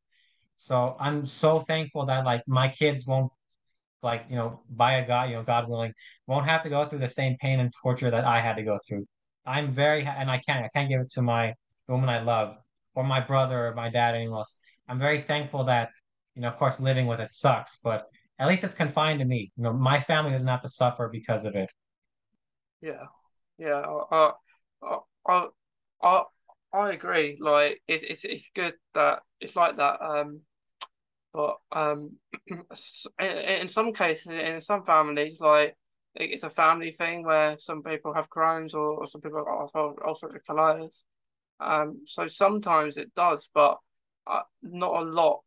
So 0.56 0.96
I'm 1.00 1.26
so 1.26 1.60
thankful 1.60 2.06
that 2.06 2.24
like 2.24 2.42
my 2.46 2.68
kids 2.68 3.06
won't 3.06 3.32
like, 4.02 4.26
you 4.30 4.36
know, 4.36 4.60
by 4.70 4.94
a 4.96 5.06
God, 5.06 5.30
you 5.30 5.36
know, 5.36 5.42
God 5.42 5.68
willing, 5.68 5.92
won't 6.26 6.46
have 6.46 6.62
to 6.64 6.70
go 6.70 6.86
through 6.88 7.00
the 7.00 7.08
same 7.08 7.36
pain 7.40 7.60
and 7.60 7.72
torture 7.82 8.10
that 8.10 8.24
I 8.24 8.40
had 8.40 8.56
to 8.56 8.62
go 8.62 8.78
through. 8.86 9.06
I'm 9.46 9.72
very 9.74 10.04
and 10.06 10.30
I 10.30 10.38
can't 10.38 10.64
I 10.64 10.68
can't 10.74 10.88
give 10.88 11.00
it 11.00 11.10
to 11.12 11.22
my 11.22 11.54
the 11.86 11.94
woman 11.94 12.08
I 12.08 12.20
love 12.22 12.56
or 12.94 13.04
my 13.04 13.20
brother 13.20 13.68
or 13.68 13.74
my 13.74 13.90
dad 13.90 14.14
or 14.14 14.18
anyone 14.18 14.38
else. 14.38 14.56
I'm 14.88 14.98
very 14.98 15.22
thankful 15.22 15.64
that, 15.64 15.90
you 16.34 16.42
know, 16.42 16.48
of 16.48 16.56
course 16.56 16.80
living 16.80 17.06
with 17.06 17.20
it 17.20 17.32
sucks, 17.32 17.76
but 17.82 18.06
at 18.38 18.48
least 18.48 18.64
it's 18.64 18.74
confined 18.74 19.20
to 19.20 19.24
me. 19.24 19.52
You 19.56 19.64
know, 19.64 19.72
my 19.72 20.00
family 20.00 20.32
doesn't 20.32 20.48
have 20.48 20.62
to 20.62 20.68
suffer 20.68 21.08
because 21.08 21.44
of 21.44 21.54
it. 21.54 21.70
yeah, 22.80 23.06
yeah. 23.58 23.82
I, 24.10 24.32
I, 24.82 24.98
I, 25.26 25.46
I, 26.02 26.22
I 26.76 26.92
agree. 26.92 27.38
Like 27.40 27.80
it, 27.88 28.02
it's 28.02 28.24
it's 28.24 28.50
good 28.54 28.74
that 28.94 29.20
it's 29.40 29.56
like 29.56 29.78
that. 29.78 30.02
Um, 30.02 30.42
but 31.32 31.56
um, 31.72 32.16
in, 33.20 33.30
in 33.30 33.68
some 33.68 33.92
cases, 33.92 34.26
in 34.26 34.60
some 34.60 34.84
families, 34.84 35.40
like 35.40 35.76
it's 36.14 36.44
a 36.44 36.50
family 36.50 36.92
thing 36.92 37.24
where 37.24 37.56
some 37.58 37.82
people 37.82 38.12
have 38.12 38.28
Crohn's 38.30 38.74
or, 38.74 38.90
or 39.00 39.06
some 39.06 39.20
people 39.20 39.38
have 39.38 39.70
ulcerative 39.74 40.44
colitis. 40.48 41.02
Um, 41.60 42.02
so 42.06 42.26
sometimes 42.26 42.98
it 42.98 43.14
does, 43.14 43.48
but 43.54 43.78
uh, 44.26 44.42
not 44.62 45.02
a 45.02 45.04
lot. 45.04 45.40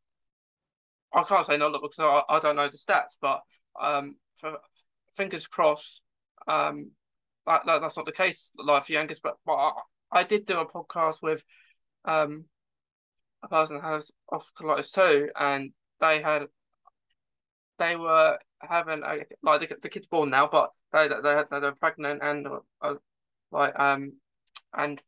I 1.14 1.24
can't 1.24 1.46
say 1.46 1.58
not 1.58 1.70
a 1.70 1.74
lot 1.74 1.82
because 1.82 2.00
I, 2.00 2.38
I 2.38 2.40
don't 2.40 2.56
know 2.56 2.70
the 2.70 2.78
stats, 2.78 3.16
but 3.22 3.42
um, 3.80 4.16
for 4.38 4.58
fingers 5.16 5.48
crossed, 5.48 6.02
um, 6.48 6.92
that, 7.46 7.62
that 7.66 7.82
that's 7.82 7.98
not 7.98 8.06
the 8.06 8.12
case, 8.12 8.52
like 8.58 8.84
for 8.84 8.94
youngest. 8.94 9.22
But, 9.22 9.36
but 9.46 9.74
I, 10.12 10.24
did 10.24 10.46
do 10.46 10.60
a 10.60 10.66
podcast 10.66 11.22
with 11.22 11.44
um 12.06 12.46
a 13.44 13.48
person 13.48 13.78
that 13.78 13.84
has 13.84 14.12
colitis 14.30 14.92
too, 14.92 15.30
and 15.36 15.72
they 16.02 16.22
had 16.22 16.48
they 17.78 17.96
were 17.96 18.38
having 18.62 19.02
a, 19.04 19.20
like 19.42 19.70
the, 19.70 19.78
the 19.82 19.90
kid's 19.90 20.08
born 20.08 20.30
now, 20.30 20.48
but 20.52 20.72
they 20.92 21.08
they 21.08 21.30
had 21.30 21.46
they 21.50 21.60
were 21.60 21.76
pregnant 21.76 22.22
and 22.22 22.48
uh, 22.82 22.96
like 23.52 23.78
um 23.80 24.14
and 24.74 25.02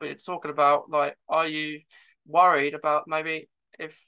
we 0.00 0.10
are 0.10 0.14
talking 0.14 0.50
about 0.50 0.90
like 0.90 1.16
are 1.28 1.46
you 1.46 1.80
worried 2.26 2.74
about 2.74 3.04
maybe 3.06 3.48
if 3.78 3.98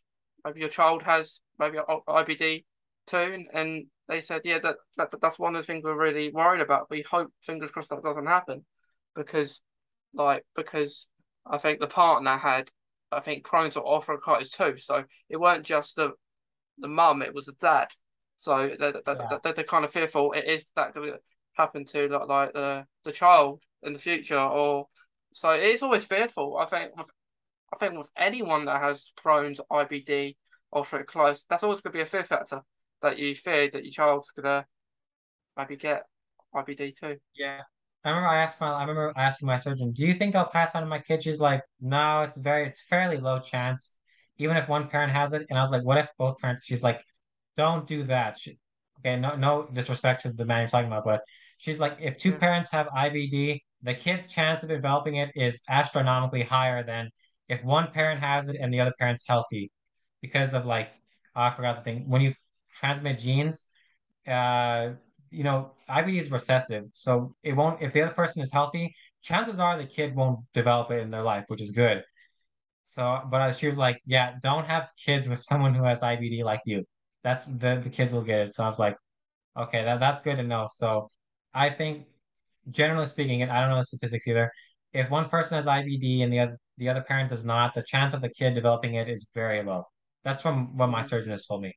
maybe 0.44 0.60
your 0.60 0.68
child 0.68 1.02
has 1.02 1.40
maybe 1.58 1.78
IBD 1.78 2.64
too? 3.06 3.44
And 3.52 3.86
they 4.08 4.20
said 4.20 4.42
yeah 4.44 4.58
that, 4.60 4.76
that 4.96 5.10
that's 5.20 5.38
one 5.38 5.56
of 5.56 5.62
the 5.62 5.66
things 5.66 5.84
we're 5.84 5.96
really 6.00 6.30
worried 6.30 6.60
about. 6.60 6.90
We 6.90 7.02
hope 7.02 7.32
fingers 7.42 7.70
crossed 7.70 7.90
that 7.90 8.02
doesn't 8.02 8.26
happen 8.26 8.64
because 9.14 9.62
like 10.14 10.44
because 10.54 11.08
I 11.46 11.58
think 11.58 11.80
the 11.80 11.86
partner 11.86 12.36
had 12.36 12.68
I 13.12 13.20
think 13.20 13.46
Crohn's 13.46 13.76
or 13.76 13.86
arthritis 13.86 14.50
too 14.50 14.76
so 14.76 15.04
it 15.28 15.38
weren't 15.38 15.64
just 15.64 15.96
the 15.96 16.12
the 16.78 16.88
mum 16.88 17.22
it 17.22 17.34
was 17.34 17.46
the 17.46 17.52
dad 17.52 17.88
so 18.38 18.70
they're, 18.78 18.92
they're, 18.92 19.16
yeah. 19.18 19.38
they're, 19.42 19.52
they're 19.52 19.64
kind 19.64 19.84
of 19.84 19.92
fearful 19.92 20.32
it 20.32 20.44
is 20.44 20.70
that 20.76 20.94
going 20.94 21.12
to 21.12 21.18
happen 21.54 21.84
to 21.86 22.08
like, 22.08 22.28
like 22.28 22.52
the 22.52 22.84
the 23.04 23.12
child 23.12 23.62
in 23.82 23.92
the 23.92 23.98
future 23.98 24.38
or 24.38 24.86
so 25.32 25.50
it's 25.50 25.82
always 25.82 26.04
fearful 26.04 26.56
I 26.58 26.66
think 26.66 26.96
with, 26.96 27.08
I 27.72 27.78
think 27.78 27.96
with 27.96 28.10
anyone 28.16 28.66
that 28.66 28.80
has 28.82 29.12
Crohn's 29.22 29.60
IBD 29.70 30.36
colitis 30.74 31.44
that's 31.48 31.62
always 31.62 31.80
going 31.80 31.92
to 31.92 31.98
be 31.98 32.02
a 32.02 32.06
fear 32.06 32.24
factor 32.24 32.62
that 33.02 33.18
you 33.18 33.34
fear 33.34 33.70
that 33.70 33.84
your 33.84 33.92
child's 33.92 34.30
gonna 34.32 34.66
maybe 35.56 35.76
get 35.76 36.04
IBD 36.54 36.98
too. 36.98 37.16
Yeah. 37.34 37.62
I 38.04 38.10
remember 38.10 38.28
I 38.28 38.42
asked 38.42 38.60
my 38.60 38.70
I 38.70 38.82
remember 38.82 39.12
asking 39.16 39.46
my 39.46 39.56
surgeon, 39.56 39.92
do 39.92 40.06
you 40.06 40.14
think 40.14 40.34
I'll 40.34 40.48
pass 40.48 40.74
on 40.74 40.82
to 40.82 40.88
my 40.88 41.00
kids? 41.00 41.24
She's 41.24 41.40
like, 41.40 41.62
no, 41.80 42.22
it's 42.22 42.36
very 42.36 42.66
it's 42.66 42.82
fairly 42.82 43.18
low 43.18 43.40
chance, 43.40 43.96
even 44.38 44.56
if 44.56 44.68
one 44.68 44.88
parent 44.88 45.12
has 45.12 45.32
it. 45.32 45.46
And 45.50 45.58
I 45.58 45.62
was 45.62 45.70
like, 45.70 45.84
what 45.84 45.98
if 45.98 46.08
both 46.18 46.38
parents? 46.38 46.64
She's 46.64 46.82
like, 46.82 47.02
don't 47.56 47.86
do 47.86 48.04
that. 48.04 48.38
She, 48.38 48.58
okay, 49.00 49.18
no 49.18 49.36
no 49.36 49.68
disrespect 49.72 50.22
to 50.22 50.32
the 50.32 50.44
man 50.44 50.60
you're 50.60 50.68
talking 50.68 50.88
about, 50.88 51.04
but 51.04 51.22
she's 51.58 51.80
like, 51.80 51.98
if 52.00 52.16
two 52.18 52.30
yeah. 52.30 52.38
parents 52.38 52.70
have 52.70 52.86
IBD, 52.88 53.60
the 53.82 53.94
kid's 53.94 54.26
chance 54.26 54.62
of 54.62 54.68
developing 54.68 55.16
it 55.16 55.30
is 55.34 55.62
astronomically 55.68 56.42
higher 56.42 56.82
than 56.84 57.10
if 57.48 57.62
one 57.64 57.90
parent 57.92 58.20
has 58.20 58.48
it 58.48 58.56
and 58.60 58.72
the 58.72 58.80
other 58.80 58.94
parent's 58.98 59.24
healthy, 59.26 59.70
because 60.20 60.54
of 60.54 60.66
like 60.66 60.90
oh, 61.36 61.42
I 61.42 61.54
forgot 61.54 61.76
the 61.76 61.82
thing 61.82 62.08
when 62.08 62.22
you 62.22 62.34
transmit 62.74 63.18
genes, 63.18 63.64
uh, 64.26 64.90
you 65.30 65.44
know, 65.44 65.72
IBD 65.88 66.20
is 66.20 66.30
recessive. 66.30 66.84
So 66.92 67.34
it 67.42 67.52
won't, 67.52 67.82
if 67.82 67.92
the 67.92 68.02
other 68.02 68.14
person 68.14 68.42
is 68.42 68.50
healthy, 68.52 68.94
chances 69.22 69.58
are 69.58 69.76
the 69.76 69.86
kid 69.86 70.14
won't 70.14 70.40
develop 70.54 70.90
it 70.90 71.00
in 71.00 71.10
their 71.10 71.22
life, 71.22 71.44
which 71.48 71.60
is 71.60 71.70
good. 71.70 72.02
So, 72.84 73.20
but 73.30 73.52
she 73.52 73.68
was 73.68 73.76
like, 73.76 74.00
yeah, 74.06 74.34
don't 74.42 74.66
have 74.66 74.88
kids 75.04 75.28
with 75.28 75.40
someone 75.40 75.74
who 75.74 75.82
has 75.84 76.00
IBD 76.02 76.44
like 76.44 76.60
you. 76.66 76.84
That's 77.24 77.46
the, 77.46 77.80
the 77.82 77.90
kids 77.90 78.12
will 78.12 78.22
get 78.22 78.40
it. 78.40 78.54
So 78.54 78.64
I 78.64 78.68
was 78.68 78.78
like, 78.78 78.96
okay, 79.58 79.84
that, 79.84 80.00
that's 80.00 80.20
good 80.20 80.36
to 80.36 80.42
know. 80.42 80.68
So 80.70 81.10
I 81.52 81.70
think 81.70 82.06
generally 82.70 83.06
speaking, 83.06 83.42
and 83.42 83.50
I 83.50 83.60
don't 83.60 83.70
know 83.70 83.78
the 83.78 83.84
statistics 83.84 84.28
either, 84.28 84.50
if 84.92 85.10
one 85.10 85.28
person 85.28 85.56
has 85.56 85.66
IBD 85.66 86.22
and 86.22 86.32
the 86.32 86.40
other 86.40 86.58
the 86.78 86.90
other 86.90 87.00
parent 87.00 87.30
does 87.30 87.44
not, 87.44 87.74
the 87.74 87.82
chance 87.82 88.12
of 88.12 88.20
the 88.20 88.28
kid 88.28 88.52
developing 88.52 88.94
it 88.94 89.08
is 89.08 89.28
very 89.34 89.62
low. 89.62 89.84
That's 90.24 90.42
from 90.42 90.76
what 90.76 90.88
my 90.88 91.00
mm-hmm. 91.00 91.08
surgeon 91.08 91.30
has 91.30 91.46
told 91.46 91.62
me 91.62 91.72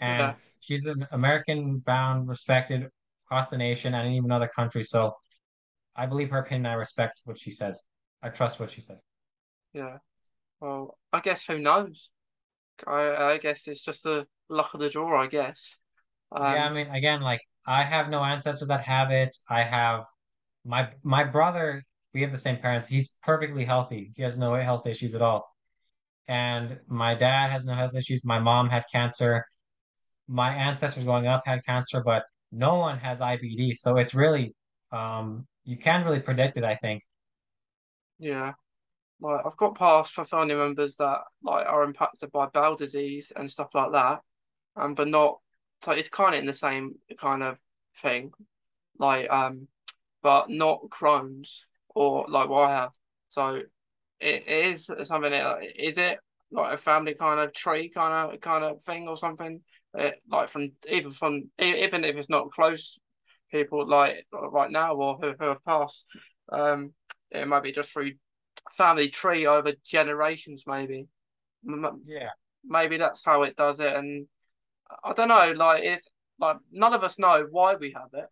and 0.00 0.20
yeah. 0.20 0.34
She's 0.66 0.86
an 0.86 1.06
American 1.12 1.78
bound, 1.78 2.28
respected 2.28 2.88
across 3.26 3.48
the 3.48 3.56
nation 3.56 3.94
and 3.94 4.14
even 4.14 4.30
other 4.30 4.48
countries. 4.48 4.90
So 4.90 5.14
I 5.94 6.06
believe 6.06 6.30
her 6.30 6.38
opinion. 6.38 6.66
I 6.66 6.74
respect 6.74 7.20
what 7.24 7.38
she 7.38 7.50
says. 7.50 7.84
I 8.22 8.28
trust 8.28 8.60
what 8.60 8.70
she 8.70 8.80
says. 8.80 9.00
Yeah. 9.72 9.98
Well, 10.60 10.98
I 11.12 11.20
guess 11.20 11.44
who 11.44 11.58
knows? 11.58 12.10
I 12.86 13.32
I 13.32 13.38
guess 13.38 13.66
it's 13.68 13.84
just 13.84 14.02
the 14.02 14.26
luck 14.48 14.74
of 14.74 14.80
the 14.80 14.90
draw. 14.90 15.20
I 15.20 15.26
guess. 15.26 15.76
Um, 16.32 16.52
yeah, 16.52 16.64
I 16.64 16.72
mean, 16.72 16.88
again, 16.88 17.20
like 17.20 17.40
I 17.66 17.84
have 17.84 18.08
no 18.08 18.22
ancestors 18.22 18.68
that 18.68 18.82
have 18.82 19.10
it. 19.10 19.34
I 19.48 19.62
have 19.62 20.04
my 20.64 20.88
my 21.02 21.24
brother. 21.24 21.84
We 22.14 22.22
have 22.22 22.32
the 22.32 22.38
same 22.38 22.58
parents. 22.58 22.88
He's 22.88 23.16
perfectly 23.22 23.64
healthy. 23.64 24.12
He 24.16 24.22
has 24.22 24.38
no 24.38 24.54
health 24.54 24.86
issues 24.86 25.14
at 25.14 25.22
all. 25.22 25.46
And 26.28 26.80
my 26.88 27.14
dad 27.14 27.50
has 27.50 27.64
no 27.64 27.74
health 27.74 27.94
issues. 27.94 28.24
My 28.24 28.38
mom 28.38 28.68
had 28.68 28.84
cancer 28.90 29.44
my 30.28 30.54
ancestors 30.54 31.04
growing 31.04 31.26
up 31.26 31.42
had 31.46 31.64
cancer, 31.64 32.02
but 32.04 32.24
no 32.52 32.76
one 32.76 32.98
has 32.98 33.20
IBD. 33.20 33.76
So 33.76 33.96
it's 33.96 34.14
really, 34.14 34.54
um, 34.92 35.46
you 35.64 35.76
can't 35.76 36.04
really 36.04 36.20
predict 36.20 36.56
it, 36.56 36.64
I 36.64 36.76
think. 36.76 37.02
Yeah. 38.18 38.52
Like 39.20 39.40
I've 39.46 39.56
got 39.56 39.78
past 39.78 40.12
for 40.12 40.24
family 40.24 40.54
members 40.54 40.96
that 40.96 41.18
like 41.42 41.66
are 41.66 41.84
impacted 41.84 42.30
by 42.32 42.46
bowel 42.46 42.76
disease 42.76 43.32
and 43.34 43.50
stuff 43.50 43.68
like 43.74 43.92
that. 43.92 44.20
Um, 44.76 44.94
but 44.94 45.08
not 45.08 45.38
so 45.82 45.92
it's 45.92 46.08
kind 46.08 46.34
of 46.34 46.40
in 46.40 46.46
the 46.46 46.52
same 46.52 46.94
kind 47.18 47.42
of 47.42 47.58
thing. 48.02 48.32
Like 48.98 49.30
um 49.30 49.68
but 50.22 50.50
not 50.50 50.80
Crohn's 50.90 51.66
or 51.94 52.26
like 52.28 52.48
what 52.48 52.68
I 52.68 52.74
have. 52.74 52.90
So 53.30 53.60
it, 54.20 54.48
is 54.48 54.86
something 55.04 55.30
that, 55.30 55.58
is 55.78 55.98
it 55.98 56.18
like 56.50 56.74
a 56.74 56.76
family 56.76 57.14
kind 57.14 57.40
of 57.40 57.52
tree 57.52 57.88
kind 57.88 58.34
of 58.34 58.40
kind 58.40 58.64
of 58.64 58.82
thing 58.82 59.08
or 59.08 59.16
something 59.16 59.60
uh, 59.98 60.10
like 60.30 60.48
from 60.48 60.72
even 60.90 61.10
from 61.10 61.50
even 61.58 62.04
if 62.04 62.16
it's 62.16 62.28
not 62.28 62.50
close 62.52 62.98
people 63.50 63.86
like 63.86 64.26
right 64.32 64.70
now 64.70 64.94
or 64.94 65.16
who, 65.16 65.32
who 65.38 65.46
have 65.46 65.64
passed, 65.64 66.04
um, 66.50 66.92
it 67.30 67.46
might 67.46 67.62
be 67.62 67.72
just 67.72 67.90
through 67.90 68.12
family 68.72 69.08
tree 69.08 69.46
over 69.46 69.72
generations, 69.84 70.64
maybe. 70.66 71.06
Yeah, 72.06 72.30
maybe 72.64 72.96
that's 72.98 73.24
how 73.24 73.42
it 73.42 73.56
does 73.56 73.80
it, 73.80 73.92
and 73.92 74.26
I 75.04 75.12
don't 75.12 75.28
know. 75.28 75.52
Like 75.56 75.84
if 75.84 76.00
like 76.38 76.58
none 76.70 76.92
of 76.92 77.04
us 77.04 77.18
know 77.18 77.46
why 77.50 77.76
we 77.76 77.92
have 77.92 78.10
it. 78.12 78.28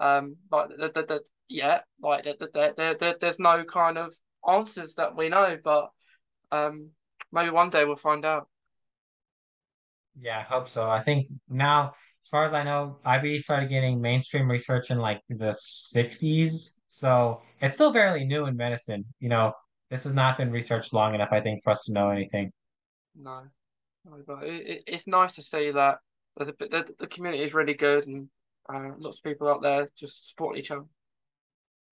Um, 0.00 0.36
like 0.50 0.70
the 0.70 0.90
the, 0.94 1.06
the 1.06 1.20
yeah, 1.48 1.82
like 2.00 2.24
the, 2.24 2.36
the, 2.40 2.74
the, 2.76 2.96
the, 2.98 3.18
there's 3.20 3.38
no 3.38 3.64
kind 3.64 3.98
of 3.98 4.14
answers 4.48 4.94
that 4.94 5.16
we 5.16 5.28
know, 5.28 5.58
but 5.62 5.90
um, 6.50 6.90
maybe 7.32 7.50
one 7.50 7.70
day 7.70 7.84
we'll 7.84 7.96
find 7.96 8.24
out. 8.24 8.48
Yeah, 10.20 10.38
I 10.38 10.42
hope 10.42 10.68
so. 10.68 10.88
I 10.88 11.00
think 11.00 11.26
now, 11.48 11.92
as 12.22 12.28
far 12.28 12.44
as 12.44 12.54
I 12.54 12.62
know, 12.62 12.98
IBD 13.04 13.42
started 13.42 13.68
getting 13.68 14.00
mainstream 14.00 14.50
research 14.50 14.90
in 14.90 14.98
like 14.98 15.20
the 15.28 15.54
60s. 15.54 16.74
So 16.88 17.42
it's 17.60 17.74
still 17.74 17.92
fairly 17.92 18.24
new 18.24 18.46
in 18.46 18.56
medicine. 18.56 19.04
You 19.18 19.28
know, 19.28 19.52
this 19.90 20.04
has 20.04 20.14
not 20.14 20.38
been 20.38 20.50
researched 20.50 20.92
long 20.92 21.14
enough, 21.14 21.30
I 21.32 21.40
think, 21.40 21.62
for 21.64 21.70
us 21.70 21.82
to 21.84 21.92
know 21.92 22.10
anything. 22.10 22.52
No, 23.16 23.42
no 24.04 24.18
but 24.26 24.44
it, 24.44 24.84
it's 24.86 25.06
nice 25.06 25.34
to 25.34 25.42
see 25.42 25.70
that 25.72 25.98
there's 26.36 26.48
the, 26.48 26.68
the, 26.68 26.94
the 26.98 27.06
community 27.06 27.42
is 27.42 27.54
really 27.54 27.74
good 27.74 28.06
and 28.06 28.28
uh, 28.72 28.90
lots 28.98 29.18
of 29.18 29.24
people 29.24 29.48
out 29.48 29.62
there 29.62 29.90
just 29.96 30.28
support 30.28 30.56
each 30.56 30.70
other. 30.70 30.84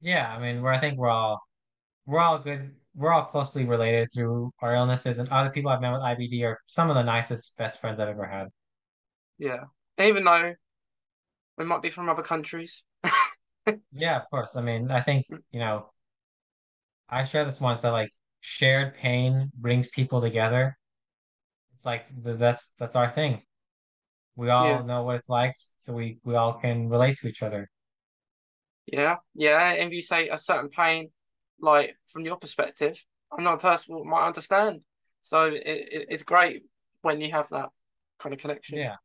Yeah, 0.01 0.35
I 0.35 0.41
mean, 0.41 0.63
we're 0.63 0.73
I 0.73 0.81
think 0.81 0.99
we're 0.99 1.11
all 1.11 1.41
we're 2.07 2.21
all 2.21 2.39
good 2.39 2.75
we're 2.95 3.13
all 3.13 3.25
closely 3.25 3.65
related 3.65 4.09
through 4.13 4.53
our 4.61 4.75
illnesses, 4.75 5.19
and 5.19 5.29
other 5.29 5.51
people 5.51 5.71
I've 5.71 5.81
met 5.81 5.93
with 5.93 6.03
IBD 6.03 6.45
are 6.45 6.61
some 6.67 6.91
of 6.91 6.97
the 6.97 7.03
nicest, 7.03 7.57
best 7.57 7.81
friends 7.81 7.99
I've 7.99 8.09
ever 8.09 8.27
had. 8.27 8.49
Yeah, 9.39 9.65
even 9.99 10.25
though 10.25 10.55
we 11.57 11.65
might 11.65 11.83
be 11.83 11.91
from 11.91 12.09
other 12.09 12.23
countries. 12.23 12.83
yeah, 13.93 14.17
of 14.17 14.29
course. 14.31 14.57
I 14.57 14.63
mean, 14.63 14.91
I 14.91 15.01
think 15.01 15.27
hmm. 15.29 15.37
you 15.51 15.61
know, 15.61 15.91
I 17.09 17.25
share 17.25 17.45
this 17.45 17.61
once 17.61 17.81
that 17.83 17.91
like 17.91 18.11
shared 18.41 18.95
pain 18.97 19.51
brings 19.57 19.89
people 19.89 20.21
together. 20.21 20.77
It's 21.75 21.87
like 21.87 22.05
the 22.23 22.35
that's 22.35 22.73
that's 22.79 22.97
our 22.97 23.11
thing. 23.11 23.43
We 24.37 24.51
all 24.51 24.67
yeah. 24.67 24.83
know 24.83 25.03
what 25.05 25.17
it's 25.17 25.29
like, 25.29 25.55
so 25.79 25.93
we 25.93 26.19
we 26.25 26.35
all 26.35 26.55
can 26.55 26.89
relate 26.89 27.19
to 27.19 27.29
each 27.29 27.43
other. 27.43 27.71
Yeah, 28.87 29.17
yeah. 29.35 29.73
And 29.73 29.89
if 29.89 29.95
you 29.95 30.03
say 30.03 30.29
a 30.29 30.39
certain 30.39 30.69
pain 30.69 31.11
like 31.63 31.97
from 32.09 32.27
your 32.27 32.37
perspective, 32.37 33.03
I'm 33.33 33.45
not 33.45 33.55
a 33.55 33.59
person 33.59 33.95
who 33.95 34.05
might 34.05 34.27
understand. 34.27 34.81
So 35.23 35.45
it, 35.45 35.63
it, 35.65 36.07
it's 36.11 36.23
great 36.25 36.65
when 37.01 37.21
you 37.21 37.31
have 37.31 37.49
that 37.51 37.71
kind 38.19 38.35
of 38.35 38.41
connection. 38.41 38.79
Yeah. 38.79 38.97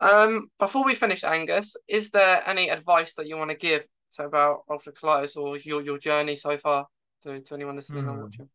Um, 0.00 0.48
before 0.58 0.84
we 0.84 0.94
finish, 0.94 1.24
Angus, 1.24 1.76
is 1.88 2.10
there 2.10 2.46
any 2.48 2.68
advice 2.68 3.14
that 3.14 3.26
you 3.26 3.36
want 3.36 3.50
to 3.50 3.56
give 3.56 3.86
to 4.14 4.24
about 4.24 4.62
ulcerative 4.68 4.94
colitis 5.00 5.36
or 5.36 5.56
your, 5.58 5.80
your 5.80 5.98
journey 5.98 6.34
so 6.34 6.56
far 6.56 6.86
to, 7.22 7.40
to 7.40 7.54
anyone 7.54 7.76
listening 7.76 8.04
mm. 8.04 8.12
or 8.12 8.24
watching? 8.24 8.48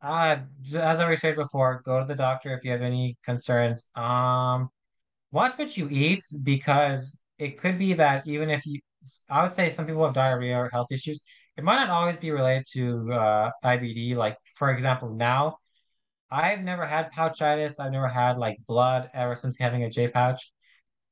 Uh, 0.00 0.36
as 0.76 1.00
I 1.00 1.14
said 1.16 1.34
before, 1.34 1.82
go 1.84 1.98
to 1.98 2.06
the 2.06 2.14
doctor 2.14 2.54
if 2.56 2.64
you 2.64 2.70
have 2.70 2.82
any 2.82 3.16
concerns. 3.24 3.90
Um, 3.96 4.70
watch 5.36 5.58
what 5.58 5.76
you 5.76 5.88
eat 5.90 6.22
because 6.42 7.18
it 7.38 7.60
could 7.60 7.78
be 7.78 7.92
that 7.94 8.26
even 8.26 8.50
if 8.50 8.66
you, 8.66 8.80
I 9.30 9.42
would 9.42 9.54
say 9.54 9.70
some 9.70 9.86
people 9.86 10.04
have 10.04 10.14
diarrhea 10.14 10.56
or 10.56 10.70
health 10.70 10.88
issues. 10.90 11.20
It 11.56 11.64
might 11.64 11.76
not 11.76 11.90
always 11.90 12.18
be 12.18 12.30
related 12.30 12.66
to 12.74 13.12
uh, 13.12 13.50
IBD. 13.64 14.14
Like 14.16 14.36
for 14.56 14.70
example, 14.72 15.10
now 15.14 15.58
I've 16.30 16.62
never 16.62 16.86
had 16.86 17.12
pouchitis. 17.12 17.80
I've 17.80 17.92
never 17.92 18.08
had 18.08 18.38
like 18.38 18.58
blood 18.68 19.10
ever 19.14 19.36
since 19.36 19.56
having 19.58 19.84
a 19.84 19.90
J 19.90 20.08
pouch. 20.08 20.42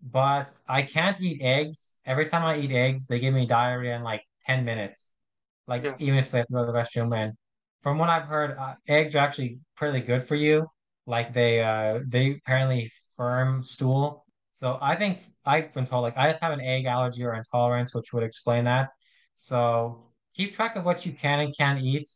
But 0.02 0.52
I 0.68 0.82
can't 0.82 1.20
eat 1.20 1.40
eggs. 1.42 1.96
Every 2.06 2.26
time 2.28 2.44
I 2.44 2.58
eat 2.58 2.70
eggs, 2.72 3.06
they 3.06 3.18
give 3.20 3.34
me 3.34 3.46
diarrhea 3.46 3.96
in 3.96 4.02
like 4.02 4.22
10 4.46 4.64
minutes. 4.64 5.14
Like 5.66 5.84
Yeah, 5.84 5.96
even 5.98 6.18
if 6.18 6.30
they 6.30 6.38
have 6.38 6.46
to 6.48 6.52
go 6.54 6.66
to 6.66 6.72
the 6.72 6.78
restroom. 6.78 7.16
And 7.16 7.34
from 7.82 7.98
what 7.98 8.10
I've 8.10 8.24
heard, 8.28 8.58
uh, 8.58 8.74
eggs 8.88 9.14
are 9.16 9.20
actually 9.20 9.60
pretty 9.76 10.00
good 10.00 10.28
for 10.28 10.36
you. 10.36 10.68
Like 11.06 11.34
they 11.34 11.62
uh 11.62 12.00
they 12.08 12.32
apparently 12.32 12.90
firm 13.16 13.62
stool. 13.62 14.24
So 14.50 14.78
I 14.80 14.96
think 14.96 15.20
I've 15.44 15.72
been 15.74 15.86
told 15.86 16.02
like 16.02 16.16
I 16.16 16.28
just 16.28 16.42
have 16.42 16.52
an 16.52 16.60
egg 16.60 16.86
allergy 16.86 17.24
or 17.24 17.34
intolerance, 17.34 17.94
which 17.94 18.12
would 18.12 18.22
explain 18.22 18.64
that. 18.64 18.90
So 19.34 20.10
keep 20.34 20.52
track 20.52 20.76
of 20.76 20.84
what 20.84 21.04
you 21.06 21.12
can 21.12 21.40
and 21.40 21.56
can't 21.56 21.80
eat. 21.82 22.08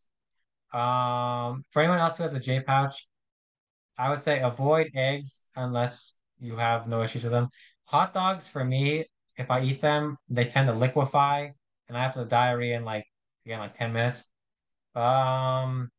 Um, 0.73 1.65
for 1.71 1.81
anyone 1.83 1.99
else 1.99 2.17
who 2.17 2.23
has 2.25 2.35
a 2.35 2.41
J 2.41 2.61
pouch, 2.61 3.09
I 3.99 4.11
would 4.11 4.23
say 4.23 4.41
avoid 4.41 4.91
eggs 4.95 5.49
unless 5.57 6.17
you 6.39 6.57
have 6.57 6.89
no 6.89 7.03
issues 7.03 7.23
with 7.25 7.33
them. 7.33 7.49
Hot 7.85 8.15
dogs 8.15 8.49
for 8.49 8.65
me, 8.65 9.07
if 9.37 9.51
I 9.51 9.63
eat 9.63 9.81
them, 9.83 10.17
they 10.29 10.45
tend 10.47 10.69
to 10.69 10.75
liquefy 10.75 11.51
and 11.89 11.97
I 11.97 12.03
have 12.03 12.15
the 12.15 12.25
diarrhea 12.25 12.77
in 12.77 12.85
like 12.85 13.07
again 13.45 13.61
like 13.61 13.75
10 13.75 13.93
minutes. 13.93 14.29
Um, 14.95 15.91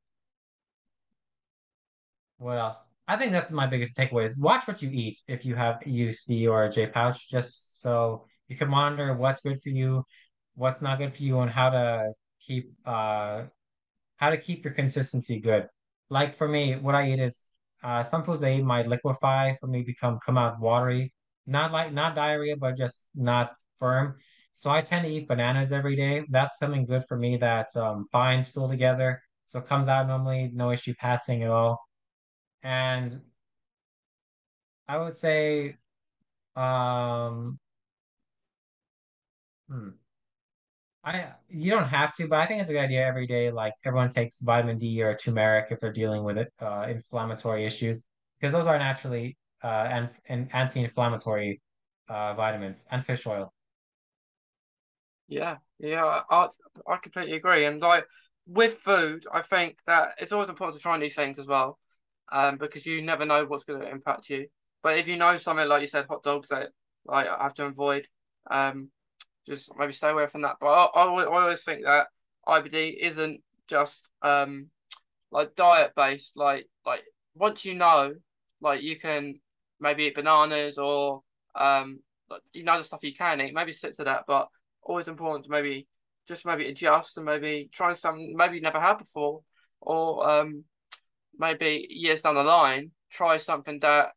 what 2.37 2.57
else? 2.57 2.77
I 3.09 3.17
think 3.17 3.31
that's 3.31 3.51
my 3.51 3.65
biggest 3.65 3.97
takeaway 3.97 4.25
is 4.25 4.37
watch 4.37 4.67
what 4.67 4.83
you 4.83 4.91
eat 4.91 5.17
if 5.27 5.43
you 5.43 5.55
have 5.55 5.81
UC 5.85 6.47
or 6.47 6.65
a 6.65 6.69
J 6.71 6.85
pouch, 6.87 7.27
just 7.29 7.81
so 7.81 8.25
you 8.47 8.55
can 8.55 8.69
monitor 8.69 9.15
what's 9.15 9.41
good 9.41 9.59
for 9.63 9.69
you, 9.69 10.03
what's 10.53 10.81
not 10.81 10.99
good 10.99 11.15
for 11.15 11.23
you, 11.23 11.39
and 11.39 11.49
how 11.51 11.71
to 11.71 12.13
keep 12.45 12.71
uh 12.85 13.45
how 14.17 14.29
to 14.29 14.37
keep 14.37 14.63
your 14.63 14.73
consistency 14.75 15.39
good. 15.39 15.67
Like 16.11 16.35
for 16.35 16.47
me, 16.47 16.75
what 16.75 16.93
I 16.95 17.09
eat 17.11 17.19
is 17.19 17.43
uh, 17.83 18.03
some 18.03 18.23
foods 18.23 18.43
I 18.43 18.53
eat 18.53 18.63
might 18.63 18.87
liquefy 18.87 19.55
for 19.59 19.67
me 19.67 19.81
become 19.83 20.19
come 20.25 20.37
out 20.37 20.59
watery, 20.59 21.13
not 21.47 21.71
like 21.71 21.91
not 21.93 22.15
diarrhea, 22.15 22.57
but 22.57 22.77
just 22.77 23.05
not 23.15 23.53
firm. 23.79 24.17
So 24.53 24.69
I 24.69 24.81
tend 24.81 25.05
to 25.05 25.11
eat 25.11 25.27
bananas 25.27 25.71
every 25.71 25.95
day. 25.95 26.25
That's 26.29 26.59
something 26.59 26.85
good 26.85 27.05
for 27.07 27.17
me 27.17 27.37
that 27.37 27.75
um, 27.75 28.07
binds 28.11 28.49
stool 28.49 28.69
together. 28.69 29.21
So 29.45 29.59
it 29.59 29.67
comes 29.67 29.87
out 29.87 30.07
normally, 30.07 30.51
no 30.53 30.71
issue 30.71 30.93
passing 30.99 31.43
at 31.43 31.49
all. 31.49 31.79
And 32.63 33.21
I 34.87 34.97
would 34.97 35.15
say, 35.15 35.77
um, 36.55 37.59
hmm, 39.69 39.89
I 41.03 41.31
you 41.49 41.71
don't 41.71 41.87
have 41.87 42.13
to, 42.15 42.27
but 42.27 42.39
I 42.39 42.45
think 42.47 42.61
it's 42.61 42.69
a 42.69 42.73
good 42.73 42.79
idea 42.83 43.05
every 43.05 43.25
day. 43.27 43.51
Like 43.51 43.73
everyone 43.85 44.09
takes 44.09 44.41
vitamin 44.41 44.77
D 44.77 45.01
or 45.01 45.15
turmeric 45.15 45.71
if 45.71 45.79
they're 45.79 45.93
dealing 45.93 46.23
with 46.23 46.37
it, 46.37 46.51
uh, 46.59 46.87
inflammatory 46.89 47.65
issues, 47.65 48.05
because 48.39 48.53
those 48.53 48.67
are 48.67 48.77
naturally 48.77 49.37
uh, 49.63 49.87
and, 49.89 50.09
and 50.27 50.53
anti-inflammatory 50.53 51.61
uh, 52.09 52.33
vitamins 52.33 52.85
and 52.91 53.05
fish 53.05 53.25
oil. 53.27 53.53
yeah, 55.27 55.57
yeah. 55.79 56.21
I 56.29 56.49
I 56.87 56.97
completely 56.97 57.35
agree. 57.35 57.65
And 57.65 57.81
like 57.81 58.05
with 58.47 58.75
food, 58.77 59.25
I 59.31 59.41
think 59.41 59.77
that 59.87 60.13
it's 60.19 60.31
always 60.31 60.49
important 60.49 60.75
to 60.77 60.81
try 60.81 60.97
new 60.97 61.09
things 61.09 61.39
as 61.39 61.47
well, 61.47 61.79
um, 62.31 62.57
because 62.57 62.85
you 62.85 63.01
never 63.01 63.25
know 63.25 63.45
what's 63.45 63.63
going 63.63 63.81
to 63.81 63.89
impact 63.89 64.29
you. 64.29 64.47
But 64.83 64.97
if 64.97 65.07
you 65.07 65.17
know 65.17 65.35
something 65.37 65.67
like 65.67 65.81
you 65.81 65.87
said, 65.87 66.05
hot 66.07 66.23
dogs 66.23 66.49
that 66.49 66.69
like 67.05 67.27
I 67.27 67.43
have 67.43 67.53
to 67.55 67.65
avoid, 67.65 68.07
um, 68.49 68.89
just 69.47 69.71
maybe 69.77 69.93
stay 69.93 70.09
away 70.09 70.27
from 70.27 70.41
that. 70.43 70.57
But 70.59 70.67
I, 70.67 70.85
I, 70.85 71.01
always- 71.07 71.27
I 71.27 71.29
always 71.31 71.63
think 71.63 71.83
that 71.85 72.07
IBD 72.47 72.97
isn't 73.01 73.41
just 73.67 74.09
um 74.21 74.67
like 75.31 75.55
diet 75.55 75.93
based. 75.95 76.33
Like 76.35 76.67
like 76.85 77.03
once 77.35 77.65
you 77.65 77.75
know, 77.75 78.13
like 78.61 78.81
you 78.81 78.99
can 78.99 79.35
maybe 79.79 80.05
eat 80.05 80.15
bananas 80.15 80.77
or 80.77 81.21
um 81.55 81.99
you 82.53 82.63
know 82.63 82.77
the 82.77 82.83
stuff 82.83 83.03
you 83.03 83.13
can 83.15 83.41
eat. 83.41 83.53
Maybe 83.53 83.71
stick 83.71 83.95
to 83.95 84.03
that, 84.05 84.23
but 84.27 84.47
always 84.83 85.07
important 85.07 85.45
to 85.45 85.51
maybe 85.51 85.87
just 86.27 86.45
maybe 86.45 86.67
adjust 86.67 87.17
and 87.17 87.25
maybe 87.25 87.69
try 87.71 87.93
something 87.93 88.33
maybe 88.35 88.55
you 88.55 88.61
never 88.61 88.79
had 88.79 88.97
before, 88.97 89.41
or 89.81 90.29
um 90.29 90.63
maybe 91.37 91.87
years 91.89 92.21
down 92.21 92.35
the 92.35 92.43
line 92.43 92.91
try 93.11 93.37
something 93.37 93.79
that 93.79 94.09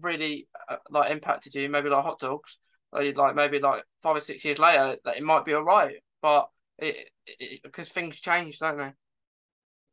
really 0.00 0.48
uh, 0.68 0.76
like 0.90 1.10
impacted 1.10 1.54
you. 1.54 1.68
Maybe 1.68 1.88
like 1.88 2.04
hot 2.04 2.20
dogs. 2.20 2.58
Like, 2.92 3.16
like 3.16 3.34
maybe 3.34 3.58
like 3.58 3.84
five 4.02 4.16
or 4.16 4.20
six 4.20 4.44
years 4.44 4.58
later, 4.58 4.96
that 5.04 5.16
it 5.16 5.22
might 5.22 5.44
be 5.44 5.54
all 5.54 5.64
right, 5.64 5.96
but 6.20 6.48
it, 6.78 7.08
because 7.62 7.90
things 7.90 8.20
change, 8.20 8.58
don't 8.58 8.76
they? 8.76 8.92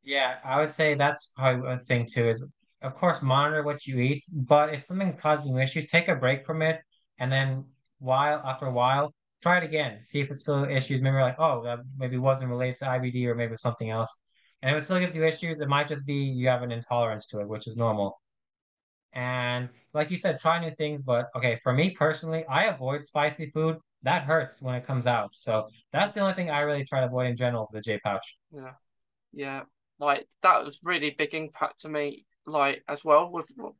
Yeah, 0.04 0.36
I 0.44 0.60
would 0.60 0.72
say 0.72 0.96
that's 0.96 1.32
probably 1.36 1.62
one 1.62 1.80
thing 1.80 2.08
too 2.12 2.28
is 2.28 2.46
of 2.82 2.96
course 2.96 3.22
monitor 3.22 3.64
what 3.64 3.86
you 3.86 4.00
eat, 4.00 4.24
but 4.34 4.74
if 4.74 4.84
something's 4.84 5.20
causing 5.20 5.54
you 5.54 5.62
issues, 5.62 5.88
take 5.88 6.08
a 6.08 6.16
break 6.16 6.46
from 6.46 6.62
it 6.62 6.80
and 7.20 7.32
then 7.32 7.66
while 8.00 8.42
after 8.46 8.66
a 8.66 8.72
while, 8.72 9.14
try 9.42 9.58
it 9.58 9.64
again. 9.64 10.02
See 10.02 10.20
if 10.20 10.32
it's 10.32 10.42
still 10.42 10.64
issues. 10.66 11.02
Maybe 11.02 11.18
like, 11.18 11.36
oh, 11.38 11.64
that 11.64 11.80
maybe 11.98 12.18
wasn't 12.18 12.50
related 12.50 12.78
to 12.78 12.86
IBD 12.86 13.26
or 13.26 13.36
maybe 13.36 13.56
something 13.58 13.90
else. 13.90 14.18
And 14.62 14.76
if 14.76 14.82
it 14.82 14.86
still 14.86 15.00
gives 15.00 15.16
you 15.16 15.26
issues, 15.26 15.60
it 15.60 15.70
might 15.70 15.88
just 15.88 16.06
be 16.06 16.16
you 16.16 16.48
have 16.48 16.64
an 16.64 16.72
intolerance 16.72 17.26
to 17.28 17.40
it, 17.40 17.48
which 17.48 17.68
is 17.68 17.78
normal. 17.78 18.20
And 19.14 19.70
like 19.94 20.12
you 20.12 20.18
said, 20.18 20.40
try 20.40 20.60
new 20.60 20.72
things. 20.76 21.02
But 21.02 21.30
okay, 21.36 21.60
for 21.64 21.74
me 21.74 21.92
personally, 21.92 22.46
I 22.46 22.66
avoid 22.66 23.06
spicy 23.06 23.50
food. 23.52 23.78
That 24.04 24.24
hurts 24.24 24.62
when 24.62 24.76
it 24.76 24.86
comes 24.86 25.08
out. 25.08 25.32
So 25.36 25.68
that's 25.92 26.14
the 26.14 26.22
only 26.22 26.34
thing 26.34 26.50
I 26.50 26.62
really 26.62 26.86
try 26.86 27.00
to 27.02 27.08
avoid 27.08 27.28
in 27.28 27.36
general 27.36 27.68
with 27.72 27.84
the 27.84 27.92
J 27.92 28.00
pouch. 28.04 28.38
Yeah. 28.52 28.74
Yeah, 29.32 29.64
like 30.00 30.28
that 30.42 30.64
was 30.64 30.80
really 30.84 31.12
big 31.12 31.34
impact 31.34 31.82
to 31.82 31.90
me, 31.90 32.26
like 32.46 32.84
as 32.88 33.04
well 33.06 33.32
with 33.32 33.52
with 33.58 33.74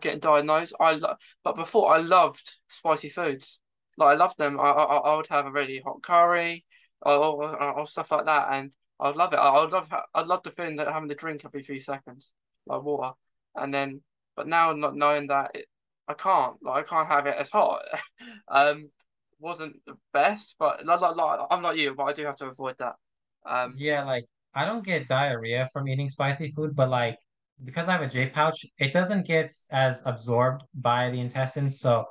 getting 0.00 0.20
diagnosed. 0.20 0.74
I 0.80 0.92
lo- 0.92 1.16
but 1.44 1.56
before 1.56 1.90
I 1.92 1.98
loved 1.98 2.50
spicy 2.66 3.08
foods, 3.08 3.58
like 3.98 4.14
I 4.14 4.14
loved 4.14 4.38
them. 4.38 4.58
I 4.58 4.70
I, 4.70 4.96
I 4.96 5.16
would 5.16 5.26
have 5.28 5.46
a 5.46 5.52
really 5.52 5.80
hot 5.84 6.02
curry 6.02 6.64
or, 7.02 7.12
or, 7.12 7.62
or 7.80 7.86
stuff 7.86 8.10
like 8.10 8.24
that, 8.26 8.48
and 8.52 8.72
I'd 9.00 9.16
love 9.16 9.32
it. 9.32 9.36
I 9.38 9.60
would 9.62 9.70
love 9.72 9.92
I'd 10.14 10.26
love 10.26 10.42
the 10.42 10.50
feeling 10.50 10.76
that 10.76 10.88
having 10.88 11.08
the 11.08 11.14
drink 11.14 11.44
every 11.44 11.62
few 11.62 11.80
seconds, 11.80 12.32
like 12.66 12.82
water, 12.82 13.12
and 13.54 13.72
then 13.72 14.02
but 14.36 14.46
now 14.48 14.72
not 14.72 14.96
knowing 14.96 15.28
that 15.28 15.52
it, 15.54 15.66
I 16.08 16.14
can't, 16.14 16.62
like 16.62 16.84
I 16.84 16.88
can't 16.88 17.08
have 17.08 17.26
it 17.26 17.36
as 17.38 17.50
hot. 17.50 17.82
um, 18.48 18.90
wasn't 19.38 19.84
the 19.86 19.96
best, 20.12 20.56
but 20.58 20.84
like, 20.86 21.00
like, 21.00 21.16
like 21.16 21.40
I'm 21.50 21.62
not 21.62 21.76
you, 21.76 21.94
but 21.94 22.04
I 22.04 22.12
do 22.12 22.24
have 22.24 22.36
to 22.36 22.46
avoid 22.46 22.76
that. 22.78 22.96
Um, 23.44 23.74
Yeah, 23.76 24.04
like 24.04 24.24
I 24.54 24.64
don't 24.64 24.84
get 24.84 25.08
diarrhea 25.08 25.68
from 25.72 25.88
eating 25.88 26.08
spicy 26.08 26.50
food, 26.52 26.74
but 26.74 26.88
like 26.88 27.18
because 27.64 27.88
I 27.88 27.92
have 27.92 28.02
a 28.02 28.08
J 28.08 28.28
pouch, 28.30 28.64
it 28.78 28.92
doesn't 28.92 29.26
get 29.26 29.50
as 29.70 30.02
absorbed 30.06 30.62
by 30.74 31.10
the 31.10 31.20
intestines. 31.20 31.80
So 31.80 32.06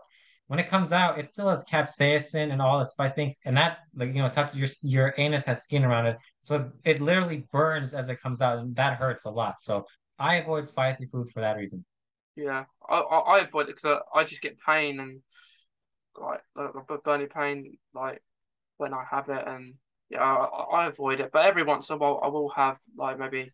when 0.47 0.59
it 0.59 0.69
comes 0.69 0.91
out, 0.91 1.17
it 1.19 1.27
still 1.29 1.49
has 1.49 1.65
capsaicin 1.65 2.51
and 2.51 2.61
all 2.61 2.79
the 2.79 2.85
spice 2.85 3.13
things, 3.13 3.37
and 3.45 3.57
that 3.57 3.79
like 3.95 4.09
you 4.09 4.21
know, 4.21 4.29
touch 4.29 4.53
your 4.53 4.67
your 4.81 5.13
anus 5.17 5.43
has 5.45 5.63
skin 5.63 5.83
around 5.83 6.05
it, 6.05 6.17
so 6.41 6.55
it, 6.55 6.95
it 6.97 7.01
literally 7.01 7.47
burns 7.51 7.93
as 7.93 8.09
it 8.09 8.21
comes 8.21 8.41
out, 8.41 8.59
and 8.59 8.75
that 8.75 8.97
hurts 8.97 9.25
a 9.25 9.29
lot. 9.29 9.55
So 9.59 9.85
I 10.19 10.35
avoid 10.35 10.67
spicy 10.67 11.07
food 11.07 11.29
for 11.33 11.41
that 11.41 11.57
reason. 11.57 11.83
Yeah, 12.35 12.65
I 12.87 12.99
I, 12.99 13.39
avoid 13.39 13.69
it 13.69 13.75
because 13.75 13.99
I, 14.15 14.19
I 14.19 14.23
just 14.23 14.41
get 14.41 14.59
pain 14.59 14.99
and 14.99 15.21
like 16.15 16.41
like 16.55 17.03
burning 17.03 17.27
pain 17.27 17.77
like 17.93 18.21
when 18.77 18.93
I 18.93 19.03
have 19.09 19.29
it 19.29 19.43
and 19.47 19.73
yeah 20.09 20.23
I, 20.23 20.83
I 20.83 20.87
avoid 20.87 21.21
it. 21.21 21.31
But 21.31 21.45
every 21.45 21.63
once 21.63 21.89
in 21.89 21.95
a 21.95 21.97
while 21.97 22.19
I 22.23 22.27
will 22.27 22.49
have 22.49 22.77
like 22.97 23.17
maybe 23.17 23.51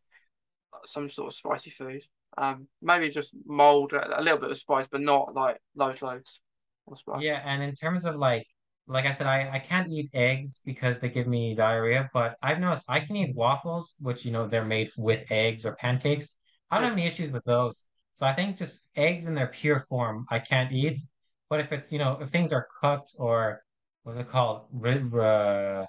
some 0.85 1.09
sort 1.09 1.27
of 1.27 1.35
spicy 1.35 1.69
food. 1.69 2.03
Um, 2.37 2.67
maybe 2.81 3.09
just 3.09 3.33
mold 3.45 3.93
a, 3.93 4.21
little 4.21 4.39
bit 4.39 4.51
of 4.51 4.57
spice, 4.57 4.87
but 4.87 5.01
not 5.01 5.33
like 5.35 5.57
loads 5.75 6.01
loads. 6.01 6.39
Yeah, 7.13 7.41
and 7.45 7.61
in 7.63 7.73
terms 7.73 8.05
of 8.05 8.15
like, 8.15 8.47
like 8.87 9.05
I 9.05 9.11
said, 9.11 9.27
I, 9.27 9.49
I 9.53 9.59
can't 9.59 9.89
eat 9.89 10.09
eggs 10.13 10.59
because 10.65 10.99
they 10.99 11.09
give 11.09 11.27
me 11.27 11.55
diarrhea, 11.55 12.09
but 12.13 12.37
I've 12.41 12.59
noticed 12.59 12.85
I 12.89 12.99
can 12.99 13.15
eat 13.15 13.35
waffles, 13.35 13.95
which, 13.99 14.25
you 14.25 14.31
know, 14.31 14.47
they're 14.47 14.65
made 14.65 14.89
with 14.97 15.29
eggs 15.31 15.65
or 15.65 15.75
pancakes. 15.75 16.35
I 16.69 16.77
don't 16.77 16.85
have 16.89 16.93
any 16.97 17.05
issues 17.07 17.31
with 17.31 17.43
those. 17.45 17.85
So 18.13 18.25
I 18.25 18.33
think 18.33 18.57
just 18.57 18.81
eggs 18.95 19.25
in 19.25 19.35
their 19.35 19.47
pure 19.47 19.79
form, 19.89 20.25
I 20.29 20.39
can't 20.39 20.71
eat. 20.71 20.99
But 21.49 21.59
if 21.59 21.71
it's, 21.71 21.91
you 21.91 21.99
know, 21.99 22.17
if 22.21 22.29
things 22.29 22.51
are 22.53 22.67
cooked 22.81 23.13
or 23.17 23.61
what's 24.03 24.17
it 24.17 24.29
called? 24.29 24.67
Ri- 24.71 25.03
Uh, 25.19 25.85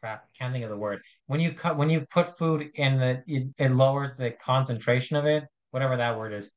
crap, 0.00 0.24
I 0.24 0.38
can't 0.38 0.52
think 0.52 0.64
of 0.64 0.70
the 0.70 0.76
word. 0.76 1.00
When 1.26 1.40
you 1.40 1.52
cut, 1.52 1.76
when 1.76 1.90
you 1.90 2.06
put 2.12 2.38
food 2.38 2.70
in 2.74 2.98
the, 2.98 3.22
it, 3.26 3.48
it 3.58 3.70
lowers 3.70 4.12
the 4.16 4.30
concentration 4.32 5.16
of 5.16 5.26
it, 5.26 5.44
whatever 5.70 5.96
that 5.96 6.16
word 6.18 6.32
is. 6.32 6.50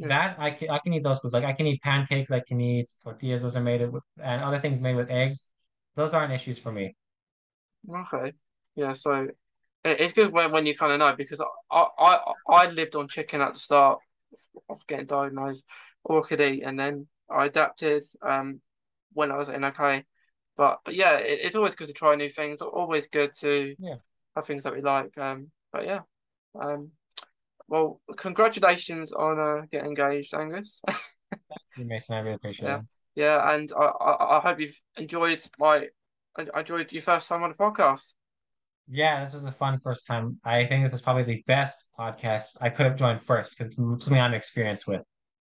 Yeah. 0.00 0.08
That 0.08 0.38
I 0.38 0.50
can 0.52 0.70
I 0.70 0.78
can 0.80 0.94
eat 0.94 1.04
those 1.04 1.20
foods. 1.20 1.34
Like 1.34 1.44
I 1.44 1.52
can 1.52 1.66
eat 1.66 1.82
pancakes, 1.82 2.30
I 2.30 2.40
can 2.40 2.60
eat 2.60 2.90
tortillas, 3.04 3.42
those 3.42 3.56
are 3.56 3.60
made 3.62 3.82
with 3.90 4.04
and 4.22 4.42
other 4.42 4.60
things 4.60 4.80
made 4.80 4.96
with 4.96 5.10
eggs. 5.10 5.48
Those 5.96 6.14
aren't 6.14 6.32
issues 6.32 6.58
for 6.58 6.72
me. 6.72 6.96
Okay. 7.92 8.32
Yeah. 8.76 8.92
So 8.94 9.28
it's 9.84 10.12
good 10.12 10.32
when, 10.32 10.52
when 10.52 10.66
you 10.66 10.76
kind 10.76 10.92
of 10.92 10.98
know 10.98 11.14
because 11.16 11.40
I, 11.70 11.86
I 11.98 12.34
I 12.48 12.66
lived 12.70 12.96
on 12.96 13.08
chicken 13.08 13.40
at 13.40 13.54
the 13.54 13.58
start 13.58 14.00
of 14.68 14.86
getting 14.86 15.06
diagnosed, 15.06 15.64
all 16.04 16.22
I 16.24 16.28
could 16.28 16.40
eat, 16.40 16.62
and 16.64 16.78
then 16.78 17.06
I 17.30 17.46
adapted 17.46 18.04
um 18.22 18.60
when 19.12 19.32
I 19.32 19.36
was 19.36 19.48
in 19.48 19.64
okay. 19.64 20.04
But 20.56 20.80
but 20.84 20.94
yeah, 20.94 21.16
it, 21.18 21.40
it's 21.42 21.56
always 21.56 21.74
good 21.74 21.88
to 21.88 21.94
try 21.94 22.14
new 22.16 22.28
things. 22.28 22.62
Always 22.62 23.08
good 23.08 23.32
to 23.40 23.76
Yeah. 23.78 23.96
have 24.36 24.46
things 24.46 24.64
that 24.64 24.74
we 24.74 24.82
like. 24.82 25.16
Um, 25.18 25.50
but 25.72 25.84
yeah, 25.86 26.00
um, 26.60 26.92
well, 27.70 28.00
congratulations 28.16 29.12
on 29.12 29.38
uh, 29.40 29.62
getting 29.72 29.88
engaged, 29.88 30.34
Angus. 30.34 30.82
You, 31.76 31.84
Mason, 31.84 32.16
I 32.16 32.20
really 32.20 32.34
appreciate 32.34 32.68
Yeah, 32.68 32.78
it. 32.78 32.82
yeah, 33.14 33.52
and 33.54 33.72
I, 33.72 33.84
I 33.86 34.36
I 34.36 34.40
hope 34.40 34.60
you've 34.60 34.80
enjoyed 34.96 35.40
my 35.58 35.88
I 36.36 36.60
enjoyed 36.60 36.92
your 36.92 37.02
first 37.02 37.28
time 37.28 37.42
on 37.42 37.50
the 37.50 37.56
podcast. 37.56 38.12
Yeah, 38.88 39.24
this 39.24 39.34
was 39.34 39.44
a 39.44 39.52
fun 39.52 39.78
first 39.80 40.06
time. 40.06 40.40
I 40.44 40.66
think 40.66 40.84
this 40.84 40.92
is 40.92 41.00
probably 41.00 41.22
the 41.22 41.44
best 41.46 41.84
podcast 41.98 42.56
I 42.60 42.70
could 42.70 42.86
have 42.86 42.96
joined 42.96 43.22
first 43.22 43.56
because 43.56 43.78
it's 43.78 44.04
something 44.04 44.20
I'm 44.20 44.34
experienced 44.34 44.86
with. 44.86 45.02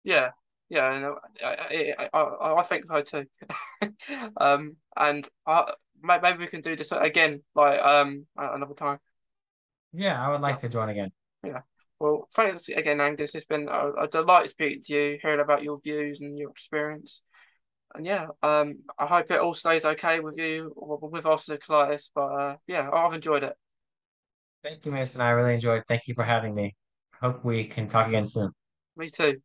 Yeah, 0.04 0.30
yeah, 0.68 0.98
no, 0.98 1.18
I, 1.44 1.94
I, 2.02 2.08
I, 2.18 2.54
I 2.54 2.62
think 2.62 2.86
so 2.86 3.02
too. 3.02 3.26
Um, 4.38 4.76
and 4.96 5.28
uh, 5.46 5.72
may- 6.02 6.20
maybe 6.20 6.38
we 6.38 6.46
can 6.46 6.60
do 6.62 6.74
this 6.76 6.92
again, 6.92 7.42
like 7.54 7.80
um, 7.80 8.26
another 8.36 8.74
time. 8.74 8.98
Yeah, 9.92 10.22
I 10.24 10.30
would 10.30 10.40
Yeah, 10.42 10.42
like 10.42 10.58
to 10.60 10.68
join 10.68 10.88
again. 10.90 11.10
yeah. 11.44 11.62
Well, 12.04 12.28
thanks 12.34 12.68
again, 12.68 13.00
Angus. 13.00 13.34
It's 13.34 13.46
been 13.46 13.66
a, 13.66 14.02
a 14.02 14.08
delight 14.08 14.50
speaking 14.50 14.82
to 14.82 14.92
you, 14.92 15.18
hearing 15.22 15.40
about 15.40 15.62
your 15.62 15.80
views 15.80 16.20
and 16.20 16.38
your 16.38 16.50
experience. 16.50 17.22
And 17.94 18.04
yeah, 18.04 18.26
um, 18.42 18.80
I 18.98 19.06
hope 19.06 19.30
it 19.30 19.40
all 19.40 19.54
stays 19.54 19.86
okay 19.86 20.20
with 20.20 20.36
you 20.36 20.74
w- 20.78 20.98
with 21.00 21.24
colitis. 21.24 22.10
But 22.14 22.20
uh, 22.20 22.56
yeah, 22.66 22.90
I've 22.90 23.14
enjoyed 23.14 23.42
it. 23.42 23.56
Thank 24.62 24.84
you, 24.84 24.92
Mason. 24.92 25.22
I 25.22 25.30
really 25.30 25.54
enjoyed. 25.54 25.84
Thank 25.88 26.02
you 26.06 26.12
for 26.12 26.24
having 26.24 26.54
me. 26.54 26.74
Hope 27.22 27.42
we 27.42 27.64
can 27.64 27.88
talk 27.88 28.08
again 28.08 28.26
soon. 28.26 28.50
Me 28.94 29.08
too. 29.08 29.40